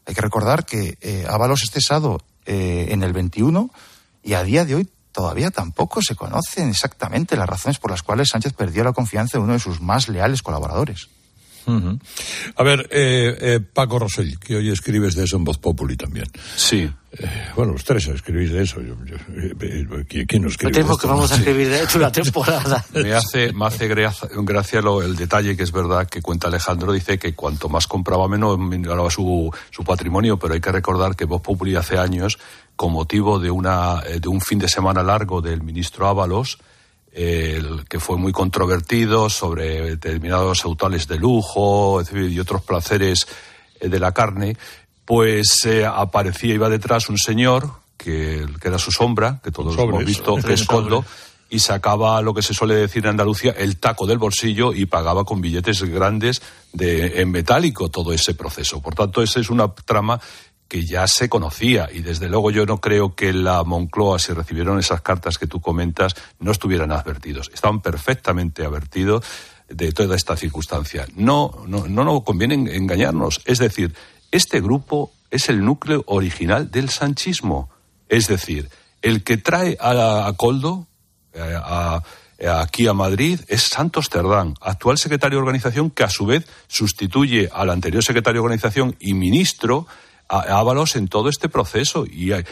Hay 0.06 0.14
que 0.14 0.20
recordar 0.20 0.64
que 0.64 0.96
eh, 1.00 1.26
Ábalos 1.28 1.64
es 1.64 1.70
cesado 1.72 2.22
eh, 2.46 2.86
en 2.90 3.02
el 3.02 3.12
21 3.12 3.70
y 4.22 4.34
a 4.34 4.44
día 4.44 4.64
de 4.64 4.76
hoy 4.76 4.88
todavía 5.10 5.50
tampoco 5.50 6.00
se 6.00 6.14
conocen 6.14 6.68
exactamente 6.68 7.36
las 7.36 7.48
razones 7.48 7.78
por 7.78 7.90
las 7.90 8.02
cuales 8.02 8.28
Sánchez 8.28 8.52
perdió 8.52 8.84
la 8.84 8.92
confianza 8.92 9.38
de 9.38 9.44
uno 9.44 9.54
de 9.54 9.58
sus 9.58 9.80
más 9.80 10.08
leales 10.08 10.42
colaboradores. 10.42 11.08
A 12.56 12.62
ver, 12.62 12.88
eh, 12.90 13.36
eh, 13.40 13.60
Paco 13.60 13.98
Rosell, 13.98 14.38
que 14.38 14.56
hoy 14.56 14.70
escribes 14.70 15.14
de 15.14 15.24
eso 15.24 15.36
en 15.36 15.44
Voz 15.44 15.58
Populi 15.58 15.96
también. 15.96 16.26
Sí. 16.56 16.88
Eh, 17.16 17.26
bueno, 17.54 17.72
los 17.72 17.84
tres 17.84 18.06
escribís 18.08 18.50
de 18.50 18.62
eso. 18.62 18.80
Yo- 18.80 18.96
yo- 19.04 19.16
eh, 19.36 20.04
¿quién, 20.08 20.26
quién 20.26 20.42
no 20.42 20.48
escribe 20.48 20.72
Me 20.72 20.78
temo 20.78 20.92
esto? 20.94 21.02
que 21.02 21.06
vamos 21.06 21.30
a 21.32 21.36
escribir 21.36 21.68
de 21.68 21.82
hecho 21.84 21.98
una 21.98 22.10
temporada. 22.10 22.84
Me 22.94 23.12
hace, 23.14 23.52
me 23.52 23.66
hace 23.66 23.86
gracia, 23.86 24.28
gracia 24.32 24.80
lo- 24.80 25.00
el 25.02 25.14
detalle 25.16 25.56
que 25.56 25.62
es 25.62 25.70
verdad 25.72 26.08
que 26.08 26.20
cuenta 26.20 26.48
Alejandro, 26.48 26.92
dice 26.92 27.18
que 27.18 27.34
cuanto 27.34 27.68
más 27.68 27.86
compraba 27.86 28.26
menos 28.28 28.58
minoraba 28.58 29.10
su, 29.10 29.50
su 29.70 29.84
patrimonio, 29.84 30.38
pero 30.38 30.54
hay 30.54 30.60
que 30.60 30.72
recordar 30.72 31.14
que 31.14 31.24
Voz 31.24 31.40
Populi 31.40 31.76
hace 31.76 31.98
años, 31.98 32.38
con 32.76 32.92
motivo 32.92 33.38
de, 33.38 33.50
una, 33.50 34.00
de 34.00 34.28
un 34.28 34.40
fin 34.40 34.58
de 34.58 34.68
semana 34.68 35.02
largo 35.04 35.40
del 35.40 35.62
ministro 35.62 36.08
Ábalos, 36.08 36.58
el 37.14 37.84
que 37.88 38.00
fue 38.00 38.16
muy 38.16 38.32
controvertido 38.32 39.30
sobre 39.30 39.90
determinados 39.90 40.64
autores 40.64 41.06
de 41.06 41.16
lujo 41.16 42.02
y 42.12 42.38
otros 42.40 42.62
placeres 42.62 43.26
eh, 43.80 43.88
de 43.88 44.00
la 44.00 44.12
carne, 44.12 44.56
pues 45.04 45.64
eh, 45.64 45.86
aparecía, 45.86 46.54
iba 46.54 46.68
detrás 46.68 47.08
un 47.08 47.18
señor 47.18 47.70
que, 47.96 48.44
que 48.60 48.68
era 48.68 48.78
su 48.78 48.90
sombra, 48.90 49.40
que 49.44 49.52
todos 49.52 49.74
sobres. 49.74 49.90
hemos 49.90 50.04
visto, 50.04 50.36
que 50.44 50.54
es 50.54 50.64
Coldo, 50.64 51.04
y 51.48 51.60
sacaba 51.60 52.20
lo 52.20 52.34
que 52.34 52.42
se 52.42 52.52
suele 52.52 52.74
decir 52.74 53.04
en 53.04 53.10
Andalucía 53.10 53.54
el 53.56 53.76
taco 53.76 54.06
del 54.06 54.18
bolsillo 54.18 54.72
y 54.72 54.86
pagaba 54.86 55.24
con 55.24 55.40
billetes 55.40 55.82
grandes 55.84 56.42
de, 56.72 57.20
en 57.20 57.30
metálico 57.30 57.90
todo 57.90 58.12
ese 58.12 58.34
proceso. 58.34 58.80
Por 58.82 58.94
tanto, 58.94 59.22
esa 59.22 59.38
es 59.38 59.50
una 59.50 59.72
trama 59.72 60.20
que 60.68 60.84
ya 60.84 61.06
se 61.06 61.28
conocía 61.28 61.88
y 61.92 62.00
desde 62.00 62.28
luego 62.28 62.50
yo 62.50 62.66
no 62.66 62.80
creo 62.80 63.14
que 63.14 63.32
la 63.32 63.62
Moncloa, 63.64 64.18
si 64.18 64.32
recibieron 64.32 64.78
esas 64.78 65.02
cartas 65.02 65.38
que 65.38 65.46
tú 65.46 65.60
comentas, 65.60 66.14
no 66.40 66.50
estuvieran 66.50 66.90
advertidos. 66.92 67.50
Estaban 67.54 67.80
perfectamente 67.80 68.64
advertidos 68.64 69.24
de 69.68 69.92
toda 69.92 70.16
esta 70.16 70.36
circunstancia. 70.36 71.06
No, 71.14 71.64
no, 71.66 71.86
no 71.86 72.04
nos 72.04 72.22
conviene 72.24 72.54
engañarnos. 72.76 73.40
Es 73.44 73.58
decir, 73.58 73.94
este 74.30 74.60
grupo 74.60 75.12
es 75.30 75.48
el 75.48 75.64
núcleo 75.64 76.02
original 76.06 76.70
del 76.70 76.90
sanchismo. 76.90 77.70
Es 78.08 78.26
decir, 78.28 78.68
el 79.02 79.22
que 79.22 79.36
trae 79.36 79.76
a, 79.80 80.26
a 80.26 80.32
Coldo 80.34 80.86
a- 81.34 82.02
aquí 82.60 82.86
a 82.88 82.92
Madrid 82.94 83.40
es 83.48 83.62
Santos 83.62 84.08
Cerdán, 84.10 84.54
actual 84.60 84.98
secretario 84.98 85.38
de 85.38 85.42
organización 85.42 85.90
que 85.90 86.02
a 86.04 86.10
su 86.10 86.26
vez 86.26 86.46
sustituye 86.66 87.48
al 87.52 87.70
anterior 87.70 88.02
secretario 88.04 88.40
de 88.40 88.44
organización 88.44 88.96
y 89.00 89.14
ministro 89.14 89.86
Ábalos 90.28 90.96
en 90.96 91.08
todo 91.08 91.28
este 91.28 91.48
proceso. 91.48 92.06
Y, 92.06 92.32
y- 92.32 92.42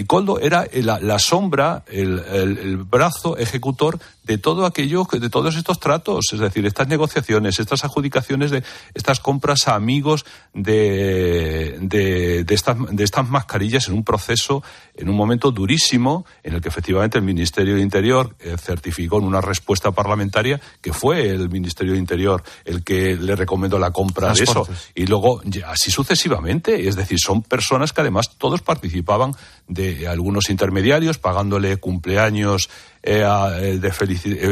y 0.00 0.04
Coldo 0.04 0.38
era 0.40 0.66
la, 0.74 1.00
la 1.00 1.18
sombra, 1.18 1.84
el, 1.88 2.22
el- 2.32 2.58
el 2.58 2.76
brazo 2.78 3.36
ejecutor 3.36 3.98
de 4.24 4.38
todo 4.38 4.66
aquello, 4.66 5.06
de 5.10 5.28
todos 5.30 5.56
estos 5.56 5.80
tratos, 5.80 6.26
es 6.32 6.38
decir, 6.38 6.64
estas 6.64 6.86
negociaciones, 6.86 7.58
estas 7.58 7.84
adjudicaciones 7.84 8.52
de 8.52 8.62
estas 8.94 9.18
compras 9.18 9.66
a 9.66 9.74
amigos 9.74 10.24
de, 10.54 11.76
de, 11.80 12.44
de 12.44 12.54
estas, 12.54 12.76
de 12.90 13.04
estas 13.04 13.28
mascarillas 13.28 13.88
en 13.88 13.94
un 13.94 14.04
proceso, 14.04 14.62
en 14.96 15.08
un 15.08 15.16
momento 15.16 15.50
durísimo, 15.50 16.24
en 16.44 16.54
el 16.54 16.60
que 16.60 16.68
efectivamente 16.68 17.18
el 17.18 17.24
Ministerio 17.24 17.74
de 17.74 17.80
Interior 17.82 18.34
eh, 18.40 18.56
certificó 18.58 19.18
en 19.18 19.24
una 19.24 19.40
respuesta 19.40 19.90
parlamentaria 19.90 20.60
que 20.80 20.92
fue 20.92 21.28
el 21.28 21.48
Ministerio 21.48 21.94
de 21.94 21.98
Interior 21.98 22.42
el 22.64 22.84
que 22.84 23.16
le 23.16 23.34
recomendó 23.36 23.78
la 23.78 23.90
compra 23.90 24.28
de 24.28 24.44
eso. 24.44 24.64
Y 24.94 25.06
luego, 25.06 25.42
así 25.66 25.90
sucesivamente. 25.90 26.88
Es 26.88 26.96
decir, 27.02 27.18
son 27.20 27.42
personas 27.42 27.92
que 27.92 28.00
además 28.00 28.36
todos 28.38 28.62
participaban 28.62 29.32
de 29.68 30.08
algunos 30.08 30.50
intermediarios, 30.50 31.18
pagándole 31.18 31.76
cumpleaños 31.78 32.68
eh, 33.02 33.24
eh, 33.60 33.78
de 33.78 33.92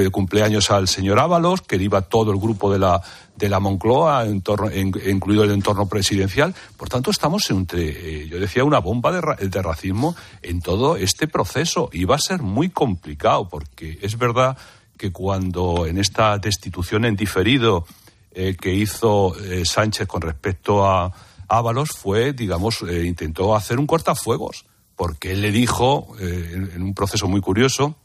eh, 0.07 0.11
cumpleaños 0.11 0.71
al 0.71 0.89
señor 0.89 1.19
Ábalos, 1.19 1.63
que 1.63 1.77
iba 1.77 2.03
todo 2.03 2.33
el 2.33 2.39
grupo 2.39 2.73
de 2.73 2.79
la, 2.79 3.01
de 3.37 3.49
la 3.49 3.61
Moncloa, 3.61 4.27
en 4.27 4.43
torno- 4.43 4.71
incluido 4.75 5.45
el 5.45 5.53
entorno 5.53 5.87
presidencial. 5.89 6.55
Por 6.77 6.89
tanto, 6.89 7.11
estamos 7.11 7.49
entre, 7.51 7.89
eh, 8.25 8.29
yo 8.29 8.39
decía, 8.41 8.65
una 8.65 8.81
bomba 8.81 9.13
de, 9.13 9.21
ra- 9.21 9.37
de 9.37 9.63
racismo 9.63 10.17
en 10.43 10.61
todo 10.61 10.97
este 10.97 11.29
proceso. 11.29 11.91
Y 11.93 12.05
va 12.05 12.17
a 12.17 12.19
ser 12.19 12.43
muy 12.43 12.71
complicado, 12.71 13.49
porque 13.49 13.99
es 14.03 14.19
verdad 14.19 14.57
que 14.99 15.13
cuando 15.13 15.87
en 15.87 15.97
esta 15.99 16.37
destitución 16.39 17.05
en 17.05 17.17
diferido 17.17 17.87
eh, 18.33 18.55
que 18.61 18.75
hizo 18.75 19.35
Sánchez 19.65 20.07
con 20.07 20.21
respecto 20.21 20.87
a 20.87 21.11
Ábalos 21.51 21.91
fue, 21.91 22.33
digamos, 22.33 22.83
eh, 22.83 23.05
intentó 23.05 23.57
hacer 23.57 23.79
un 23.79 23.87
cortafuegos, 23.87 24.67
porque 24.97 25.33
él 25.33 25.43
le 25.43 25.51
dijo, 25.51 26.15
eh, 26.21 26.53
en, 26.55 26.71
en 26.75 26.83
un 26.83 26.95
proceso 26.95 27.27
muy 27.29 27.41
curioso, 27.41 27.97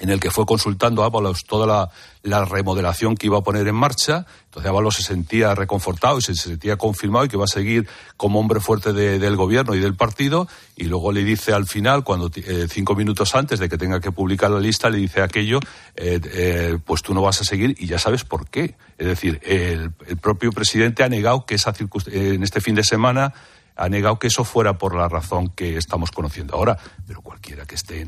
en 0.00 0.10
el 0.10 0.20
que 0.20 0.30
fue 0.30 0.46
consultando 0.46 1.02
a 1.02 1.06
Ábalos 1.06 1.44
toda 1.44 1.66
la, 1.66 1.90
la 2.22 2.44
remodelación 2.44 3.16
que 3.16 3.26
iba 3.26 3.38
a 3.38 3.42
poner 3.42 3.66
en 3.68 3.74
marcha. 3.74 4.26
Entonces 4.46 4.68
Ábalos 4.70 4.96
se 4.96 5.02
sentía 5.02 5.54
reconfortado 5.54 6.18
y 6.18 6.22
se 6.22 6.34
sentía 6.34 6.76
confirmado 6.76 7.24
y 7.24 7.28
que 7.28 7.36
va 7.36 7.44
a 7.44 7.48
seguir 7.48 7.86
como 8.16 8.40
hombre 8.40 8.60
fuerte 8.60 8.92
de- 8.92 9.18
del 9.18 9.36
gobierno 9.36 9.74
y 9.74 9.80
del 9.80 9.94
partido. 9.94 10.48
Y 10.76 10.84
luego 10.84 11.12
le 11.12 11.24
dice 11.24 11.52
al 11.52 11.66
final, 11.66 12.04
cuando 12.04 12.30
eh, 12.34 12.66
cinco 12.70 12.94
minutos 12.94 13.34
antes 13.34 13.58
de 13.58 13.68
que 13.68 13.76
tenga 13.78 14.00
que 14.00 14.12
publicar 14.12 14.50
la 14.50 14.60
lista, 14.60 14.88
le 14.90 14.98
dice 14.98 15.20
aquello, 15.22 15.60
eh, 15.96 16.20
eh, 16.32 16.78
pues 16.84 17.02
tú 17.02 17.14
no 17.14 17.22
vas 17.22 17.40
a 17.40 17.44
seguir 17.44 17.74
y 17.78 17.86
ya 17.86 17.98
sabes 17.98 18.24
por 18.24 18.48
qué. 18.48 18.76
Es 18.98 19.06
decir, 19.06 19.40
el, 19.44 19.92
el 20.06 20.16
propio 20.16 20.50
presidente 20.52 21.02
ha 21.04 21.08
negado 21.08 21.44
que 21.46 21.54
esa 21.56 21.70
eh, 21.70 22.32
en 22.34 22.42
este 22.42 22.60
fin 22.60 22.74
de 22.74 22.84
semana 22.84 23.34
ha 23.78 23.88
negado 23.88 24.18
que 24.18 24.26
eso 24.26 24.44
fuera 24.44 24.76
por 24.76 24.96
la 24.96 25.08
razón 25.08 25.50
que 25.50 25.76
estamos 25.76 26.10
conociendo 26.10 26.56
ahora, 26.56 26.76
pero 27.06 27.22
cualquiera 27.22 27.64
que 27.64 27.76
esté 27.76 28.04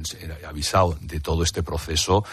avisado 0.47 0.99
de 1.01 1.21
todo 1.21 1.45
este 1.45 1.63
proceso, 1.63 2.25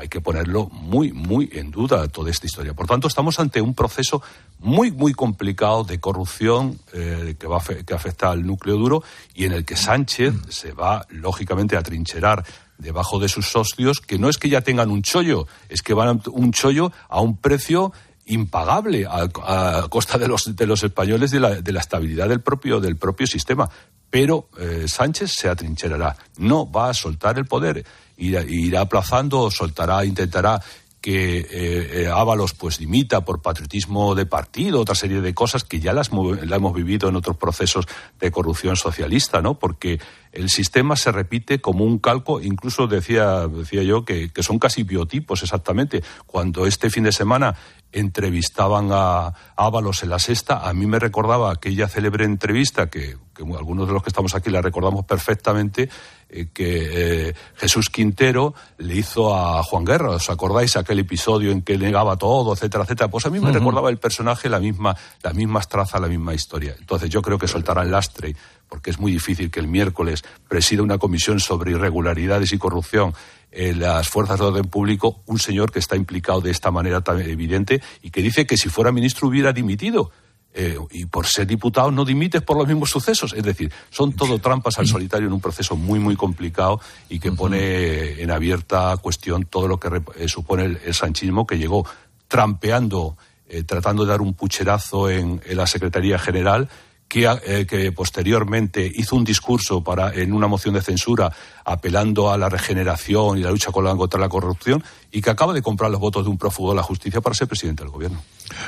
hay 0.00 0.08
que 0.08 0.20
ponerlo 0.20 0.68
muy, 0.68 1.12
muy 1.12 1.50
en 1.52 1.72
duda 1.72 2.06
toda 2.06 2.30
esta 2.30 2.46
historia. 2.46 2.72
Por 2.72 2.86
tanto, 2.86 3.08
estamos 3.08 3.40
ante 3.40 3.60
un 3.60 3.74
proceso 3.74 4.22
muy, 4.60 4.92
muy 4.92 5.14
complicado 5.14 5.82
de 5.82 5.98
corrupción 5.98 6.78
eh, 6.92 7.34
que, 7.38 7.46
va 7.48 7.60
que 7.60 7.92
afecta 7.92 8.30
al 8.30 8.46
núcleo 8.46 8.76
duro 8.76 9.02
y 9.34 9.46
en 9.46 9.52
el 9.52 9.64
que 9.64 9.76
Sánchez 9.76 10.34
se 10.48 10.72
va, 10.72 11.04
lógicamente, 11.10 11.76
a 11.76 11.82
trincherar 11.82 12.44
debajo 12.78 13.18
de 13.18 13.28
sus 13.28 13.48
socios, 13.48 14.00
que 14.00 14.18
no 14.18 14.28
es 14.28 14.38
que 14.38 14.48
ya 14.48 14.60
tengan 14.60 14.90
un 14.90 15.02
chollo, 15.02 15.48
es 15.68 15.82
que 15.82 15.94
van 15.94 16.08
a 16.08 16.30
un 16.30 16.52
chollo 16.52 16.92
a 17.08 17.20
un 17.20 17.36
precio 17.36 17.92
impagable 18.26 19.06
a, 19.08 19.86
costa 19.88 20.18
de 20.18 20.28
los, 20.28 20.56
de 20.56 20.66
los 20.66 20.82
españoles 20.82 21.30
de 21.30 21.40
la, 21.40 21.60
de 21.60 21.72
la 21.72 21.80
estabilidad 21.80 22.28
del 22.28 22.40
propio, 22.40 22.80
del 22.80 22.96
propio 22.96 23.26
sistema. 23.26 23.68
Pero 24.10 24.48
eh, 24.58 24.84
Sánchez 24.86 25.32
se 25.32 25.48
atrincherará, 25.48 26.16
no 26.38 26.70
va 26.70 26.90
a 26.90 26.94
soltar 26.94 27.36
el 27.38 27.46
poder, 27.46 27.84
irá, 28.16 28.42
irá 28.42 28.82
aplazando, 28.82 29.50
soltará, 29.50 30.04
intentará 30.04 30.60
que 31.04 31.40
eh, 31.40 31.46
eh, 31.50 32.08
Ábalos 32.08 32.54
pues 32.54 32.78
dimita 32.78 33.26
por 33.26 33.42
patriotismo 33.42 34.14
de 34.14 34.24
partido, 34.24 34.80
otra 34.80 34.94
serie 34.94 35.20
de 35.20 35.34
cosas 35.34 35.62
que 35.62 35.78
ya 35.78 35.92
las, 35.92 36.10
la 36.10 36.56
hemos 36.56 36.72
vivido 36.72 37.10
en 37.10 37.16
otros 37.16 37.36
procesos 37.36 37.86
de 38.18 38.30
corrupción 38.30 38.74
socialista, 38.76 39.42
¿no? 39.42 39.58
Porque 39.58 40.00
el 40.34 40.50
sistema 40.50 40.96
se 40.96 41.12
repite 41.12 41.60
como 41.60 41.84
un 41.84 41.98
calco, 41.98 42.40
incluso 42.40 42.86
decía, 42.86 43.46
decía 43.46 43.82
yo 43.82 44.04
que, 44.04 44.30
que 44.30 44.42
son 44.42 44.58
casi 44.58 44.82
biotipos 44.82 45.42
exactamente. 45.42 46.02
Cuando 46.26 46.66
este 46.66 46.90
fin 46.90 47.04
de 47.04 47.12
semana 47.12 47.56
entrevistaban 47.94 48.88
a 48.90 49.32
Ábalos 49.56 50.02
en 50.02 50.10
la 50.10 50.18
sexta, 50.18 50.68
a 50.68 50.74
mí 50.74 50.86
me 50.86 50.98
recordaba 50.98 51.52
aquella 51.52 51.88
célebre 51.88 52.24
entrevista 52.24 52.90
que, 52.90 53.16
algunos 53.56 53.86
de 53.86 53.92
los 53.92 54.02
que 54.02 54.10
estamos 54.10 54.34
aquí 54.34 54.50
la 54.50 54.60
recordamos 54.60 55.04
perfectamente, 55.04 55.88
eh, 56.28 56.48
que 56.52 57.28
eh, 57.28 57.34
Jesús 57.54 57.88
Quintero 57.90 58.54
le 58.78 58.96
hizo 58.96 59.34
a 59.34 59.62
Juan 59.62 59.84
Guerra. 59.84 60.10
¿Os 60.10 60.28
acordáis 60.30 60.76
aquel 60.76 60.98
episodio 60.98 61.52
en 61.52 61.62
que 61.62 61.78
negaba 61.78 62.16
todo, 62.16 62.52
etcétera, 62.52 62.84
etcétera? 62.84 63.08
Pues 63.08 63.26
a 63.26 63.30
mí 63.30 63.38
me 63.38 63.52
recordaba 63.52 63.90
el 63.90 63.98
personaje 63.98 64.48
la 64.48 64.58
misma, 64.58 64.96
las 65.22 65.34
mismas 65.34 65.68
trazas, 65.68 66.00
la 66.00 66.08
misma 66.08 66.34
historia. 66.34 66.74
Entonces 66.78 67.08
yo 67.10 67.22
creo 67.22 67.38
que 67.38 67.48
soltará 67.48 67.82
el 67.82 67.90
lastre 67.92 68.34
porque 68.74 68.90
es 68.90 68.98
muy 68.98 69.12
difícil 69.12 69.52
que 69.52 69.60
el 69.60 69.68
miércoles 69.68 70.24
presida 70.48 70.82
una 70.82 70.98
comisión 70.98 71.38
sobre 71.38 71.70
irregularidades 71.70 72.52
y 72.52 72.58
corrupción 72.58 73.14
en 73.52 73.78
las 73.78 74.08
fuerzas 74.08 74.40
de 74.40 74.46
orden 74.46 74.64
público 74.64 75.20
un 75.26 75.38
señor 75.38 75.70
que 75.70 75.78
está 75.78 75.94
implicado 75.94 76.40
de 76.40 76.50
esta 76.50 76.72
manera 76.72 77.00
tan 77.00 77.20
evidente 77.20 77.80
y 78.02 78.10
que 78.10 78.20
dice 78.20 78.48
que 78.48 78.56
si 78.56 78.68
fuera 78.68 78.90
ministro 78.90 79.28
hubiera 79.28 79.52
dimitido. 79.52 80.10
Eh, 80.52 80.76
y 80.90 81.06
por 81.06 81.28
ser 81.28 81.46
diputado 81.46 81.92
no 81.92 82.04
dimites 82.04 82.42
por 82.42 82.56
los 82.56 82.66
mismos 82.66 82.90
sucesos. 82.90 83.32
Es 83.32 83.44
decir, 83.44 83.72
son 83.90 84.12
todo 84.12 84.40
trampas 84.40 84.76
al 84.80 84.88
solitario 84.88 85.28
en 85.28 85.34
un 85.34 85.40
proceso 85.40 85.76
muy, 85.76 86.00
muy 86.00 86.16
complicado 86.16 86.80
y 87.08 87.20
que 87.20 87.30
pone 87.30 88.20
en 88.20 88.32
abierta 88.32 88.96
cuestión 88.96 89.44
todo 89.44 89.68
lo 89.68 89.78
que 89.78 90.02
eh, 90.16 90.26
supone 90.26 90.64
el, 90.64 90.94
sanchismo 90.94 91.46
que 91.46 91.58
llegó 91.58 91.86
trampeando, 92.26 93.16
eh, 93.48 93.62
tratando 93.62 94.04
de 94.04 94.10
dar 94.10 94.20
un 94.20 94.34
pucherazo 94.34 95.10
en 95.10 95.40
la 95.52 95.68
Secretaría 95.68 96.18
General 96.18 96.68
eh, 97.16 97.66
que, 97.68 97.92
posteriormente 97.92 98.90
hizo 98.92 99.14
un 99.14 99.24
discurso 99.24 99.84
para, 99.84 100.12
en 100.12 100.32
una 100.32 100.48
moción 100.48 100.74
de 100.74 100.82
censura 100.82 101.30
apelando 101.64 102.30
a 102.30 102.36
la 102.36 102.48
regeneración 102.48 103.38
y 103.38 103.42
la 103.42 103.50
lucha 103.50 103.70
contra 103.70 104.18
la 104.18 104.28
corrupción 104.28 104.82
y 105.12 105.20
que 105.20 105.30
acaba 105.30 105.52
de 105.52 105.62
comprar 105.62 105.92
los 105.92 106.00
votos 106.00 106.24
de 106.24 106.30
un 106.30 106.38
prófugo 106.38 106.70
de 106.70 106.76
la 106.76 106.82
justicia 106.82 107.20
para 107.20 107.34
ser 107.34 107.46
presidente 107.46 107.84
del 107.84 107.92
gobierno. 107.92 108.20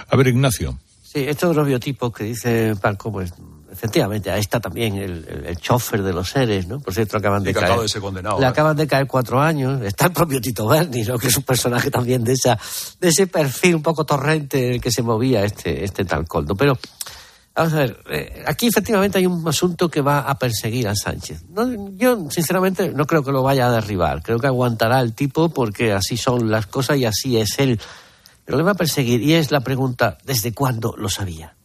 A 0.09 0.16
ver, 0.16 0.28
Ignacio. 0.28 0.78
Sí, 1.03 1.24
estos 1.26 1.57
dos 1.57 1.66
biotipos 1.66 2.12
que 2.12 2.24
dice 2.24 2.76
Paco, 2.80 3.11
pues 3.11 3.32
efectivamente, 3.72 4.30
ahí 4.30 4.41
está 4.41 4.61
también 4.61 4.97
el, 4.97 5.45
el, 5.47 5.57
chofer 5.57 6.03
de 6.03 6.12
los 6.12 6.30
seres, 6.30 6.66
¿no? 6.66 6.80
Por 6.80 6.95
cierto, 6.95 7.16
acaban 7.16 7.43
de 7.43 7.53
caer. 7.53 7.80
de 7.80 7.89
ser 7.89 8.01
condenado. 8.01 8.39
Le 8.39 8.45
¿eh? 8.45 8.49
acaban 8.49 8.76
de 8.76 8.87
caer 8.87 9.07
cuatro 9.07 9.41
años. 9.41 9.82
Está 9.82 10.07
el 10.07 10.12
propio 10.12 10.41
Tito 10.41 10.66
Berni, 10.66 11.03
¿no? 11.03 11.18
Que 11.18 11.28
es 11.28 11.37
un 11.37 11.43
personaje 11.43 11.91
también 11.91 12.24
de 12.24 12.32
esa, 12.32 12.59
de 13.01 13.09
ese 13.09 13.26
perfil 13.26 13.74
un 13.76 13.82
poco 13.82 14.05
torrente 14.05 14.66
en 14.66 14.72
el 14.74 14.80
que 14.80 14.91
se 14.91 15.03
movía 15.03 15.45
este, 15.45 15.84
este 15.84 16.05
tal 16.05 16.26
coldo. 16.26 16.55
Pero 16.55 16.78
Vamos 17.57 17.72
a 17.72 17.78
ver, 17.78 17.98
eh, 18.11 18.44
aquí 18.46 18.66
efectivamente 18.66 19.16
hay 19.16 19.24
un 19.24 19.48
asunto 19.48 19.88
que 19.88 20.02
va 20.02 20.20
a 20.20 20.38
perseguir 20.38 20.86
a 20.88 20.94
Sánchez. 20.94 21.42
yo, 21.92 22.30
sinceramente, 22.30 22.90
no 22.90 23.07
creo 23.07 23.24
que 23.24 23.32
lo 23.32 23.42
vaya 23.42 23.66
a 23.66 23.72
derribar. 23.72 24.22
Creo 24.22 24.38
que 24.38 24.46
aguantará 24.46 25.00
el 25.00 25.14
tipo 25.14 25.48
porque 25.48 25.94
así 25.94 26.18
son 26.18 26.50
las 26.50 26.66
cosas 26.66 26.98
y 26.98 27.07
así 27.07 27.38
es 27.38 27.59
él. 27.59 27.80
Pero 28.44 28.59
le 28.59 28.64
va 28.64 28.72
a 28.72 28.74
perseguir 28.74 29.22
y 29.22 29.32
es 29.32 29.50
la 29.50 29.61
pregunta, 29.61 30.18
¿desde 30.24 30.52
cuándo 30.52 30.94
lo 30.98 31.09
sabía? 31.09 31.55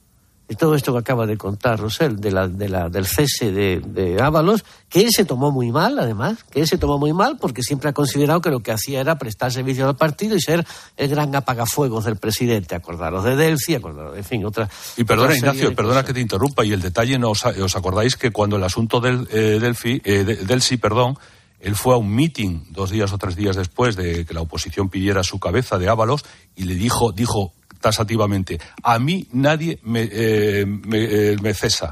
Y 0.51 0.55
todo 0.55 0.75
esto 0.75 0.91
que 0.91 0.99
acaba 0.99 1.25
de 1.25 1.37
contar 1.37 1.79
Rosell, 1.79 2.17
de 2.19 2.29
la, 2.29 2.45
de 2.49 2.67
la, 2.67 2.89
del 2.89 3.05
cese 3.05 3.53
de, 3.53 3.79
de, 3.79 4.21
Ábalos, 4.21 4.65
que 4.89 4.99
él 4.99 5.07
se 5.09 5.23
tomó 5.23 5.49
muy 5.49 5.71
mal, 5.71 5.97
además, 5.97 6.43
que 6.51 6.59
él 6.59 6.67
se 6.67 6.77
tomó 6.77 6.97
muy 6.97 7.13
mal 7.13 7.37
porque 7.39 7.63
siempre 7.63 7.89
ha 7.89 7.93
considerado 7.93 8.41
que 8.41 8.49
lo 8.49 8.59
que 8.59 8.73
hacía 8.73 8.99
era 8.99 9.17
prestar 9.17 9.53
servicio 9.53 9.87
al 9.87 9.95
partido 9.95 10.35
y 10.35 10.41
ser 10.41 10.67
el 10.97 11.07
gran 11.07 11.33
apagafuegos 11.33 12.03
del 12.03 12.17
presidente. 12.17 12.75
Acordaros 12.75 13.23
de 13.23 13.37
Delphi, 13.37 13.75
acordaros, 13.75 14.17
en 14.17 14.25
fin, 14.25 14.45
otra. 14.45 14.69
Y 14.97 15.05
perdona, 15.05 15.37
Ignacio, 15.37 15.73
perdona 15.73 16.03
que 16.03 16.13
te 16.13 16.19
interrumpa, 16.19 16.65
y 16.65 16.73
el 16.73 16.81
detalle, 16.81 17.17
no 17.17 17.29
os, 17.29 17.45
os 17.45 17.75
acordáis 17.77 18.17
que 18.17 18.31
cuando 18.31 18.57
el 18.57 18.63
asunto 18.65 18.99
del 18.99 19.29
eh, 19.31 19.57
Delphi, 19.57 20.01
eh, 20.03 20.25
Delphi, 20.25 20.75
perdón, 20.75 21.17
él 21.61 21.75
fue 21.77 21.93
a 21.93 21.97
un 21.97 22.13
meeting 22.13 22.65
dos 22.71 22.89
días 22.89 23.13
o 23.13 23.17
tres 23.17 23.37
días 23.37 23.55
después 23.55 23.95
de 23.95 24.25
que 24.25 24.33
la 24.33 24.41
oposición 24.41 24.89
pidiera 24.89 25.23
su 25.23 25.39
cabeza 25.39 25.77
de 25.77 25.87
Ábalos 25.87 26.25
y 26.57 26.65
le 26.65 26.75
dijo, 26.75 27.13
dijo 27.13 27.53
tasativamente, 27.81 28.59
a 28.83 28.99
mí 28.99 29.27
nadie 29.33 29.79
me, 29.83 30.07
eh, 30.11 30.65
me, 30.65 31.33
eh, 31.33 31.53
cesa. 31.53 31.89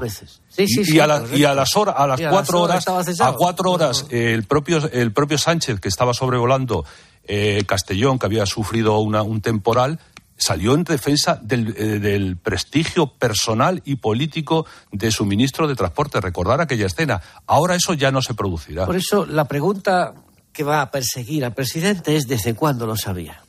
y, 0.56 0.98
a 0.98 1.06
las 1.54 1.76
horas, 1.76 1.94
a 1.98 2.06
las 2.06 2.20
cuatro 2.20 2.60
horas, 2.62 2.84
a 3.20 3.32
cuatro 3.32 3.72
horas, 3.72 4.06
el 4.10 4.44
propio, 4.44 4.78
el 4.90 5.12
propio 5.12 5.36
Sánchez, 5.36 5.80
que 5.80 5.88
estaba 5.88 6.14
sobrevolando 6.14 6.84
eh, 7.24 7.62
Castellón, 7.66 8.18
que 8.18 8.26
había 8.26 8.46
sufrido 8.46 8.98
una, 9.00 9.22
un 9.22 9.40
temporal, 9.40 10.00
salió 10.36 10.74
en 10.74 10.84
defensa 10.84 11.38
del, 11.42 11.74
del, 11.74 12.38
prestigio 12.38 13.08
personal 13.08 13.82
y 13.84 13.96
político 13.96 14.64
de 14.90 15.10
su 15.10 15.26
ministro 15.26 15.68
de 15.68 15.74
Transporte. 15.74 16.18
Recordar 16.20 16.62
aquella 16.62 16.86
escena. 16.86 17.20
Ahora 17.46 17.74
eso 17.74 17.92
ya 17.92 18.10
no 18.10 18.22
se 18.22 18.32
producirá. 18.32 18.86
Por 18.86 18.96
eso 18.96 19.26
la 19.26 19.44
pregunta 19.44 20.14
que 20.52 20.64
va 20.64 20.82
a 20.82 20.90
perseguir 20.90 21.44
al 21.44 21.54
presidente 21.54 22.16
es 22.16 22.26
desde 22.26 22.54
cuándo 22.54 22.86
lo 22.86 22.96
sabía. 22.96 23.42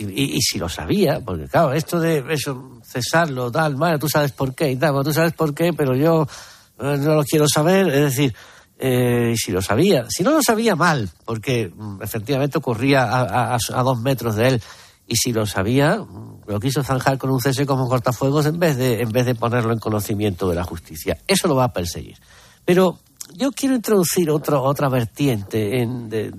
Y 0.00 0.36
y, 0.36 0.40
si 0.40 0.58
lo 0.58 0.68
sabía, 0.68 1.20
porque 1.20 1.46
claro, 1.46 1.72
esto 1.74 2.00
de 2.00 2.24
eso, 2.30 2.80
cesarlo, 2.82 3.50
tal, 3.50 3.76
mal, 3.76 3.98
tú 3.98 4.08
sabes 4.08 4.32
por 4.32 4.54
qué 4.54 4.70
y 4.70 4.76
tal, 4.76 4.94
tú 5.04 5.12
sabes 5.12 5.34
por 5.34 5.54
qué, 5.54 5.74
pero 5.74 5.94
yo 5.94 6.26
eh, 6.78 6.96
no 6.98 7.16
lo 7.16 7.24
quiero 7.24 7.46
saber, 7.46 7.88
es 7.88 8.16
decir, 8.16 8.34
eh, 8.78 9.34
si 9.36 9.52
lo 9.52 9.60
sabía, 9.60 10.06
si 10.08 10.22
no 10.22 10.30
lo 10.30 10.42
sabía 10.42 10.74
mal, 10.74 11.10
porque 11.26 11.70
mm, 11.74 12.02
efectivamente 12.02 12.56
ocurría 12.56 13.02
a, 13.10 13.58
dos 13.82 14.00
metros 14.00 14.36
de 14.36 14.48
él, 14.48 14.62
y 15.06 15.16
si 15.16 15.34
lo 15.34 15.44
sabía, 15.44 15.98
mm, 15.98 16.44
lo 16.46 16.58
quiso 16.60 16.82
zanjar 16.82 17.18
con 17.18 17.30
un 17.30 17.40
cese 17.40 17.66
como 17.66 17.86
cortafuegos 17.86 18.46
en 18.46 18.58
vez 18.58 18.78
de, 18.78 19.02
en 19.02 19.10
vez 19.10 19.26
de 19.26 19.34
ponerlo 19.34 19.74
en 19.74 19.80
conocimiento 19.80 20.48
de 20.48 20.54
la 20.54 20.64
justicia. 20.64 21.18
Eso 21.26 21.46
lo 21.46 21.56
va 21.56 21.64
a 21.64 21.72
perseguir. 21.74 22.16
Pero 22.64 23.00
yo 23.34 23.52
quiero 23.52 23.74
introducir 23.74 24.30
otro, 24.30 24.62
otra 24.62 24.88
vertiente 24.88 25.82
en, 25.82 26.08
de, 26.08 26.32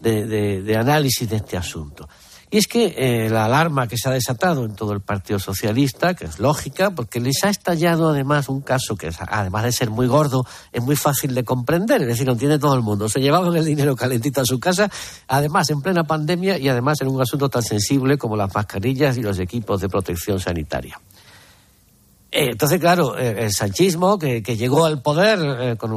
de 0.00 0.76
análisis 0.76 1.28
de 1.28 1.36
este 1.36 1.56
asunto. 1.56 2.08
Y 2.54 2.58
es 2.58 2.68
que 2.68 2.94
eh, 2.96 3.30
la 3.30 3.46
alarma 3.46 3.88
que 3.88 3.98
se 3.98 4.08
ha 4.08 4.12
desatado 4.12 4.64
en 4.64 4.76
todo 4.76 4.92
el 4.92 5.00
Partido 5.00 5.40
Socialista, 5.40 6.14
que 6.14 6.26
es 6.26 6.38
lógica, 6.38 6.92
porque 6.92 7.18
les 7.18 7.42
ha 7.42 7.48
estallado 7.48 8.08
además 8.08 8.48
un 8.48 8.60
caso 8.60 8.94
que, 8.94 9.10
además 9.26 9.64
de 9.64 9.72
ser 9.72 9.90
muy 9.90 10.06
gordo, 10.06 10.46
es 10.70 10.80
muy 10.80 10.94
fácil 10.94 11.34
de 11.34 11.42
comprender, 11.42 12.02
es 12.02 12.06
decir, 12.06 12.26
lo 12.26 12.34
entiende 12.34 12.60
todo 12.60 12.76
el 12.76 12.82
mundo. 12.82 13.08
Se 13.08 13.20
llevaban 13.20 13.56
el 13.56 13.64
dinero 13.64 13.96
calentito 13.96 14.40
a 14.40 14.44
su 14.44 14.60
casa, 14.60 14.88
además 15.26 15.68
en 15.70 15.82
plena 15.82 16.04
pandemia 16.04 16.56
y 16.56 16.68
además 16.68 17.00
en 17.00 17.08
un 17.08 17.20
asunto 17.20 17.48
tan 17.48 17.64
sensible 17.64 18.18
como 18.18 18.36
las 18.36 18.54
mascarillas 18.54 19.16
y 19.16 19.22
los 19.22 19.40
equipos 19.40 19.80
de 19.80 19.88
protección 19.88 20.38
sanitaria. 20.38 21.00
Eh, 22.36 22.50
entonces, 22.50 22.80
claro, 22.80 23.16
eh, 23.16 23.44
el 23.44 23.52
sanchismo 23.52 24.18
que, 24.18 24.42
llegó 24.42 24.86
al 24.86 25.00
poder 25.00 25.38
eh, 25.40 25.76
con, 25.76 25.92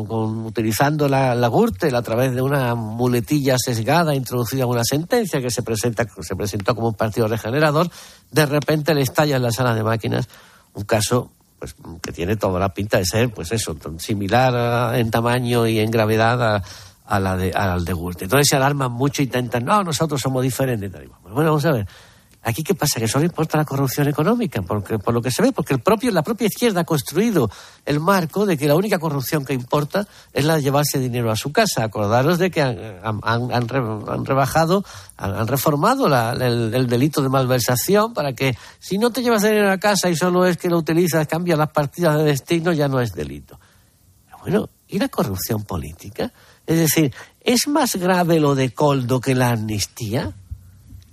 utilizando 0.46 1.10
la, 1.10 1.34
la, 1.34 1.48
Gürtel 1.48 1.96
a 1.96 2.04
través 2.04 2.36
de 2.36 2.44
una 2.44 2.76
muletilla 2.76 3.56
sesgada 3.58 4.14
introducida 4.14 4.62
en 4.62 4.70
una 4.70 4.84
sentencia 4.84 5.42
que 5.42 5.50
se, 5.50 5.64
presenta, 5.64 6.06
se 6.22 6.36
presentó 6.36 6.76
como 6.76 6.90
un 6.90 6.94
partido 6.94 7.28
regenerador, 7.28 7.90
de 8.30 8.46
repente 8.46 8.94
le 8.94 9.02
estalla 9.02 9.38
en 9.38 9.42
la 9.42 9.52
sala 9.52 9.74
de 9.74 9.82
máquinas 9.82 10.30
un 10.76 10.84
caso 10.84 11.32
pues, 11.58 11.76
que 12.04 12.12
tiene 12.12 12.36
toda 12.36 12.60
la 12.60 12.72
pinta 12.72 13.00
de 13.00 13.06
ser, 13.06 13.34
pues 13.34 13.52
eso, 13.52 13.76
similar 13.98 14.94
en 14.94 15.10
tamaño 15.10 15.66
y 15.66 15.80
en 15.80 15.90
gravedad 15.90 16.62
a, 17.04 17.20
la 17.20 17.36
de, 17.36 17.52
al 17.52 17.84
de 17.84 17.94
Gürtel. 17.94 18.26
Entonces 18.26 18.46
se 18.48 18.58
alarman 18.58 18.92
mucho 18.92 19.24
y 19.24 19.26
intentan, 19.26 19.66
no, 19.66 19.84
nosotros 19.84 20.22
somos 20.22 20.44
diferentes. 20.44 20.92
Bueno, 20.92 21.50
vamos 21.50 21.66
a 21.66 21.72
ver. 21.72 21.88
Aquí, 22.44 22.64
¿qué 22.64 22.76
pasa? 22.76 23.00
Que 23.00 23.08
solo 23.10 23.26
importa 23.26 23.58
la 23.58 23.66
corrupción 23.66 24.08
económica, 24.08 24.62
porque, 24.62 25.00
por 25.00 25.14
lo 25.14 25.22
que 25.22 25.32
se 25.32 25.42
ve, 25.42 25.52
porque 25.52 25.74
el 25.74 25.82
propio, 25.82 26.12
la 26.12 26.24
propia 26.24 26.48
izquierda 26.48 26.82
ha 26.82 26.84
construido 26.86 27.50
el 27.86 28.00
marco 28.00 28.46
de 28.46 28.58
que 28.58 28.68
la 28.68 28.76
única 28.76 29.00
corrupción 29.00 29.44
que 29.44 29.54
importa 29.54 30.08
es 30.32 30.46
la 30.46 30.56
de 30.56 30.62
llevarse 30.62 30.98
dinero 30.98 31.30
a 31.30 31.36
su 31.36 31.52
casa. 31.52 31.84
Acordaros 31.84 32.38
de 32.38 32.50
que 32.50 32.62
han, 32.62 33.68
rebajado, 34.26 34.86
han, 35.18 35.48
reformado 35.48 36.08
el, 36.08 36.88
delito 36.88 37.22
de 37.22 37.28
malversación 37.28 38.14
para 38.14 38.32
que 38.32 38.58
si 38.80 38.98
no 38.98 39.10
te 39.10 39.22
llevas 39.22 39.44
dinero 39.44 39.70
a 39.70 39.78
casa 39.78 40.10
y 40.10 40.16
solo 40.16 40.46
es 40.46 40.58
que 40.58 40.70
lo 40.70 40.78
utilizas, 40.78 41.28
cambias 41.28 41.58
las 41.58 41.72
partidas 41.72 42.18
de 42.18 42.24
destino, 42.24 42.72
ya 42.72 42.88
no 42.88 43.02
es 43.02 43.12
delito. 43.14 43.60
Bueno, 44.42 44.70
¿y 44.88 45.00
la 45.00 45.10
corrupción 45.10 45.66
política? 45.66 46.32
Es 46.66 46.78
decir, 46.78 47.14
¿es 47.42 47.68
más 47.68 47.98
grave 47.98 48.40
lo 48.40 48.56
de 48.56 48.74
Coldo 48.74 49.20
que 49.20 49.36
la 49.36 49.50
amnistía? 49.50 50.34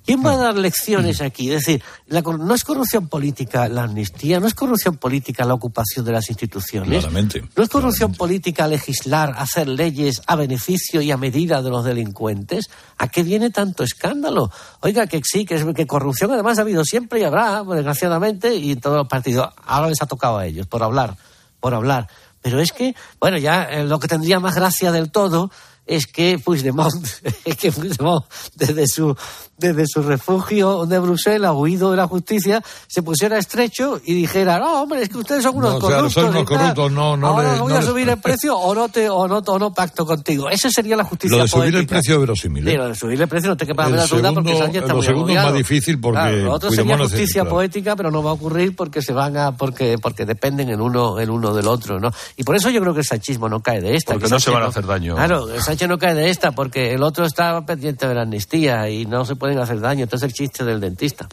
¿Quién 0.04 0.24
va 0.24 0.32
a 0.32 0.36
dar 0.36 0.56
lecciones 0.56 1.22
aquí? 1.22 1.50
Es 1.50 1.64
decir, 1.64 1.82
no 2.08 2.54
es 2.54 2.62
corrupción 2.62 3.08
política 3.08 3.68
la 3.68 3.84
amnistía, 3.84 4.38
no 4.38 4.46
es 4.46 4.54
corrupción 4.54 4.98
política 4.98 5.46
la 5.46 5.54
ocupación 5.54 6.04
de 6.04 6.12
las 6.12 6.28
instituciones. 6.28 7.00
Claramente. 7.00 7.42
No 7.56 7.62
es 7.62 7.70
corrupción 7.70 8.12
política 8.12 8.68
legislar, 8.68 9.34
hacer 9.38 9.66
leyes 9.66 10.20
a 10.26 10.36
beneficio 10.36 11.00
y 11.00 11.10
a 11.10 11.16
medida 11.16 11.62
de 11.62 11.70
los 11.70 11.86
delincuentes. 11.86 12.68
¿A 12.98 13.08
qué 13.08 13.22
viene 13.22 13.48
tanto 13.48 13.82
escándalo? 13.82 14.50
Oiga, 14.80 15.06
que 15.06 15.22
sí, 15.24 15.46
que, 15.46 15.72
que 15.72 15.86
corrupción 15.86 16.30
además 16.32 16.58
ha 16.58 16.62
habido 16.62 16.84
siempre 16.84 17.20
y 17.20 17.24
habrá, 17.24 17.62
desgraciadamente, 17.64 18.54
y 18.54 18.72
en 18.72 18.80
todos 18.80 18.98
los 18.98 19.08
partidos. 19.08 19.48
Ahora 19.64 19.88
les 19.88 20.02
ha 20.02 20.06
tocado 20.06 20.36
a 20.36 20.46
ellos, 20.46 20.66
por 20.66 20.82
hablar, 20.82 21.16
por 21.60 21.72
hablar. 21.72 22.08
Pero 22.42 22.60
es 22.60 22.72
que, 22.72 22.94
bueno, 23.18 23.38
ya 23.38 23.64
eh, 23.64 23.84
lo 23.84 23.98
que 23.98 24.06
tendría 24.06 24.38
más 24.38 24.54
gracia 24.54 24.92
del 24.92 25.10
todo 25.10 25.50
es 25.86 26.06
que 26.06 26.38
Puigdemont, 26.38 27.06
es 27.44 27.56
que 27.56 27.72
Puigdemont 27.72 28.24
desde 28.54 28.86
su, 28.86 29.16
desde 29.58 29.84
su 29.86 30.02
refugio 30.02 30.86
de 30.86 30.98
Bruselas, 30.98 31.52
huido 31.54 31.90
de 31.90 31.96
la 31.96 32.06
justicia, 32.08 32.62
se 32.88 33.02
pusiera 33.02 33.38
estrecho 33.38 34.00
y 34.04 34.14
dijera, 34.14 34.58
no, 34.58 34.82
hombre, 34.82 35.02
es 35.02 35.08
que 35.08 35.18
ustedes 35.18 35.42
son 35.42 35.56
unos 35.56 35.74
No, 35.74 35.78
claro, 35.78 35.94
corruptos. 35.96 36.12
son 36.22 36.30
unos 36.30 36.44
corruptos, 36.44 36.92
no, 36.92 37.16
no 37.16 37.26
Ahora 37.28 37.52
le- 37.54 37.60
voy 37.60 37.72
no 37.72 37.78
a 37.78 37.80
le- 37.80 37.86
subir 37.86 38.08
el 38.08 38.18
precio 38.18 38.56
o 38.56 38.74
no, 38.74 38.88
te, 38.88 39.08
o, 39.08 39.28
no, 39.28 39.38
o 39.38 39.58
no 39.58 39.72
pacto 39.72 40.04
contigo. 40.04 40.48
Esa 40.50 40.70
sería 40.70 40.96
la 40.96 41.04
justicia 41.04 41.36
Lo 41.36 41.42
de 41.44 41.48
subir 41.48 41.66
el 41.66 41.72
poética. 41.72 41.94
precio 41.96 42.20
verosímil. 42.20 42.66
¿eh? 42.66 42.70
Sí, 42.72 42.76
lo 42.76 42.88
de 42.88 42.94
subir 42.94 43.20
el 43.22 43.28
precio 43.28 43.50
no 43.50 43.56
te 43.56 43.66
quepa 43.66 43.88
la 43.88 44.06
duda 44.06 44.32
porque 44.32 44.56
Sánchez 44.58 44.76
está 44.82 44.88
lo 44.88 44.96
muy 44.96 45.06
segundo 45.06 45.28
es 45.32 45.36
agobiado. 45.38 45.46
más 45.50 45.56
difícil 45.58 46.00
porque 46.00 46.18
Claro, 46.20 46.36
lo 46.36 46.52
otro 46.52 46.70
sería 46.70 46.94
es- 46.94 47.00
justicia 47.02 47.42
claro. 47.42 47.50
poética, 47.56 47.96
pero 47.96 48.10
no 48.10 48.22
va 48.22 48.30
a 48.30 48.34
ocurrir 48.34 48.74
porque 48.76 49.02
se 49.02 49.12
van 49.12 49.36
a 49.36 49.56
porque 49.56 49.96
porque 50.00 50.24
dependen 50.26 50.68
el 50.70 50.80
uno 50.80 51.18
el 51.20 51.30
uno 51.30 51.54
del 51.54 51.68
otro, 51.68 52.00
¿no? 52.00 52.10
Y 52.36 52.42
por 52.44 52.56
eso 52.56 52.70
yo 52.70 52.80
creo 52.80 52.92
que 52.92 53.00
el 53.00 53.06
sanchismo 53.06 53.48
no 53.48 53.60
cae 53.60 53.80
de 53.80 53.94
esta. 53.94 54.12
Porque 54.14 54.26
que 54.26 54.30
no 54.30 54.40
se 54.40 54.50
van 54.50 54.62
a 54.64 54.66
hacer 54.66 54.86
daño. 54.86 55.14
Claro, 55.14 55.48
el 55.48 55.62
Sánchez 55.62 55.88
no 55.88 55.98
cae 55.98 56.14
de 56.14 56.28
esta 56.30 56.52
porque 56.52 56.92
el 56.92 57.02
otro 57.02 57.24
está 57.24 57.64
pendiente 57.64 58.08
de 58.08 58.14
la 58.14 58.22
amnistía 58.22 58.88
y 58.88 59.06
no 59.06 59.24
se 59.24 59.36
pueden 59.44 59.58
hacer 59.58 59.78
daño. 59.78 60.04
Entonces 60.04 60.26
el 60.26 60.32
chiste 60.32 60.64
del 60.64 60.80
dentista. 60.80 61.28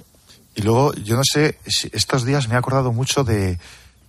Y 0.53 0.63
luego, 0.63 0.93
yo 0.95 1.15
no 1.15 1.21
sé, 1.23 1.57
si 1.65 1.89
estos 1.93 2.25
días 2.25 2.49
me 2.49 2.55
he 2.55 2.57
acordado 2.57 2.91
mucho 2.91 3.23
de, 3.23 3.57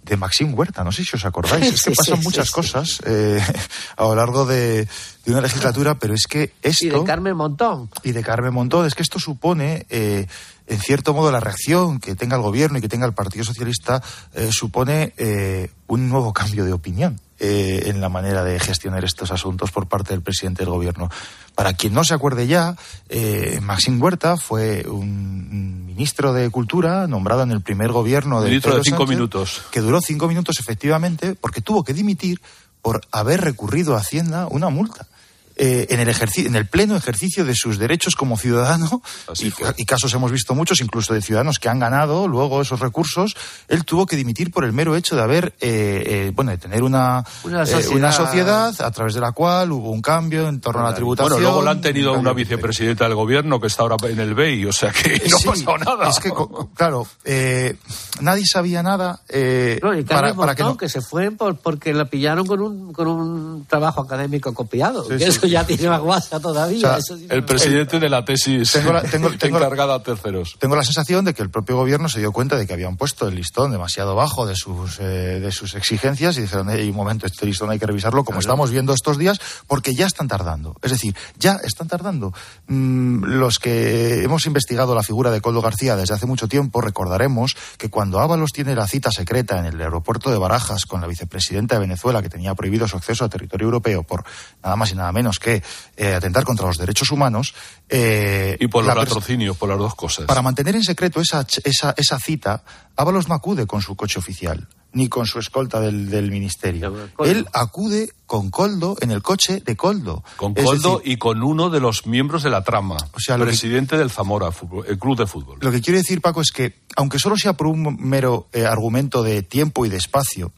de 0.03 0.17
Maxim 0.17 0.59
Huerta, 0.59 0.83
no 0.83 0.91
sé 0.91 1.05
si 1.05 1.15
os 1.15 1.25
acordáis, 1.25 1.67
es 1.73 1.83
que 1.83 1.91
Sí, 1.91 1.97
pasan 1.97 2.19
sí, 2.19 2.25
muchas 2.25 2.49
sí, 2.49 2.53
cosas 2.53 3.01
eh, 3.07 3.41
a 3.97 4.03
lo 4.03 4.17
largo 4.17 4.45
de, 4.45 4.89
de 5.25 5.31
una 5.31 5.41
legislatura, 5.41 5.95
pero 6.01 6.15
es 6.15 6.27
que 6.27 6.53
esto... 6.63 6.85
Y 6.85 6.91
de 6.91 7.05
Carmen 7.05 7.37
Montón. 7.37 7.91
y 8.03 8.11
de 8.11 8.25
Carmen 8.25 8.53
Montón, 8.53 8.87
es 8.87 8.97
que 8.97 9.05
esto 9.05 9.21
supone, 9.21 9.87
eh, 9.89 10.27
en 10.67 10.81
cierto 10.81 11.15
modo, 11.15 11.31
la 11.31 11.39
reacción 11.39 12.01
que 12.01 12.17
tenga 12.17 12.35
el 12.35 12.43
gobierno 12.43 12.79
y 12.79 12.81
que 12.81 12.89
tenga 12.89 13.07
el 13.07 13.13
Partido 13.13 13.45
Socialista, 13.45 14.03
eh, 14.35 14.49
supone 14.51 15.15
eh, 15.17 15.71
un 15.87 16.09
nuevo 16.09 16.33
cambio 16.33 16.65
de 16.65 16.73
opinión 16.73 17.21
eh, 17.45 17.91
en 17.91 18.01
la 18.01 18.09
manera 18.09 18.45
de 18.45 18.61
gestionar 18.61 19.05
estos 19.05 19.33
asuntos 19.33 19.73
por 19.73 19.89
parte 19.89 20.13
del 20.13 20.23
presidente 20.23 20.63
del 20.63 20.71
gobierno. 20.71 21.11
Para 21.57 21.73
quien 21.73 21.93
no 21.93 22.05
se 22.05 22.15
acuerde 22.15 22.47
ya, 22.47 22.77
eh, 23.09 23.59
Maxim 23.61 24.01
Huerta 24.01 24.37
fue 24.37 24.87
un 24.89 25.85
ministro 25.85 26.33
de 26.33 26.49
Cultura 26.51 27.09
nombrado 27.09 27.43
en 27.43 27.51
el 27.51 27.61
primer 27.61 27.91
gobierno 27.91 28.41
de 28.43 28.49
Ministro 28.49 28.77
de 28.77 28.85
cinco 28.85 28.99
Sánchez, 28.99 29.17
minutos. 29.17 29.63
que 29.73 29.81
duró 29.81 30.01
cinco 30.01 30.29
minutos 30.29 30.61
efectivamente 30.61 31.35
porque 31.35 31.61
tuvo 31.61 31.83
que 31.83 31.93
dimitir 31.93 32.41
por 32.81 33.01
haber 33.11 33.41
recurrido 33.41 33.97
a 33.97 33.99
Hacienda 33.99 34.47
una 34.47 34.69
multa. 34.69 35.09
Eh, 35.57 35.87
en, 35.91 36.01
el 36.01 36.09
ejerci- 36.09 36.47
en 36.47 36.57
el 36.57 36.67
pleno 36.67 36.97
ejercicio 36.97 37.45
de 37.45 37.55
sus 37.55 37.79
derechos 37.79 38.17
como 38.17 38.37
ciudadano, 38.37 39.03
y, 39.41 39.53
y 39.77 39.85
casos 39.85 40.13
hemos 40.15 40.33
visto 40.33 40.55
muchos, 40.55 40.81
incluso 40.81 41.15
de 41.15 41.23
ciudadanos 41.23 41.59
que 41.59 41.69
han 41.69 41.79
ganado 41.79 42.29
luego 42.29 42.63
esos 42.63 42.81
recursos, 42.81 43.37
él 43.69 43.85
tuvo 43.85 44.07
que 44.07 44.17
dimitir 44.17 44.51
por 44.51 44.65
el 44.65 44.73
mero 44.73 44.97
hecho 44.97 45.17
de 45.17 45.23
haber, 45.23 45.55
eh, 45.61 46.03
eh, 46.07 46.33
bueno, 46.35 46.51
de 46.51 46.59
tener 46.59 46.83
una, 46.83 47.25
Una 47.45 47.63
eh, 47.63 47.67
sociedad. 47.67 47.97
una 47.97 48.13
sociedad 48.13 48.81
a 48.81 48.91
través 48.91 49.15
de 49.15 49.21
la 49.21 49.33
cual 49.33 49.73
hubo 49.73 49.91
un 49.91 50.03
cambio 50.03 50.49
en 50.49 50.61
torno 50.61 50.81
a 50.87 50.91
la 50.91 50.95
tributación. 50.95 51.33
Bueno, 51.33 51.43
luego 51.49 51.63
la 51.63 51.71
han 51.73 51.81
tenido 51.81 52.13
un 52.15 52.21
una 52.23 52.33
vicepresidenta 52.33 53.05
del 53.05 53.15
gobierno 53.17 53.61
que 53.61 53.67
está 53.67 53.83
ahora 53.83 53.97
en 54.09 54.21
el 54.21 54.35
BEI, 54.35 54.67
o 54.67 54.73
sea 54.73 54.91
que 54.93 55.21
no 55.29 55.39
Sí, 55.39 55.49
ha 55.49 55.51
pasado 55.53 55.79
nada. 55.79 56.09
Es 56.09 56.21
que, 56.21 56.33
claro, 56.75 57.07
eh, 57.25 57.77
nadie 58.21 58.45
sabía 58.47 58.83
nada 58.83 59.21
eh, 59.29 59.81
No, 59.83 59.93
y 59.99 60.03
para, 60.05 60.35
para 60.35 60.55
que 60.55 60.63
no. 60.63 60.77
que 60.77 60.89
se 60.89 61.01
fue 61.01 61.31
por, 61.33 61.57
porque 61.57 61.93
la 61.93 62.05
pillaron 62.05 62.47
con 62.47 62.61
un, 62.61 62.93
con 62.93 63.09
un 63.09 63.67
trabajo 63.67 64.01
académico 64.03 64.55
copiado. 64.55 65.05
Sí, 65.05 65.15
eso 65.43 65.53
ya 65.53 65.67
tiene 65.67 65.89
más 65.89 66.01
guasa 66.01 66.41
todavía. 66.41 66.79
O 66.79 66.81
sea, 66.91 66.97
eso 66.99 67.17
sí- 67.17 67.27
El 67.29 67.45
presidente 67.45 67.99
de 67.99 68.09
la 68.09 68.25
tesis 68.25 68.71
Tengo 68.73 68.93
la- 68.93 69.03
tengo- 69.03 69.31
tengo 69.39 69.59
la- 69.59 69.67
encargada 69.67 69.95
a 69.97 70.03
terceros. 70.03 70.57
Tengo 70.59 70.77
la 70.77 70.85
sensación 70.85 71.25
de 71.25 71.35
que 71.35 71.43
el 71.43 71.51
propio 71.51 71.77
gobierno 71.77 72.09
se 72.09 72.19
dio 72.21 72.33
cuenta 72.33 72.57
de 72.57 72.67
que 72.67 72.73
habían 72.73 72.97
puesto 72.97 73.29
el 73.29 73.35
listón 73.35 73.71
demasiado 73.73 74.15
bajo 74.15 74.47
de 74.47 74.55
sus, 74.57 74.99
eh, 75.01 75.41
de 75.41 75.53
sus 75.53 75.75
exigencias 75.75 76.37
y 76.39 76.43
dijeron, 76.43 76.69
hey, 76.71 76.89
un 76.91 76.97
momento, 76.97 77.27
este 77.27 77.47
listón 77.47 77.71
hay 77.71 77.79
que 77.79 77.87
revisarlo 77.87 78.25
como 78.25 78.41
estamos 78.41 78.71
viendo 78.71 78.93
estos 78.95 79.19
días 79.19 79.39
porque 79.67 79.95
ya 79.95 80.07
están 80.07 80.29
tardando. 80.29 80.77
Es 80.83 80.91
decir, 80.93 81.15
ya 81.39 81.59
están 81.65 81.89
tardando. 81.89 82.33
Mm, 82.69 83.25
los 83.25 83.59
que 83.59 84.23
hemos 84.23 84.47
investigado 84.47 84.95
la 84.95 85.03
figura 85.03 85.31
de 85.31 85.41
Coldo 85.41 85.61
García 85.61 85.97
desde 85.97 86.15
hace 86.15 86.27
mucho 86.27 86.49
tiempo 86.49 86.81
recordaremos 86.81 87.57
que 87.79 87.91
cuando 87.91 88.21
Ábalos 88.21 88.51
tiene 88.53 88.75
la 88.75 88.87
cita 88.87 89.11
secreta 89.11 89.59
en 89.59 89.67
el 89.67 89.81
aeropuerto 89.81 90.31
de 90.31 90.39
Barajas 90.39 90.87
con 90.87 91.01
la 91.01 91.07
vicepresidenta 91.07 91.75
de 91.77 91.81
Venezuela 91.81 92.23
que 92.23 92.29
tenía 92.29 92.55
prohibido 92.55 92.87
su 92.89 92.97
acceso 92.97 93.25
a 93.25 93.29
territorio 93.29 93.67
europeo 93.67 94.03
por 94.03 94.25
nada 94.63 94.77
más 94.77 94.93
y 94.93 94.95
nada 94.95 95.13
menos 95.13 95.32
que 95.39 95.63
eh, 95.97 96.15
atentar 96.15 96.45
contra 96.45 96.67
los 96.67 96.79
derechos 96.79 97.11
humanos. 97.11 97.55
eh, 97.89 98.57
Y 98.61 98.69
por 98.69 98.85
la 98.85 98.95
los 98.95 99.05
pers- 99.05 99.09
latrocinios, 99.09 99.57
por 99.57 99.69
las 99.69 99.79
dos 99.79 99.95
cosas. 99.95 100.27
para 100.27 100.43
mantener 100.43 100.77
en 100.77 100.83
secreto 100.85 101.21
esa, 101.21 101.47
esa, 101.65 101.95
esa 101.97 102.19
cita, 102.19 102.63
Ábalos 102.97 103.29
no 103.29 103.35
acude 103.35 103.67
con 103.67 103.81
su 103.81 103.97
coche 103.97 104.19
oficial, 104.19 104.69
ni 104.93 105.09
con 105.09 105.25
su 105.27 105.39
escolta 105.39 105.81
del, 105.81 106.11
del 106.11 106.31
ministerio. 106.31 106.95
Él 107.25 107.47
acude 107.55 108.11
con 108.27 108.51
Coldo 108.51 108.97
en 109.01 109.11
el 109.11 109.23
coche 109.23 109.63
de 109.65 109.77
Coldo. 109.77 110.23
Con 110.37 110.53
Es 110.57 110.65
Coldo 110.65 110.99
decir, 110.99 111.13
y 111.13 111.17
con 111.17 111.43
uno 111.43 111.71
de 111.71 111.81
los 111.81 112.07
miembros 112.07 112.43
de 112.43 112.51
la 112.51 112.63
trama, 112.63 112.99
sea, 113.17 113.39
lo 113.39 113.45
que- 113.47 113.51
presidente 113.53 113.97
del 113.97 114.11
Zamora, 114.11 114.51
el 114.87 114.99
club 114.99 115.17
de 115.19 115.27
fútbol. 115.27 115.59
lo 115.63 115.71
que 115.71 115.81
quiero 115.81 115.99
decir, 115.99 116.21
Paco, 116.21 116.43
es 116.43 116.51
que, 116.53 116.81
aunque 116.97 117.19
solo 117.19 117.37
sea 117.39 117.55
por 117.55 117.67
un 117.67 117.97
mero 117.99 118.49
eh, 118.53 118.67
argumento 118.67 119.23
de 119.23 119.43
tiempo 119.43 119.87
y 119.87 119.89
de 119.89 119.97
espacio, 119.97 120.53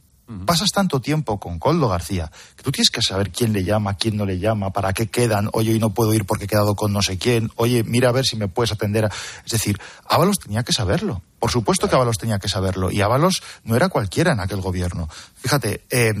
pasas 0.45 0.71
tanto 0.71 1.01
tiempo 1.01 1.39
con 1.39 1.59
Coldo 1.59 1.87
García 1.87 2.31
que 2.55 2.63
tú 2.63 2.71
tienes 2.71 2.89
que 2.89 3.01
saber 3.01 3.31
quién 3.31 3.53
le 3.53 3.63
llama, 3.63 3.95
quién 3.95 4.17
no 4.17 4.25
le 4.25 4.39
llama, 4.39 4.71
para 4.71 4.93
qué 4.93 5.07
quedan. 5.07 5.49
Oye, 5.53 5.71
hoy 5.71 5.79
no 5.79 5.91
puedo 5.91 6.13
ir 6.13 6.25
porque 6.25 6.45
he 6.45 6.47
quedado 6.47 6.75
con 6.75 6.91
no 6.93 7.01
sé 7.01 7.17
quién. 7.17 7.51
Oye, 7.55 7.83
mira 7.83 8.09
a 8.09 8.11
ver 8.11 8.25
si 8.25 8.35
me 8.35 8.47
puedes 8.47 8.71
atender. 8.71 9.05
a-". 9.05 9.11
Es 9.45 9.51
decir, 9.51 9.79
Ábalos 10.07 10.39
tenía 10.39 10.63
que 10.63 10.73
saberlo. 10.73 11.21
Por 11.39 11.51
supuesto 11.51 11.87
que 11.87 11.95
Ábalos 11.95 12.17
tenía 12.17 12.39
que 12.39 12.49
saberlo. 12.49 12.91
Y 12.91 13.01
Ábalos 13.01 13.43
no 13.63 13.75
era 13.75 13.89
cualquiera 13.89 14.31
en 14.31 14.39
aquel 14.39 14.61
gobierno. 14.61 15.07
Fíjate, 15.35 15.83
eh, 15.91 16.13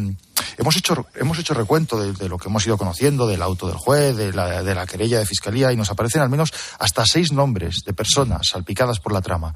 hemos, 0.57 0.75
hecho, 0.75 1.07
hemos 1.15 1.39
hecho 1.39 1.53
recuento 1.53 1.99
de, 1.99 2.13
de 2.13 2.29
lo 2.29 2.37
que 2.37 2.49
hemos 2.49 2.65
ido 2.67 2.77
conociendo, 2.77 3.25
del 3.25 3.41
auto 3.41 3.67
del 3.67 3.77
juez, 3.77 4.15
de 4.15 4.33
la, 4.33 4.61
de 4.61 4.75
la 4.75 4.85
querella 4.85 5.17
de 5.17 5.25
fiscalía, 5.25 5.71
y 5.71 5.77
nos 5.77 5.89
aparecen 5.89 6.21
al 6.21 6.29
menos 6.29 6.53
hasta 6.77 7.05
seis 7.05 7.31
nombres 7.31 7.77
de 7.85 7.93
personas 7.93 8.49
salpicadas 8.51 8.99
por 8.99 9.13
la 9.13 9.21
trama 9.21 9.55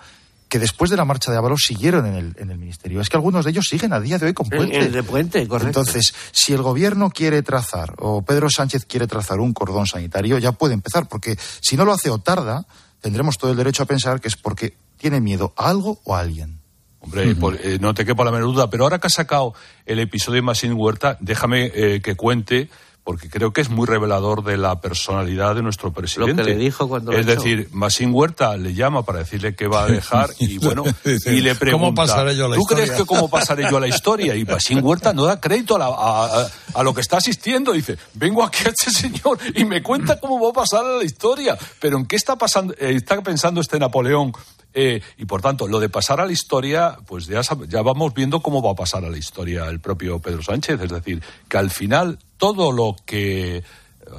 que 0.49 0.59
después 0.59 0.89
de 0.89 0.97
la 0.97 1.05
marcha 1.05 1.31
de 1.31 1.37
Ábalos 1.37 1.61
siguieron 1.65 2.07
en 2.07 2.15
el, 2.15 2.35
en 2.39 2.49
el 2.51 2.57
ministerio. 2.57 2.99
Es 3.01 3.07
que 3.09 3.17
algunos 3.17 3.45
de 3.45 3.51
ellos 3.51 3.65
siguen 3.69 3.93
a 3.93 3.99
día 3.99 4.17
de 4.17 4.25
hoy 4.25 4.33
con 4.33 4.49
Puente. 4.49 4.77
el 4.79 4.91
de 4.91 5.03
Puente, 5.03 5.47
correcto. 5.47 5.79
Entonces, 5.81 6.13
si 6.31 6.53
el 6.53 6.61
gobierno 6.63 7.11
quiere 7.11 7.43
trazar, 7.43 7.93
o 7.99 8.23
Pedro 8.23 8.49
Sánchez 8.49 8.85
quiere 8.85 9.05
trazar 9.07 9.39
un 9.39 9.53
cordón 9.53 9.85
sanitario, 9.85 10.39
ya 10.39 10.51
puede 10.51 10.73
empezar, 10.73 11.07
porque 11.07 11.37
si 11.61 11.77
no 11.77 11.85
lo 11.85 11.93
hace 11.93 12.09
o 12.09 12.17
tarda, 12.17 12.65
tendremos 12.99 13.37
todo 13.37 13.51
el 13.51 13.57
derecho 13.57 13.83
a 13.83 13.85
pensar 13.85 14.19
que 14.19 14.27
es 14.27 14.35
porque 14.35 14.75
tiene 14.97 15.21
miedo 15.21 15.53
a 15.55 15.69
algo 15.69 15.99
o 16.03 16.15
a 16.15 16.19
alguien. 16.19 16.59
Hombre, 17.01 17.33
por- 17.35 17.55
eh, 17.55 17.77
no 17.79 17.93
te 17.93 18.03
quepa 18.03 18.25
la 18.25 18.31
menor 18.31 18.51
duda, 18.51 18.69
pero 18.69 18.83
ahora 18.83 18.99
que 18.99 19.07
has 19.07 19.13
sacado 19.13 19.53
el 19.85 19.99
episodio 19.99 20.37
de 20.37 20.41
Masín 20.41 20.73
Huerta, 20.73 21.15
déjame 21.21 21.71
eh, 21.73 22.01
que 22.01 22.15
cuente, 22.15 22.69
porque 23.09 23.27
creo 23.27 23.51
que 23.51 23.61
es 23.61 23.71
muy 23.71 23.87
revelador 23.87 24.43
de 24.43 24.55
la 24.55 24.79
personalidad 24.81 25.55
de 25.55 25.63
nuestro 25.63 25.91
presidente. 25.91 26.43
le 26.43 26.55
dijo 26.55 26.87
cuando 26.87 27.11
lo 27.11 27.17
Es 27.17 27.25
echó. 27.25 27.35
decir, 27.41 27.67
Masín 27.71 28.13
Huerta 28.13 28.55
le 28.55 28.75
llama 28.75 29.01
para 29.01 29.17
decirle 29.17 29.55
que 29.55 29.65
va 29.67 29.85
a 29.85 29.87
dejar 29.91 30.29
y 30.37 30.59
bueno, 30.59 30.83
y 31.05 31.39
le 31.41 31.49
¿cómo 31.55 31.59
pregunta, 31.59 32.01
pasaré 32.03 32.35
yo 32.35 32.45
a 32.45 32.49
la 32.49 32.55
¿tú 32.55 32.61
historia?" 32.61 32.83
crees 32.85 32.99
que 33.01 33.07
cómo 33.07 33.27
pasaré 33.27 33.63
yo 33.67 33.77
a 33.77 33.79
la 33.79 33.87
historia? 33.87 34.35
Y 34.35 34.45
Masín 34.45 34.83
Huerta 34.83 35.11
no 35.11 35.25
da 35.25 35.41
crédito 35.41 35.75
a, 35.75 35.79
la- 35.79 35.85
a- 35.87 36.41
a- 36.43 36.47
a 36.75 36.83
lo 36.83 36.93
que 36.93 37.01
está 37.01 37.17
asistiendo. 37.17 37.71
Dice, 37.71 37.97
vengo 38.13 38.43
aquí 38.43 38.59
a 38.67 38.69
este 38.69 38.91
señor 38.91 39.39
y 39.55 39.65
me 39.65 39.81
cuenta 39.81 40.19
cómo 40.19 40.39
va 40.39 40.51
a 40.51 40.53
pasar 40.53 40.85
a 40.85 40.97
la 40.97 41.03
historia. 41.03 41.57
Pero 41.81 41.97
¿en 41.97 42.05
qué 42.05 42.15
está, 42.15 42.35
pasando, 42.37 42.75
eh, 42.77 42.93
está 42.93 43.19
pensando 43.23 43.59
este 43.59 43.79
Napoleón? 43.79 44.33
Eh, 44.71 45.01
y 45.17 45.25
por 45.25 45.41
tanto, 45.41 45.67
lo 45.67 45.79
de 45.79 45.89
pasar 45.89 46.21
a 46.21 46.27
la 46.27 46.31
historia, 46.31 46.95
pues 47.07 47.25
ya, 47.25 47.41
ya 47.67 47.81
vamos 47.81 48.13
viendo 48.13 48.39
cómo 48.41 48.61
va 48.61 48.73
a 48.73 48.75
pasar 48.75 49.03
a 49.03 49.09
la 49.09 49.17
historia 49.17 49.65
el 49.67 49.79
propio 49.79 50.19
Pedro 50.19 50.43
Sánchez. 50.43 50.79
Es 50.79 50.91
decir, 50.91 51.23
que 51.47 51.57
al 51.57 51.71
final 51.71 52.19
todo 52.39 52.71
lo 52.71 52.95
que 53.05 53.63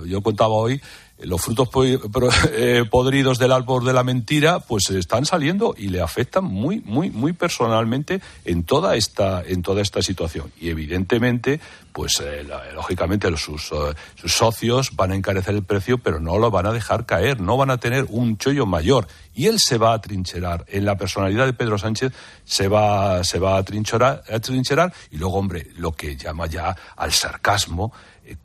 yo 0.06 0.22
contaba 0.22 0.54
hoy, 0.54 0.80
los 1.22 1.40
frutos 1.40 1.68
eh, 2.52 2.84
podridos 2.90 3.38
del 3.38 3.52
árbol 3.52 3.84
de 3.84 3.92
la 3.92 4.04
mentira, 4.04 4.60
pues 4.60 4.90
están 4.90 5.24
saliendo 5.24 5.74
y 5.76 5.88
le 5.88 6.00
afectan 6.00 6.44
muy, 6.44 6.80
muy, 6.80 7.10
muy 7.10 7.32
personalmente 7.32 8.20
en 8.44 8.64
toda 8.64 8.96
esta, 8.96 9.42
en 9.42 9.62
toda 9.62 9.82
esta 9.82 10.02
situación. 10.02 10.52
Y 10.60 10.70
evidentemente, 10.70 11.60
pues 11.92 12.22
eh, 12.24 12.46
lógicamente 12.74 13.36
sus, 13.36 13.72
eh, 13.72 13.94
sus 14.14 14.32
socios 14.32 14.96
van 14.96 15.12
a 15.12 15.16
encarecer 15.16 15.54
el 15.54 15.62
precio, 15.62 15.98
pero 15.98 16.20
no 16.20 16.38
lo 16.38 16.50
van 16.50 16.66
a 16.66 16.72
dejar 16.72 17.06
caer, 17.06 17.40
no 17.40 17.56
van 17.56 17.70
a 17.70 17.78
tener 17.78 18.06
un 18.08 18.38
chollo 18.38 18.66
mayor. 18.66 19.06
Y 19.34 19.46
él 19.46 19.58
se 19.58 19.78
va 19.78 19.94
a 19.94 20.00
trincherar. 20.00 20.64
En 20.68 20.84
la 20.84 20.96
personalidad 20.96 21.46
de 21.46 21.52
Pedro 21.52 21.78
Sánchez 21.78 22.12
se 22.44 22.68
va, 22.68 23.22
se 23.24 23.38
va 23.38 23.56
a, 23.56 23.62
trincherar, 23.62 24.22
a 24.30 24.40
trincherar. 24.40 24.92
Y 25.10 25.18
luego, 25.18 25.38
hombre, 25.38 25.68
lo 25.76 25.92
que 25.92 26.16
llama 26.16 26.46
ya 26.46 26.76
al 26.96 27.12
sarcasmo, 27.12 27.92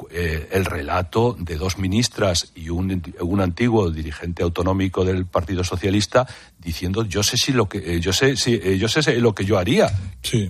eh, 0.10 0.50
el 0.52 0.66
relato 0.66 1.36
de 1.40 1.56
dos 1.58 1.78
ministras 1.78 2.52
y 2.56 2.70
un, 2.70 3.04
un 3.20 3.42
antiguo 3.42 3.92
dirigente 3.92 4.44
autonómico 4.44 5.06
del 5.06 5.26
Partido 5.26 5.64
Socialista 5.64 6.28
diciendo 6.58 7.04
yo 7.06 7.24
sé 7.24 7.38
si 7.38 7.52
lo 7.52 7.68
que 7.70 7.78
eh, 7.96 8.00
yo 8.00 8.14
sé 8.14 8.36
si 8.36 8.56
eh, 8.56 8.78
yo 8.78 8.88
sé 8.88 9.20
lo 9.20 9.36
que 9.36 9.46
yo 9.46 9.58
haría. 9.58 9.92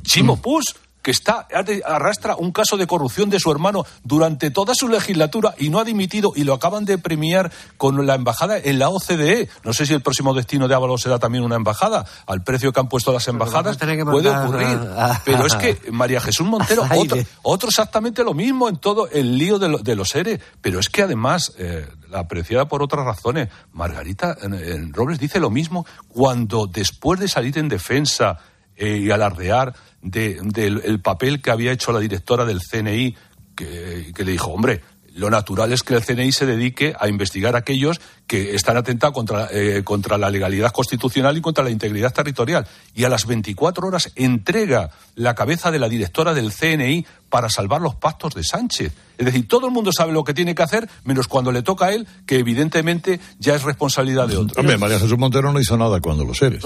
Chimo 0.04 0.42
Puig 0.42 0.64
que 1.06 1.12
está 1.12 1.48
arrastra 1.86 2.36
un 2.36 2.52
caso 2.52 2.78
de 2.78 2.88
corrupción 2.88 3.30
de 3.30 3.40
su 3.40 3.52
hermano 3.52 3.86
durante 4.04 4.50
toda 4.50 4.74
su 4.74 4.88
legislatura 4.88 5.54
y 5.60 5.70
no 5.70 5.78
ha 5.78 5.84
dimitido 5.84 6.34
y 6.36 6.46
lo 6.46 6.56
acaban 6.56 6.84
de 6.84 6.98
premiar 6.98 7.52
con 7.78 8.08
la 8.08 8.16
embajada 8.16 8.58
en 8.58 8.80
la 8.80 8.90
OCDE. 8.90 9.48
No 9.64 9.72
sé 9.72 9.86
si 9.86 9.94
el 9.94 10.02
próximo 10.02 10.34
destino 10.34 10.68
de 10.68 10.74
Ábalos 10.74 11.02
será 11.02 11.20
también 11.20 11.44
una 11.44 11.58
embajada. 11.58 12.06
Al 12.26 12.44
precio 12.44 12.74
que 12.74 12.80
han 12.80 12.90
puesto 12.90 13.14
las 13.14 13.28
embajadas 13.28 13.78
puede 13.78 14.30
ocurrir. 14.30 14.80
Pero 15.24 15.46
es 15.46 15.54
que 15.54 15.80
María 15.92 16.20
Jesús 16.20 16.48
Montero, 16.48 16.88
otro, 17.44 17.70
exactamente 17.70 18.24
lo 18.24 18.34
mismo 18.34 18.68
en 18.68 18.78
todo 18.78 19.08
el 19.08 19.38
lío 19.38 19.60
de, 19.60 19.96
los 19.96 20.10
seres. 20.10 20.40
Pero 20.60 20.80
es 20.80 20.90
que 20.90 21.04
además, 21.04 21.54
eh, 21.60 21.88
apreciada 22.14 22.68
por 22.68 22.82
otras 22.82 23.06
razones, 23.06 23.50
Margarita 23.74 24.36
en, 24.42 24.92
Robles 24.92 25.20
dice 25.20 25.40
lo 25.40 25.52
mismo 25.52 25.86
cuando 26.08 26.66
después 26.66 27.20
de 27.20 27.28
salir 27.28 27.60
en 27.60 27.70
defensa 27.70 28.40
eh, 28.78 28.98
y 28.98 29.12
alardear 29.12 29.74
del 30.02 31.00
papel 31.02 31.42
que 31.42 31.52
había 31.52 31.72
hecho 31.72 31.92
la 31.92 32.00
directora 32.00 32.46
del 32.46 32.62
CNI, 32.62 33.16
que, 33.56 34.14
le 34.18 34.32
dijo, 34.32 34.52
hombre, 34.52 34.82
lo 35.14 35.30
natural 35.30 35.72
es 35.72 35.82
que 35.82 35.96
el 35.96 36.04
CNI 36.04 36.32
se 36.32 36.46
dedique 36.46 36.94
a 37.00 37.08
investigar 37.08 37.56
a 37.56 37.60
aquellos 37.60 38.02
que 38.28 38.54
están 38.54 38.78
atentados 38.78 39.16
contra, 39.16 39.48
eh, 39.52 39.82
contra 39.84 40.18
la 40.18 40.30
legalidad 40.30 40.72
constitucional 40.72 41.38
y 41.38 41.42
contra 41.42 41.64
la 41.64 41.70
integridad 41.70 42.14
territorial. 42.14 42.68
Y 42.94 43.06
a 43.06 43.10
las 43.10 43.26
24 43.26 43.88
horas 43.88 44.12
entrega 44.16 44.92
la 45.16 45.34
cabeza 45.34 45.72
de 45.72 45.80
la 45.80 45.90
directora 45.90 46.34
del 46.34 46.52
CNI 46.52 47.06
para 47.30 47.50
salvar 47.50 47.82
los 47.82 47.96
pactos 47.96 48.36
de 48.36 48.44
Sánchez. 48.44 48.92
Es 49.18 49.26
decir, 49.26 49.48
todo 49.48 49.68
el 49.68 49.74
mundo 49.74 49.92
sabe 49.92 50.12
lo 50.12 50.24
que 50.24 50.34
tiene 50.34 50.56
que 50.56 50.64
hacer, 50.64 50.90
menos 51.04 51.28
cuando 51.28 51.52
le 51.52 51.62
toca 51.62 51.88
a 51.88 51.94
él, 51.94 52.08
que 52.26 52.38
evidentemente 52.38 53.20
ya 53.40 53.56
es 53.56 53.64
responsabilidad 53.64 54.28
de 54.28 54.38
otro. 54.38 54.60
Hombre, 54.60 54.78
María 54.78 55.00
Jesús 55.00 55.18
Montero 55.18 55.52
no 55.52 55.60
hizo 55.60 55.78
nada 55.78 56.00
cuando 56.00 56.26
los 56.26 56.42
eres. 56.42 56.64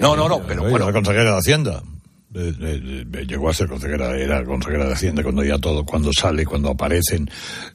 No, 0.00 0.16
no, 0.16 0.28
no, 0.28 0.40
pero 0.46 0.62
bueno. 0.68 0.86
La 0.86 0.92
consejera 0.92 1.32
de 1.32 1.38
Hacienda 1.38 1.82
llegó 2.30 3.48
a 3.48 3.54
ser 3.54 3.68
consejera, 3.68 4.14
era 4.16 4.44
consejera 4.44 4.86
de 4.86 4.92
Hacienda 4.92 5.22
cuando 5.22 5.42
ya 5.44 5.58
todo, 5.58 5.84
cuando 5.84 6.10
sale, 6.12 6.44
cuando 6.44 6.68
aparecen, 6.68 7.30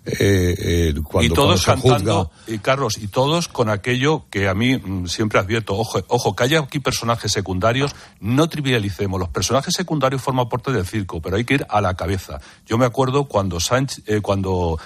eh, 0.06 0.56
eh, 0.58 0.94
cuando, 1.04 1.34
y 1.34 1.36
todos 1.36 1.66
cantando, 1.66 2.32
y 2.46 2.60
Carlos, 2.60 2.98
y 3.00 3.08
todos 3.08 3.48
con 3.48 3.70
aquello 3.70 4.26
que 4.30 4.48
a 4.48 4.54
mí 4.54 4.78
mm, 4.78 5.08
siempre 5.08 5.40
advierto, 5.40 5.76
ojo, 5.76 6.00
ojo, 6.08 6.36
que 6.36 6.44
haya 6.44 6.60
aquí 6.60 6.80
personajes 6.80 7.32
secundarios, 7.32 7.96
no 8.20 8.48
trivialicemos, 8.48 9.20
los 9.20 9.30
personajes 9.30 9.74
secundarios 9.76 10.22
forman 10.22 10.50
parte 10.50 10.72
del 10.72 10.86
circo, 10.86 11.20
pero 11.20 11.38
hay 11.38 11.46
que 11.46 11.56
ir 11.56 11.66
a 11.70 11.82
la 11.82 11.96
cabeza. 11.96 12.40
Yo 12.68 12.78
me 12.78 12.86
acuerdo 12.86 13.26
cuando 13.26 13.60
Sánchez, 13.60 14.04
eh, 14.08 14.22
cuando 14.22 14.80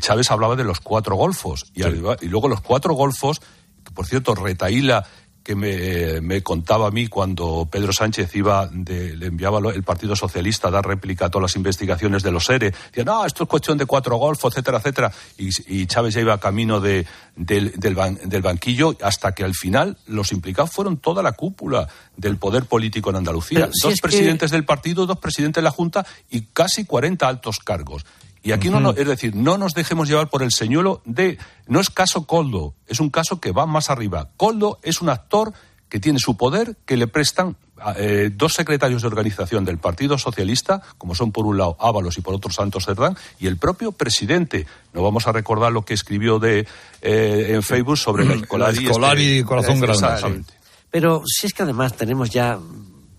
Chávez 0.00 0.30
hablaba 0.30 0.56
de 0.56 0.64
los 0.64 0.80
cuatro 0.80 1.14
golfos, 1.14 1.64
y, 1.74 1.82
y 1.84 2.28
luego 2.28 2.48
los 2.48 2.60
cuatro 2.60 2.94
golfos, 2.94 3.40
que 3.84 3.92
por 3.92 4.06
cierto, 4.06 4.34
Retaíla 4.34 5.04
que 5.42 5.54
me, 5.54 6.42
contaba 6.42 6.88
a 6.88 6.90
mí 6.90 7.08
cuando 7.08 7.68
Pedro 7.70 7.92
Sánchez 7.92 8.34
iba 8.36 8.70
le 8.72 9.26
enviaba 9.26 9.58
el 9.72 9.82
Partido 9.82 10.14
Socialista 10.14 10.68
a 10.68 10.70
dar 10.70 10.86
réplica 10.86 11.26
a 11.26 11.30
todas 11.30 11.50
las 11.50 11.56
investigaciones 11.56 12.22
de 12.22 12.30
los 12.30 12.48
ERE. 12.48 12.70
Decía, 12.70 13.04
no, 13.04 13.24
esto 13.24 13.44
es 13.44 13.48
cuestión 13.48 13.78
de 13.78 13.86
cuatro 13.86 14.16
golfos, 14.16 14.52
etcétera, 14.52 14.78
etcétera. 14.78 15.12
Y, 15.36 15.86
Chávez 15.86 16.14
ya 16.14 16.20
iba 16.20 16.38
camino 16.38 16.80
de, 16.80 17.06
del, 17.34 17.72
del, 17.72 18.42
banquillo 18.42 18.96
hasta 19.02 19.32
que 19.32 19.44
al 19.44 19.54
final 19.54 19.96
los 20.06 20.32
implicados 20.32 20.70
fueron 20.70 20.98
toda 20.98 21.22
la 21.22 21.32
cúpula 21.32 21.88
del 22.16 22.36
poder 22.36 22.66
político 22.66 23.10
en 23.10 23.16
Andalucía. 23.16 23.68
dos 23.82 24.00
presidentes 24.00 24.50
del 24.50 24.64
partido, 24.64 25.06
dos 25.06 25.18
presidentes 25.18 25.60
de 25.60 25.64
la 25.64 25.70
Junta 25.70 26.06
y 26.30 26.42
casi 26.52 26.84
40 26.84 27.26
altos 27.26 27.58
cargos. 27.58 28.04
Y 28.42 28.52
aquí 28.52 28.70
no, 28.70 28.90
es 28.90 29.06
decir, 29.06 29.36
no 29.36 29.56
nos 29.56 29.74
dejemos 29.74 30.08
llevar 30.08 30.28
por 30.28 30.42
el 30.42 30.50
señuelo 30.50 31.00
de. 31.04 31.38
No 31.68 31.80
es 31.80 31.90
caso 31.90 32.26
Coldo, 32.26 32.74
es 32.86 32.98
un 32.98 33.10
caso 33.10 33.40
que 33.40 33.52
va 33.52 33.66
más 33.66 33.88
arriba. 33.88 34.30
Coldo 34.36 34.80
es 34.82 35.00
un 35.00 35.10
actor 35.10 35.52
que 35.88 36.00
tiene 36.00 36.18
su 36.18 36.36
poder, 36.36 36.76
que 36.86 36.96
le 36.96 37.06
prestan 37.06 37.56
eh, 37.96 38.30
dos 38.32 38.54
secretarios 38.54 39.02
de 39.02 39.08
organización 39.08 39.64
del 39.64 39.78
Partido 39.78 40.16
Socialista, 40.16 40.82
como 40.98 41.14
son 41.14 41.32
por 41.32 41.46
un 41.46 41.58
lado 41.58 41.76
Ábalos 41.78 42.16
y 42.18 42.20
por 42.20 42.34
otro 42.34 42.50
Santos 42.50 42.86
Cerdán, 42.86 43.16
y 43.38 43.46
el 43.46 43.58
propio 43.58 43.92
presidente. 43.92 44.66
No 44.92 45.02
vamos 45.02 45.26
a 45.26 45.32
recordar 45.32 45.70
lo 45.70 45.84
que 45.84 45.94
escribió 45.94 46.38
de, 46.38 46.66
eh, 47.02 47.46
en 47.50 47.62
Facebook 47.62 47.98
sobre 47.98 48.24
la 48.24 48.34
Escolari. 48.34 48.86
Escolari 48.86 49.32
este, 49.32 49.44
Corazón 49.44 49.80
Grande. 49.80 50.44
Pero 50.90 51.22
si 51.26 51.46
es 51.46 51.54
que 51.54 51.62
además 51.62 51.94
tenemos 51.94 52.30
ya 52.30 52.58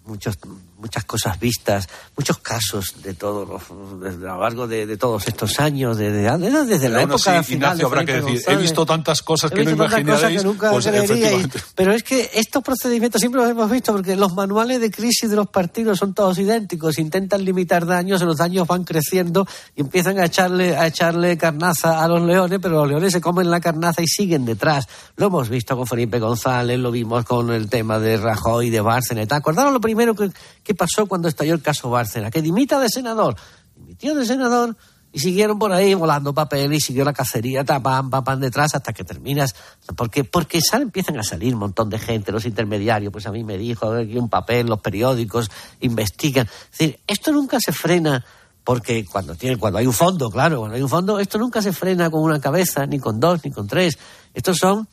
muchos 0.06 0.38
muchas 0.84 1.06
cosas 1.06 1.40
vistas, 1.40 1.88
muchos 2.18 2.40
casos 2.40 3.02
de 3.02 3.14
todos 3.14 3.50
a 3.72 4.14
lo 4.14 4.42
largo 4.42 4.68
de, 4.68 4.98
todos 4.98 5.26
estos 5.30 5.58
años, 5.62 5.98
de, 5.98 6.12
desde 6.12 6.90
la 6.90 7.04
época 7.04 7.42
sí, 7.42 7.54
Ignacio, 7.54 7.88
habrá 7.88 8.04
que 8.04 8.22
decir, 8.22 8.42
he 8.48 8.58
visto 8.58 8.86
tantas 8.86 9.22
cosas 9.22 9.50
que 9.50 9.64
no 9.64 9.72
imaginaréis, 9.72 10.44
pues, 10.44 11.74
pero 11.74 11.94
es 11.94 12.04
que 12.04 12.30
estos 12.34 12.62
procedimientos 12.62 13.22
siempre 13.22 13.42
los 13.42 13.50
hemos 13.50 13.72
visto 13.72 13.94
porque 13.94 14.18
los 14.18 14.34
manuales 14.34 14.82
de 14.82 14.92
crisis 14.92 15.30
de 15.30 15.38
los 15.38 15.48
partidos 15.48 16.00
son 16.00 16.14
todos 16.14 16.38
idénticos, 16.38 17.00
intentan 17.00 17.46
limitar 17.46 17.86
daños, 17.86 18.22
los 18.22 18.36
daños 18.36 18.68
van 18.68 18.84
creciendo 18.84 19.48
y 19.78 19.82
empiezan 19.82 20.20
a 20.20 20.26
echarle 20.26 20.76
a 20.76 20.88
echarle 20.88 21.38
carnaza 21.38 22.04
a 22.04 22.08
los 22.10 22.22
leones, 22.24 22.60
pero 22.62 22.76
los 22.82 22.90
leones 22.90 23.14
se 23.14 23.22
comen 23.22 23.50
la 23.50 23.62
carnaza 23.62 24.02
y 24.02 24.08
siguen 24.08 24.44
detrás. 24.44 24.86
Lo 25.16 25.28
hemos 25.28 25.48
visto 25.48 25.78
con 25.78 25.88
Felipe 25.88 26.20
González, 26.20 26.78
lo 26.78 26.92
vimos 26.92 27.24
con 27.24 27.52
el 27.52 27.70
tema 27.70 28.00
de 28.00 28.18
Rajoy, 28.18 28.70
de 28.70 28.82
Bárcenas, 28.82 29.32
¿acordaron 29.32 29.74
lo 29.74 29.80
primero 29.80 30.14
que 30.14 30.73
¿Qué 30.74 30.78
pasó 30.78 31.06
cuando 31.06 31.28
estalló 31.28 31.54
el 31.54 31.62
caso 31.62 31.92
Bárcena? 31.92 32.32
Que 32.32 32.42
dimita 32.42 32.80
de 32.80 32.90
senador. 32.90 33.36
Dimitió 33.76 34.16
de 34.16 34.26
senador 34.26 34.76
y 35.12 35.20
siguieron 35.20 35.60
por 35.60 35.72
ahí 35.72 35.94
volando 35.94 36.34
papel 36.34 36.74
y 36.74 36.82
siguió 36.82 37.06
la 37.06 37.14
cacería, 37.14 37.64
pam, 37.64 38.10
pam, 38.10 38.40
detrás 38.40 38.74
hasta 38.74 38.92
que 38.92 39.04
terminas. 39.04 39.54
Porque, 39.96 40.24
porque 40.24 40.60
empiezan 40.74 41.20
a 41.20 41.24
salir 41.24 41.54
un 41.54 41.60
montón 41.60 41.92
de 41.92 42.00
gente, 42.00 42.32
los 42.32 42.46
intermediarios, 42.46 43.14
pues 43.14 43.28
a 43.28 43.32
mí 43.32 43.44
me 43.44 43.56
dijo, 43.56 43.92
aquí 43.92 44.18
un 44.18 44.30
papel, 44.30 44.66
los 44.66 44.80
periódicos 44.80 45.52
investigan. 45.82 46.48
Es 46.48 46.80
decir, 46.80 47.00
esto 47.06 47.32
nunca 47.32 47.60
se 47.60 47.72
frena 47.72 48.26
porque 48.64 49.06
cuando 49.06 49.36
tiene, 49.36 49.58
cuando 49.58 49.78
hay 49.78 49.86
un 49.86 49.94
fondo, 49.94 50.32
claro, 50.32 50.58
cuando 50.58 50.76
hay 50.76 50.82
un 50.82 50.90
fondo, 50.90 51.20
esto 51.20 51.38
nunca 51.38 51.62
se 51.62 51.72
frena 51.72 52.10
con 52.10 52.24
una 52.24 52.42
cabeza, 52.42 52.88
ni 52.88 52.98
con 52.98 53.20
dos, 53.20 53.46
ni 53.46 53.52
con 53.52 53.68
tres. 53.68 54.00
Estos 54.34 54.58
son 54.58 54.88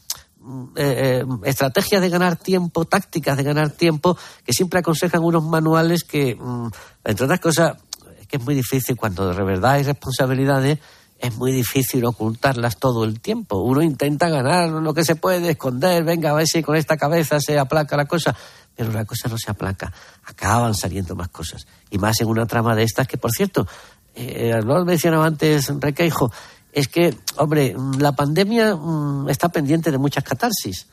eh, 0.76 1.22
eh, 1.22 1.24
estrategias 1.44 2.00
de 2.00 2.08
ganar 2.08 2.36
tiempo, 2.36 2.86
tácticas 2.86 3.36
de 3.36 3.42
ganar 3.42 3.70
tiempo, 3.70 4.16
que 4.44 4.54
siempre 4.54 4.80
aconsejan 4.80 5.22
unos 5.22 5.44
manuales 5.44 6.02
que, 6.04 6.34
mm, 6.34 6.68
entre 7.04 7.24
otras 7.24 7.40
cosas, 7.40 7.76
es 8.18 8.26
que 8.26 8.38
es 8.38 8.44
muy 8.44 8.54
difícil 8.54 8.96
cuando 8.96 9.34
de 9.34 9.44
verdad 9.44 9.72
hay 9.72 9.82
responsabilidades, 9.82 10.78
es 11.18 11.36
muy 11.36 11.52
difícil 11.52 12.04
ocultarlas 12.06 12.78
todo 12.78 13.04
el 13.04 13.20
tiempo. 13.20 13.58
Uno 13.58 13.82
intenta 13.82 14.30
ganar 14.30 14.70
lo 14.70 14.94
que 14.94 15.04
se 15.04 15.14
puede, 15.14 15.50
esconder, 15.50 16.04
venga, 16.04 16.30
a 16.30 16.34
ver 16.34 16.46
si 16.46 16.62
con 16.62 16.74
esta 16.74 16.96
cabeza 16.96 17.38
se 17.38 17.58
aplaca 17.58 17.96
la 17.96 18.06
cosa, 18.06 18.34
pero 18.74 18.92
la 18.92 19.04
cosa 19.04 19.28
no 19.28 19.36
se 19.36 19.50
aplaca, 19.50 19.92
acaban 20.24 20.74
saliendo 20.74 21.14
más 21.14 21.28
cosas. 21.28 21.66
Y 21.90 21.98
más 21.98 22.18
en 22.22 22.28
una 22.28 22.46
trama 22.46 22.74
de 22.74 22.84
estas 22.84 23.06
que, 23.06 23.18
por 23.18 23.30
cierto, 23.30 23.66
eh, 24.14 24.58
lo 24.64 24.84
mencionaba 24.86 25.26
antes 25.26 25.70
Requeijo, 25.78 26.32
es 26.72 26.88
que, 26.88 27.14
hombre, 27.36 27.74
la 27.98 28.12
pandemia 28.12 28.74
mm, 28.76 29.28
está 29.28 29.48
pendiente 29.48 29.90
de 29.90 29.98
muchas 29.98 30.24
catarsis. 30.24 30.86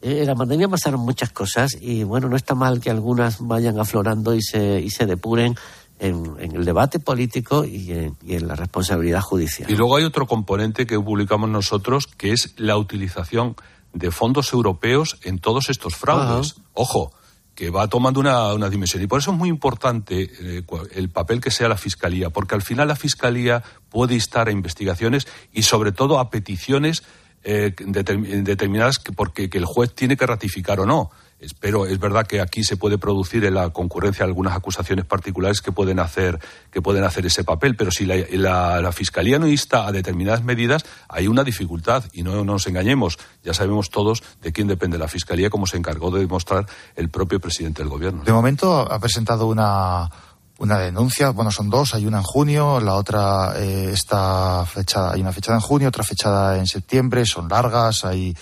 Eh, 0.00 0.20
en 0.20 0.26
la 0.26 0.34
pandemia 0.34 0.68
pasaron 0.68 1.00
muchas 1.00 1.30
cosas 1.30 1.76
y, 1.80 2.04
bueno, 2.04 2.28
no 2.28 2.36
está 2.36 2.54
mal 2.54 2.80
que 2.80 2.90
algunas 2.90 3.38
vayan 3.40 3.78
aflorando 3.78 4.34
y 4.34 4.42
se, 4.42 4.80
y 4.80 4.90
se 4.90 5.06
depuren 5.06 5.54
en, 6.02 6.36
el 6.40 6.64
debate 6.64 6.98
político 6.98 7.64
y 7.64 7.92
en, 7.92 8.48
la 8.48 8.56
responsabilidad 8.56 9.20
judicial. 9.20 9.70
Y 9.70 9.76
luego 9.76 9.96
hay 9.96 10.04
otro 10.04 10.26
componente 10.26 10.86
que 10.86 10.98
publicamos 10.98 11.48
nosotros, 11.48 12.06
que 12.06 12.32
es 12.32 12.54
la 12.56 12.76
utilización 12.76 13.54
de 13.92 14.10
fondos 14.10 14.52
europeos 14.52 15.18
en 15.22 15.38
todos 15.38 15.70
estos 15.70 15.94
fraudes. 15.94 16.56
Ojo, 16.74 17.12
que 17.62 17.70
va 17.70 17.86
tomando 17.86 18.18
una, 18.18 18.68
dimensión. 18.68 19.04
Y 19.04 19.06
por 19.06 19.20
eso 19.20 19.30
es 19.30 19.38
muy 19.38 19.48
importante 19.48 20.28
eh, 20.40 20.64
el 20.96 21.10
papel 21.10 21.40
que 21.40 21.52
sea 21.52 21.68
la 21.68 21.76
Fiscalía, 21.76 22.28
porque 22.28 22.56
al 22.56 22.62
final 22.62 22.88
la 22.88 22.96
Fiscalía 22.96 23.62
puede 23.88 24.14
instar 24.14 24.48
a 24.48 24.50
investigaciones 24.50 25.28
y 25.52 25.62
sobre 25.62 25.92
todo 25.92 26.18
a 26.18 26.28
peticiones 26.28 27.04
eh, 27.44 27.72
determinadas 27.78 28.98
que, 28.98 29.12
porque 29.12 29.48
que 29.48 29.58
el 29.58 29.64
juez 29.64 29.94
tiene 29.94 30.16
que 30.16 30.26
ratificar 30.26 30.80
o 30.80 30.86
no. 30.86 31.12
Pero 31.60 31.86
es 31.86 31.98
verdad 31.98 32.26
que 32.26 32.40
aquí 32.40 32.64
se 32.64 32.76
puede 32.76 32.98
producir 32.98 33.44
en 33.44 33.54
la 33.54 33.70
concurrencia 33.70 34.24
algunas 34.24 34.54
acusaciones 34.54 35.04
particulares 35.04 35.60
que 35.60 35.72
pueden 35.72 35.98
hacer, 35.98 36.38
que 36.70 36.82
pueden 36.82 37.04
hacer 37.04 37.26
ese 37.26 37.44
papel, 37.44 37.76
pero 37.76 37.90
si 37.90 38.06
la, 38.06 38.90
Fiscalía 38.92 39.38
no 39.38 39.46
insta 39.48 39.86
a 39.86 39.92
determinadas 39.92 40.44
medidas, 40.44 40.84
hay 41.08 41.26
una 41.26 41.44
dificultad 41.44 42.04
y 42.12 42.22
no, 42.22 42.44
nos 42.44 42.66
engañemos. 42.66 43.18
Ya 43.42 43.54
sabemos 43.54 43.90
todos 43.90 44.22
de 44.42 44.52
quién 44.52 44.68
depende 44.68 44.98
la 44.98 45.08
Fiscalía, 45.08 45.50
como 45.50 45.66
se 45.66 45.76
encargó 45.76 46.10
de 46.10 46.20
demostrar 46.20 46.66
el 46.94 47.08
propio 47.08 47.40
presidente 47.40 47.82
del 47.82 47.88
Gobierno. 47.88 48.22
De 48.22 48.32
momento 48.32 48.92
ha 48.92 48.98
presentado 48.98 49.46
una, 49.46 50.08
una 50.58 50.78
denuncia, 50.78 51.30
bueno, 51.30 51.50
son 51.50 51.70
dos, 51.70 51.94
hay 51.94 52.06
una 52.06 52.18
en 52.18 52.22
junio, 52.22 52.78
la 52.78 52.94
otra 52.94 53.54
eh, 53.56 53.90
está 53.92 54.64
fechada, 54.64 55.12
hay 55.12 55.20
una 55.20 55.32
fechada 55.32 55.56
en 55.56 55.62
junio, 55.62 55.88
otra 55.88 56.04
fechada 56.04 56.58
en 56.58 56.66
septiembre, 56.66 57.26
son 57.26 57.48
largas, 57.48 58.04
hay 58.04 58.36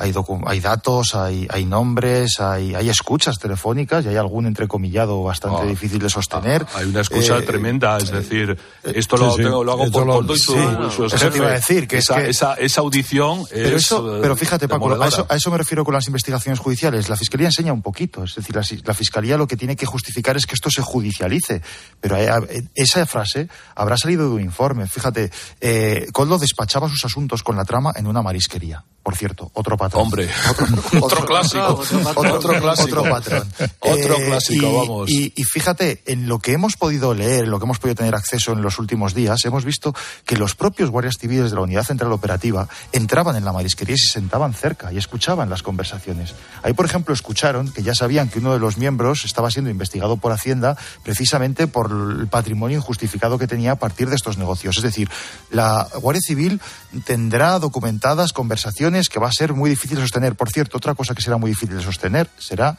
hay, 0.00 0.12
hay 0.46 0.60
datos, 0.60 1.14
hay, 1.14 1.46
hay 1.50 1.64
nombres, 1.66 2.40
hay, 2.40 2.74
hay 2.74 2.88
escuchas 2.88 3.38
telefónicas 3.38 4.04
y 4.04 4.08
hay 4.08 4.16
algún 4.16 4.46
entrecomillado 4.46 5.22
bastante 5.22 5.62
Ah. 5.62 5.66
difícil 5.66 5.98
de 6.00 6.08
sostener. 6.10 6.66
Hay 6.74 6.86
una 6.86 7.00
excusa 7.00 7.38
Eh, 7.38 7.42
tremenda, 7.42 7.96
es 7.98 8.10
decir, 8.10 8.58
esto 8.82 9.16
sí, 9.16 9.22
lo, 9.24 9.30
sí. 9.36 9.42
tengo- 9.42 9.62
lo 9.64 9.72
hago 9.72 9.84
Esto 9.84 9.98
por, 9.98 10.06
lo- 10.06 10.14
por 10.14 10.26
doy 10.26 10.38
su, 10.38 10.52
sí, 10.54 10.58
su 10.96 11.04
eso 11.04 11.16
jefe. 11.18 11.30
te 11.30 11.36
iba 11.38 11.46
a 11.48 11.52
decir, 11.52 11.86
que 11.86 11.98
es 11.98 12.04
esa, 12.04 12.16
que- 12.16 12.30
esa, 12.30 12.54
esa 12.54 12.80
audición 12.80 13.44
Pero, 13.50 13.76
es 13.76 13.82
eso, 13.84 14.16
eh, 14.16 14.18
pero 14.22 14.36
fíjate, 14.36 14.66
Paco, 14.68 15.00
a 15.02 15.06
eso, 15.08 15.26
a 15.28 15.36
eso 15.36 15.50
me 15.50 15.58
refiero 15.58 15.84
con 15.84 15.94
las 15.94 16.06
investigaciones 16.06 16.58
judiciales. 16.58 17.08
La 17.08 17.16
Fiscalía 17.16 17.48
enseña 17.48 17.72
un 17.72 17.82
poquito. 17.82 18.24
Es 18.24 18.34
decir, 18.34 18.56
la, 18.56 18.62
la 18.84 18.94
Fiscalía 18.94 19.36
lo 19.36 19.46
que 19.46 19.56
tiene 19.56 19.76
que 19.76 19.86
justificar 19.86 20.36
es 20.36 20.46
que 20.46 20.54
esto 20.54 20.70
se 20.70 20.82
judicialice. 20.82 21.62
Pero 22.00 22.16
eh, 22.16 22.28
eh, 22.48 22.62
esa 22.74 23.04
frase 23.06 23.48
habrá 23.74 23.96
salido 23.96 24.28
de 24.28 24.34
un 24.36 24.40
informe. 24.40 24.86
Fíjate, 24.86 25.30
eh, 25.60 26.06
Coldo 26.12 26.38
despachaba 26.38 26.88
sus 26.88 27.04
asuntos 27.04 27.42
con 27.42 27.56
la 27.56 27.64
trama 27.64 27.92
en 27.96 28.06
una 28.06 28.22
marisquería. 28.22 28.84
Por 29.10 29.18
cierto, 29.18 29.50
otro 29.54 29.76
patrón. 29.76 30.02
Hombre, 30.04 30.28
otro, 30.48 30.66
otro 31.04 31.24
clásico. 31.24 31.82
Otro, 32.14 32.36
Otro 32.36 32.60
clásico. 32.60 33.00
otro 33.00 33.10
patrón. 33.10 33.52
Otro 33.80 34.16
Eh, 34.18 34.26
clásico, 34.26 34.66
y, 34.66 34.72
vamos. 34.76 35.10
Y, 35.10 35.32
y 35.34 35.42
fíjate, 35.42 36.02
en 36.06 36.28
lo 36.28 36.38
que 36.38 36.52
hemos 36.52 36.76
podido 36.76 37.12
leer, 37.12 37.44
en 37.44 37.50
lo 37.50 37.58
que 37.58 37.64
hemos 37.64 37.80
podido 37.80 37.96
tener 37.96 38.14
acceso 38.14 38.52
en 38.52 38.62
los 38.62 38.78
últimos 38.78 39.12
días, 39.14 39.44
hemos 39.46 39.64
visto 39.64 39.92
que 40.24 40.36
los 40.36 40.54
propios 40.54 40.90
guardias 40.90 41.16
civiles 41.18 41.50
de 41.50 41.56
la 41.56 41.62
Unidad 41.62 41.82
Central 41.82 42.12
Operativa 42.12 42.68
entraban 42.92 43.34
en 43.34 43.44
la 43.44 43.52
marisquería 43.52 43.96
y 43.96 43.98
se 43.98 44.12
sentaban 44.12 44.54
cerca 44.54 44.92
y 44.92 44.98
escuchaban 44.98 45.50
las 45.50 45.64
conversaciones. 45.64 46.34
Ahí, 46.62 46.72
por 46.72 46.86
ejemplo, 46.86 47.12
escucharon 47.12 47.72
que 47.72 47.82
ya 47.82 47.94
sabían 47.96 48.28
que 48.28 48.38
uno 48.38 48.52
de 48.52 48.60
los 48.60 48.76
miembros 48.76 49.24
estaba 49.24 49.50
siendo 49.50 49.70
investigado 49.72 50.18
por 50.18 50.30
Hacienda 50.30 50.76
precisamente 51.02 51.66
por 51.66 51.90
el 51.90 52.28
patrimonio 52.28 52.76
injustificado 52.78 53.38
que 53.38 53.48
tenía 53.48 53.72
a 53.72 53.76
partir 53.76 54.08
de 54.08 54.14
estos 54.14 54.38
negocios. 54.38 54.76
Es 54.76 54.82
decir, 54.84 55.10
la 55.50 55.88
Guardia 56.00 56.20
Civil 56.24 56.60
tendrá 57.04 57.58
documentadas 57.58 58.32
conversaciones 58.32 58.99
que 59.08 59.18
va 59.20 59.28
a 59.28 59.32
ser 59.32 59.54
muy 59.54 59.70
difícil 59.70 59.96
de 59.96 60.02
sostener. 60.02 60.34
Por 60.34 60.50
cierto, 60.50 60.76
otra 60.76 60.94
cosa 60.94 61.14
que 61.14 61.22
será 61.22 61.36
muy 61.36 61.50
difícil 61.50 61.76
de 61.76 61.82
sostener 61.82 62.28
será 62.38 62.76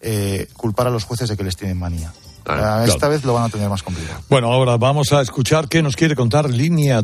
eh, 0.00 0.48
culpar 0.56 0.86
a 0.86 0.90
los 0.90 1.04
jueces 1.04 1.28
de 1.28 1.36
que 1.36 1.44
les 1.44 1.56
tienen 1.56 1.78
manía. 1.78 2.12
Ah, 2.50 2.84
Esta 2.86 2.98
claro. 3.00 3.12
vez 3.12 3.24
lo 3.24 3.34
van 3.34 3.44
a 3.44 3.48
tener 3.50 3.68
más 3.68 3.82
complicado. 3.82 4.22
Bueno, 4.30 4.50
ahora 4.50 4.78
vamos 4.78 5.12
a 5.12 5.20
escuchar 5.20 5.68
qué 5.68 5.82
nos 5.82 5.96
quiere 5.96 6.14
contar 6.16 6.48
línea 6.48 7.02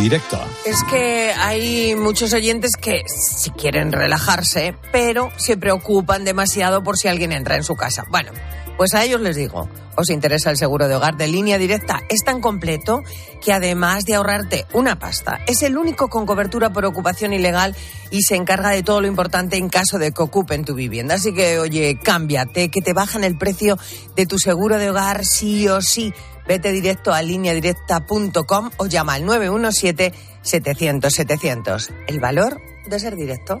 directa. 0.00 0.40
Es 0.64 0.82
que 0.88 1.30
hay 1.36 1.94
muchos 1.94 2.32
oyentes 2.32 2.72
que 2.80 3.02
si 3.06 3.50
quieren 3.50 3.92
relajarse, 3.92 4.74
pero 4.90 5.28
se 5.36 5.58
preocupan 5.58 6.24
demasiado 6.24 6.82
por 6.82 6.96
si 6.96 7.06
alguien 7.08 7.32
entra 7.32 7.56
en 7.56 7.64
su 7.64 7.74
casa. 7.76 8.04
Bueno, 8.10 8.32
pues 8.78 8.94
a 8.94 9.04
ellos 9.04 9.20
les 9.20 9.36
digo, 9.36 9.68
os 9.96 10.08
interesa 10.08 10.50
el 10.50 10.56
seguro 10.56 10.86
de 10.86 10.94
hogar 10.94 11.16
de 11.16 11.26
línea 11.26 11.58
directa. 11.58 12.00
Es 12.08 12.20
tan 12.24 12.40
completo 12.40 13.02
que 13.44 13.52
además 13.52 14.04
de 14.04 14.14
ahorrarte 14.14 14.66
una 14.72 15.00
pasta, 15.00 15.40
es 15.48 15.62
el 15.62 15.76
único 15.76 16.08
con 16.08 16.24
cobertura 16.24 16.72
por 16.72 16.84
ocupación 16.86 17.32
ilegal 17.32 17.74
y 18.12 18.22
se 18.22 18.36
encarga 18.36 18.70
de 18.70 18.84
todo 18.84 19.00
lo 19.00 19.08
importante 19.08 19.56
en 19.56 19.68
caso 19.68 19.98
de 19.98 20.12
que 20.12 20.22
ocupen 20.22 20.64
tu 20.64 20.76
vivienda. 20.76 21.16
Así 21.16 21.34
que, 21.34 21.58
oye, 21.58 21.98
cámbiate, 22.02 22.70
que 22.70 22.80
te 22.80 22.92
bajan 22.92 23.24
el 23.24 23.36
precio 23.36 23.76
de 24.14 24.26
tu 24.26 24.38
seguro 24.38 24.78
de 24.78 24.90
hogar 24.90 25.24
sí 25.24 25.66
o 25.66 25.82
sí. 25.82 26.14
Vete 26.46 26.70
directo 26.70 27.12
a 27.12 27.20
lineadirecta.com 27.20 28.70
o 28.76 28.86
llama 28.86 29.14
al 29.14 29.24
917-700-700. 29.24 31.92
El 32.06 32.20
valor 32.20 32.60
de 32.86 33.00
ser 33.00 33.16
directo. 33.16 33.60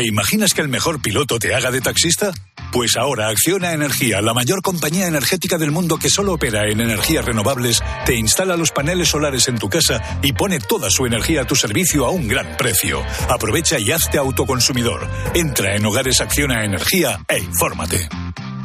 ¿Te 0.00 0.06
imaginas 0.06 0.54
que 0.54 0.62
el 0.62 0.68
mejor 0.68 1.02
piloto 1.02 1.38
te 1.38 1.54
haga 1.54 1.70
de 1.70 1.82
taxista? 1.82 2.32
Pues 2.72 2.96
ahora 2.96 3.28
Acciona 3.28 3.74
Energía, 3.74 4.22
la 4.22 4.32
mayor 4.32 4.62
compañía 4.62 5.06
energética 5.06 5.58
del 5.58 5.72
mundo 5.72 5.98
que 5.98 6.08
solo 6.08 6.32
opera 6.32 6.70
en 6.70 6.80
energías 6.80 7.22
renovables, 7.22 7.82
te 8.06 8.14
instala 8.14 8.56
los 8.56 8.70
paneles 8.70 9.08
solares 9.08 9.46
en 9.48 9.58
tu 9.58 9.68
casa 9.68 10.00
y 10.22 10.32
pone 10.32 10.58
toda 10.58 10.88
su 10.88 11.04
energía 11.04 11.42
a 11.42 11.46
tu 11.46 11.54
servicio 11.54 12.06
a 12.06 12.10
un 12.12 12.28
gran 12.28 12.56
precio. 12.56 13.02
Aprovecha 13.28 13.78
y 13.78 13.92
hazte 13.92 14.16
autoconsumidor. 14.16 15.06
Entra 15.34 15.76
en 15.76 15.84
Hogares 15.84 16.22
Acciona 16.22 16.64
Energía 16.64 17.20
e 17.28 17.40
infórmate. 17.40 18.08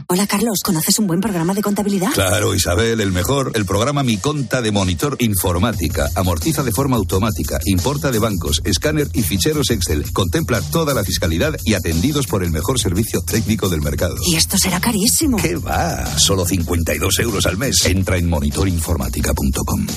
Hola 0.07 0.27
Carlos, 0.27 0.59
¿conoces 0.63 0.99
un 0.99 1.07
buen 1.07 1.19
programa 1.19 1.55
de 1.55 1.63
contabilidad? 1.63 2.11
Claro, 2.13 2.53
Isabel, 2.53 3.01
el 3.01 3.11
mejor, 3.11 3.51
el 3.55 3.65
programa 3.65 4.03
Mi 4.03 4.17
Conta 4.17 4.61
de 4.61 4.71
Monitor 4.71 5.17
Informática. 5.19 6.07
Amortiza 6.13 6.61
de 6.61 6.71
forma 6.71 6.95
automática, 6.95 7.59
importa 7.65 8.11
de 8.11 8.19
bancos, 8.19 8.61
escáner 8.65 9.07
y 9.13 9.23
ficheros 9.23 9.71
Excel. 9.71 10.13
Contempla 10.13 10.61
toda 10.61 10.93
la 10.93 11.03
fiscalidad 11.03 11.55
y 11.63 11.73
atendidos 11.73 12.27
por 12.27 12.43
el 12.43 12.51
mejor 12.51 12.79
servicio 12.79 13.21
técnico 13.21 13.67
del 13.67 13.81
mercado. 13.81 14.15
Y 14.27 14.35
esto 14.35 14.59
será 14.59 14.79
carísimo. 14.79 15.37
¿Qué 15.37 15.55
va? 15.55 16.05
Solo 16.19 16.45
52 16.45 17.19
euros 17.19 17.47
al 17.47 17.57
mes. 17.57 17.83
Entra 17.85 18.17
en 18.17 18.29
monitorinformática.com. 18.29 19.87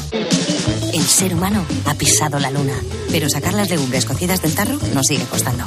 El 0.94 1.04
ser 1.04 1.34
humano 1.34 1.66
ha 1.84 1.94
pisado 1.94 2.38
la 2.38 2.50
luna, 2.50 2.74
pero 3.10 3.28
sacar 3.28 3.52
las 3.52 3.68
legumbres 3.68 4.06
cocidas 4.06 4.40
del 4.40 4.54
tarro 4.54 4.78
nos 4.94 5.06
sigue 5.06 5.24
costando. 5.26 5.64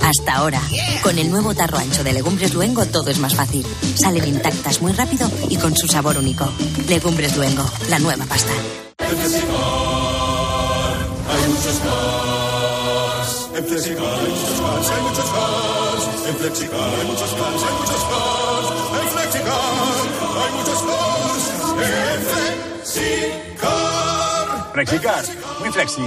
Hasta 0.00 0.34
ahora, 0.34 0.62
con 1.02 1.18
el 1.18 1.28
nuevo 1.28 1.54
tarro 1.54 1.78
ancho 1.78 2.04
de 2.04 2.12
Legumbres 2.12 2.54
Luengo 2.54 2.86
todo 2.86 3.10
es 3.10 3.18
más 3.18 3.34
fácil. 3.34 3.66
Salen 4.00 4.26
intactas 4.26 4.80
muy 4.80 4.92
rápido 4.92 5.30
y 5.48 5.56
con 5.56 5.76
su 5.76 5.86
sabor 5.86 6.16
único. 6.18 6.50
Legumbres 6.88 7.36
Luengo, 7.36 7.64
la 7.88 7.98
nueva 7.98 8.24
pasta. 8.26 8.52
En 8.98 9.16
Flexicar 9.16 9.54
hay 11.28 11.48
muchos 11.48 11.78
cars. 11.80 13.48
En 13.56 13.64
Flexicar 13.66 14.18
hay 14.18 14.30
muchos 14.30 14.60
cars, 14.60 14.90
hay 14.90 15.02
muchos 15.02 15.30
cars. 15.30 16.04
En 16.28 16.36
Flexicar 16.36 16.90
hay 16.98 17.06
muchos 17.06 17.30
cars, 17.30 17.62
hay 17.62 17.74
muchos 17.78 18.02
cars. 18.10 18.68
En 19.00 19.08
Flexicar 19.10 19.74
hay 20.40 20.50
muchos 20.56 20.80
cars. 20.88 21.44
En 21.80 22.20
Flexicar. 22.22 23.40
Flexicar, 24.72 25.24
muy 25.60 25.70
flexi, 25.70 26.06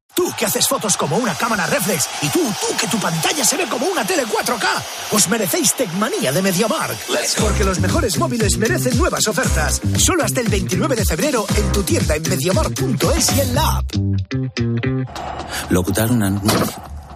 Tú 0.13 0.31
que 0.37 0.45
haces 0.45 0.67
fotos 0.67 0.97
como 0.97 1.17
una 1.17 1.33
cámara 1.35 1.65
reflex 1.65 2.07
y 2.21 2.27
tú, 2.27 2.39
tú 2.39 2.75
que 2.79 2.87
tu 2.87 2.97
pantalla 2.99 3.45
se 3.45 3.57
ve 3.57 3.65
como 3.67 3.85
una 3.85 4.05
tele 4.05 4.25
4K, 4.25 4.67
os 5.11 5.27
merecéis 5.29 5.73
Tecmanía 5.73 6.31
de 6.31 6.41
MediaMark. 6.41 6.97
Porque 7.39 7.63
los 7.63 7.79
mejores 7.79 8.17
móviles 8.17 8.57
merecen 8.57 8.97
nuevas 8.97 9.27
ofertas. 9.27 9.81
Solo 9.97 10.23
hasta 10.23 10.41
el 10.41 10.49
29 10.49 10.95
de 10.95 11.05
febrero 11.05 11.45
en 11.55 11.71
tu 11.71 11.83
tienda 11.83 12.15
en 12.15 12.23
MediaMark.es 12.23 13.35
y 13.35 13.41
en 13.41 13.55
la 13.55 13.77
app. 13.77 13.85
Locutar 15.69 16.11
un 16.11 16.23
anuncio, 16.23 16.67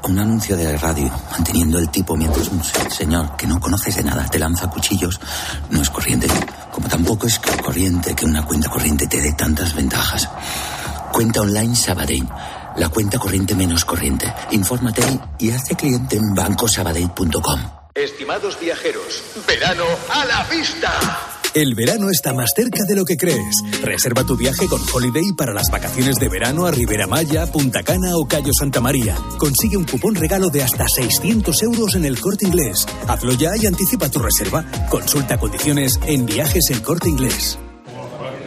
un 0.03 0.19
anuncio 0.19 0.55
de 0.55 0.77
radio, 0.77 1.11
manteniendo 1.31 1.79
el 1.79 1.89
tipo 1.89 2.15
mientras 2.15 2.47
un 2.47 2.63
señor 2.91 3.35
que 3.35 3.47
no 3.47 3.59
conoces 3.59 3.95
de 3.97 4.03
nada 4.03 4.25
te 4.25 4.39
lanza 4.39 4.69
cuchillos, 4.69 5.19
no 5.69 5.81
es 5.81 5.89
corriente. 5.89 6.27
Como 6.71 6.87
tampoco 6.87 7.27
es 7.27 7.39
corriente 7.39 8.15
que 8.15 8.25
una 8.25 8.45
cuenta 8.45 8.69
corriente 8.69 9.07
te 9.07 9.19
dé 9.19 9.33
tantas 9.33 9.73
ventajas. 9.75 10.29
Cuenta 11.11 11.41
online 11.41 11.75
Sabadell. 11.75 12.27
La 12.77 12.89
cuenta 12.89 13.17
corriente 13.17 13.55
menos 13.55 13.85
corriente. 13.85 14.31
Infórmate 14.51 15.01
y 15.39 15.51
hazte 15.51 15.75
cliente 15.75 16.17
en 16.17 16.33
bancosabadell.com. 16.33 17.59
Estimados 17.93 18.59
viajeros, 18.59 19.23
verano 19.47 19.85
a 20.09 20.25
la 20.25 20.43
vista. 20.43 20.91
El 21.53 21.73
verano 21.73 22.09
está 22.09 22.33
más 22.33 22.49
cerca 22.53 22.83
de 22.85 22.97
lo 22.97 23.05
que 23.05 23.15
crees. 23.15 23.55
Reserva 23.81 24.25
tu 24.25 24.35
viaje 24.35 24.67
con 24.67 24.81
Holiday 24.93 25.31
para 25.37 25.53
las 25.53 25.69
vacaciones 25.71 26.15
de 26.15 26.27
verano 26.27 26.65
a 26.65 26.71
Ribera 26.71 27.07
Maya, 27.07 27.49
Punta 27.49 27.81
Cana 27.81 28.17
o 28.17 28.27
Cayo 28.27 28.51
Santa 28.59 28.81
María. 28.81 29.15
Consigue 29.37 29.77
un 29.77 29.85
cupón 29.85 30.15
regalo 30.15 30.49
de 30.49 30.63
hasta 30.63 30.85
600 30.85 31.63
euros 31.63 31.95
en 31.95 32.03
el 32.03 32.19
corte 32.19 32.45
inglés. 32.45 32.85
Hazlo 33.07 33.31
ya 33.35 33.51
y 33.55 33.67
anticipa 33.67 34.09
tu 34.09 34.19
reserva. 34.19 34.65
Consulta 34.89 35.37
condiciones 35.37 35.97
en 36.05 36.25
viajes 36.25 36.69
el 36.71 36.81
corte 36.81 37.07
inglés. 37.07 37.57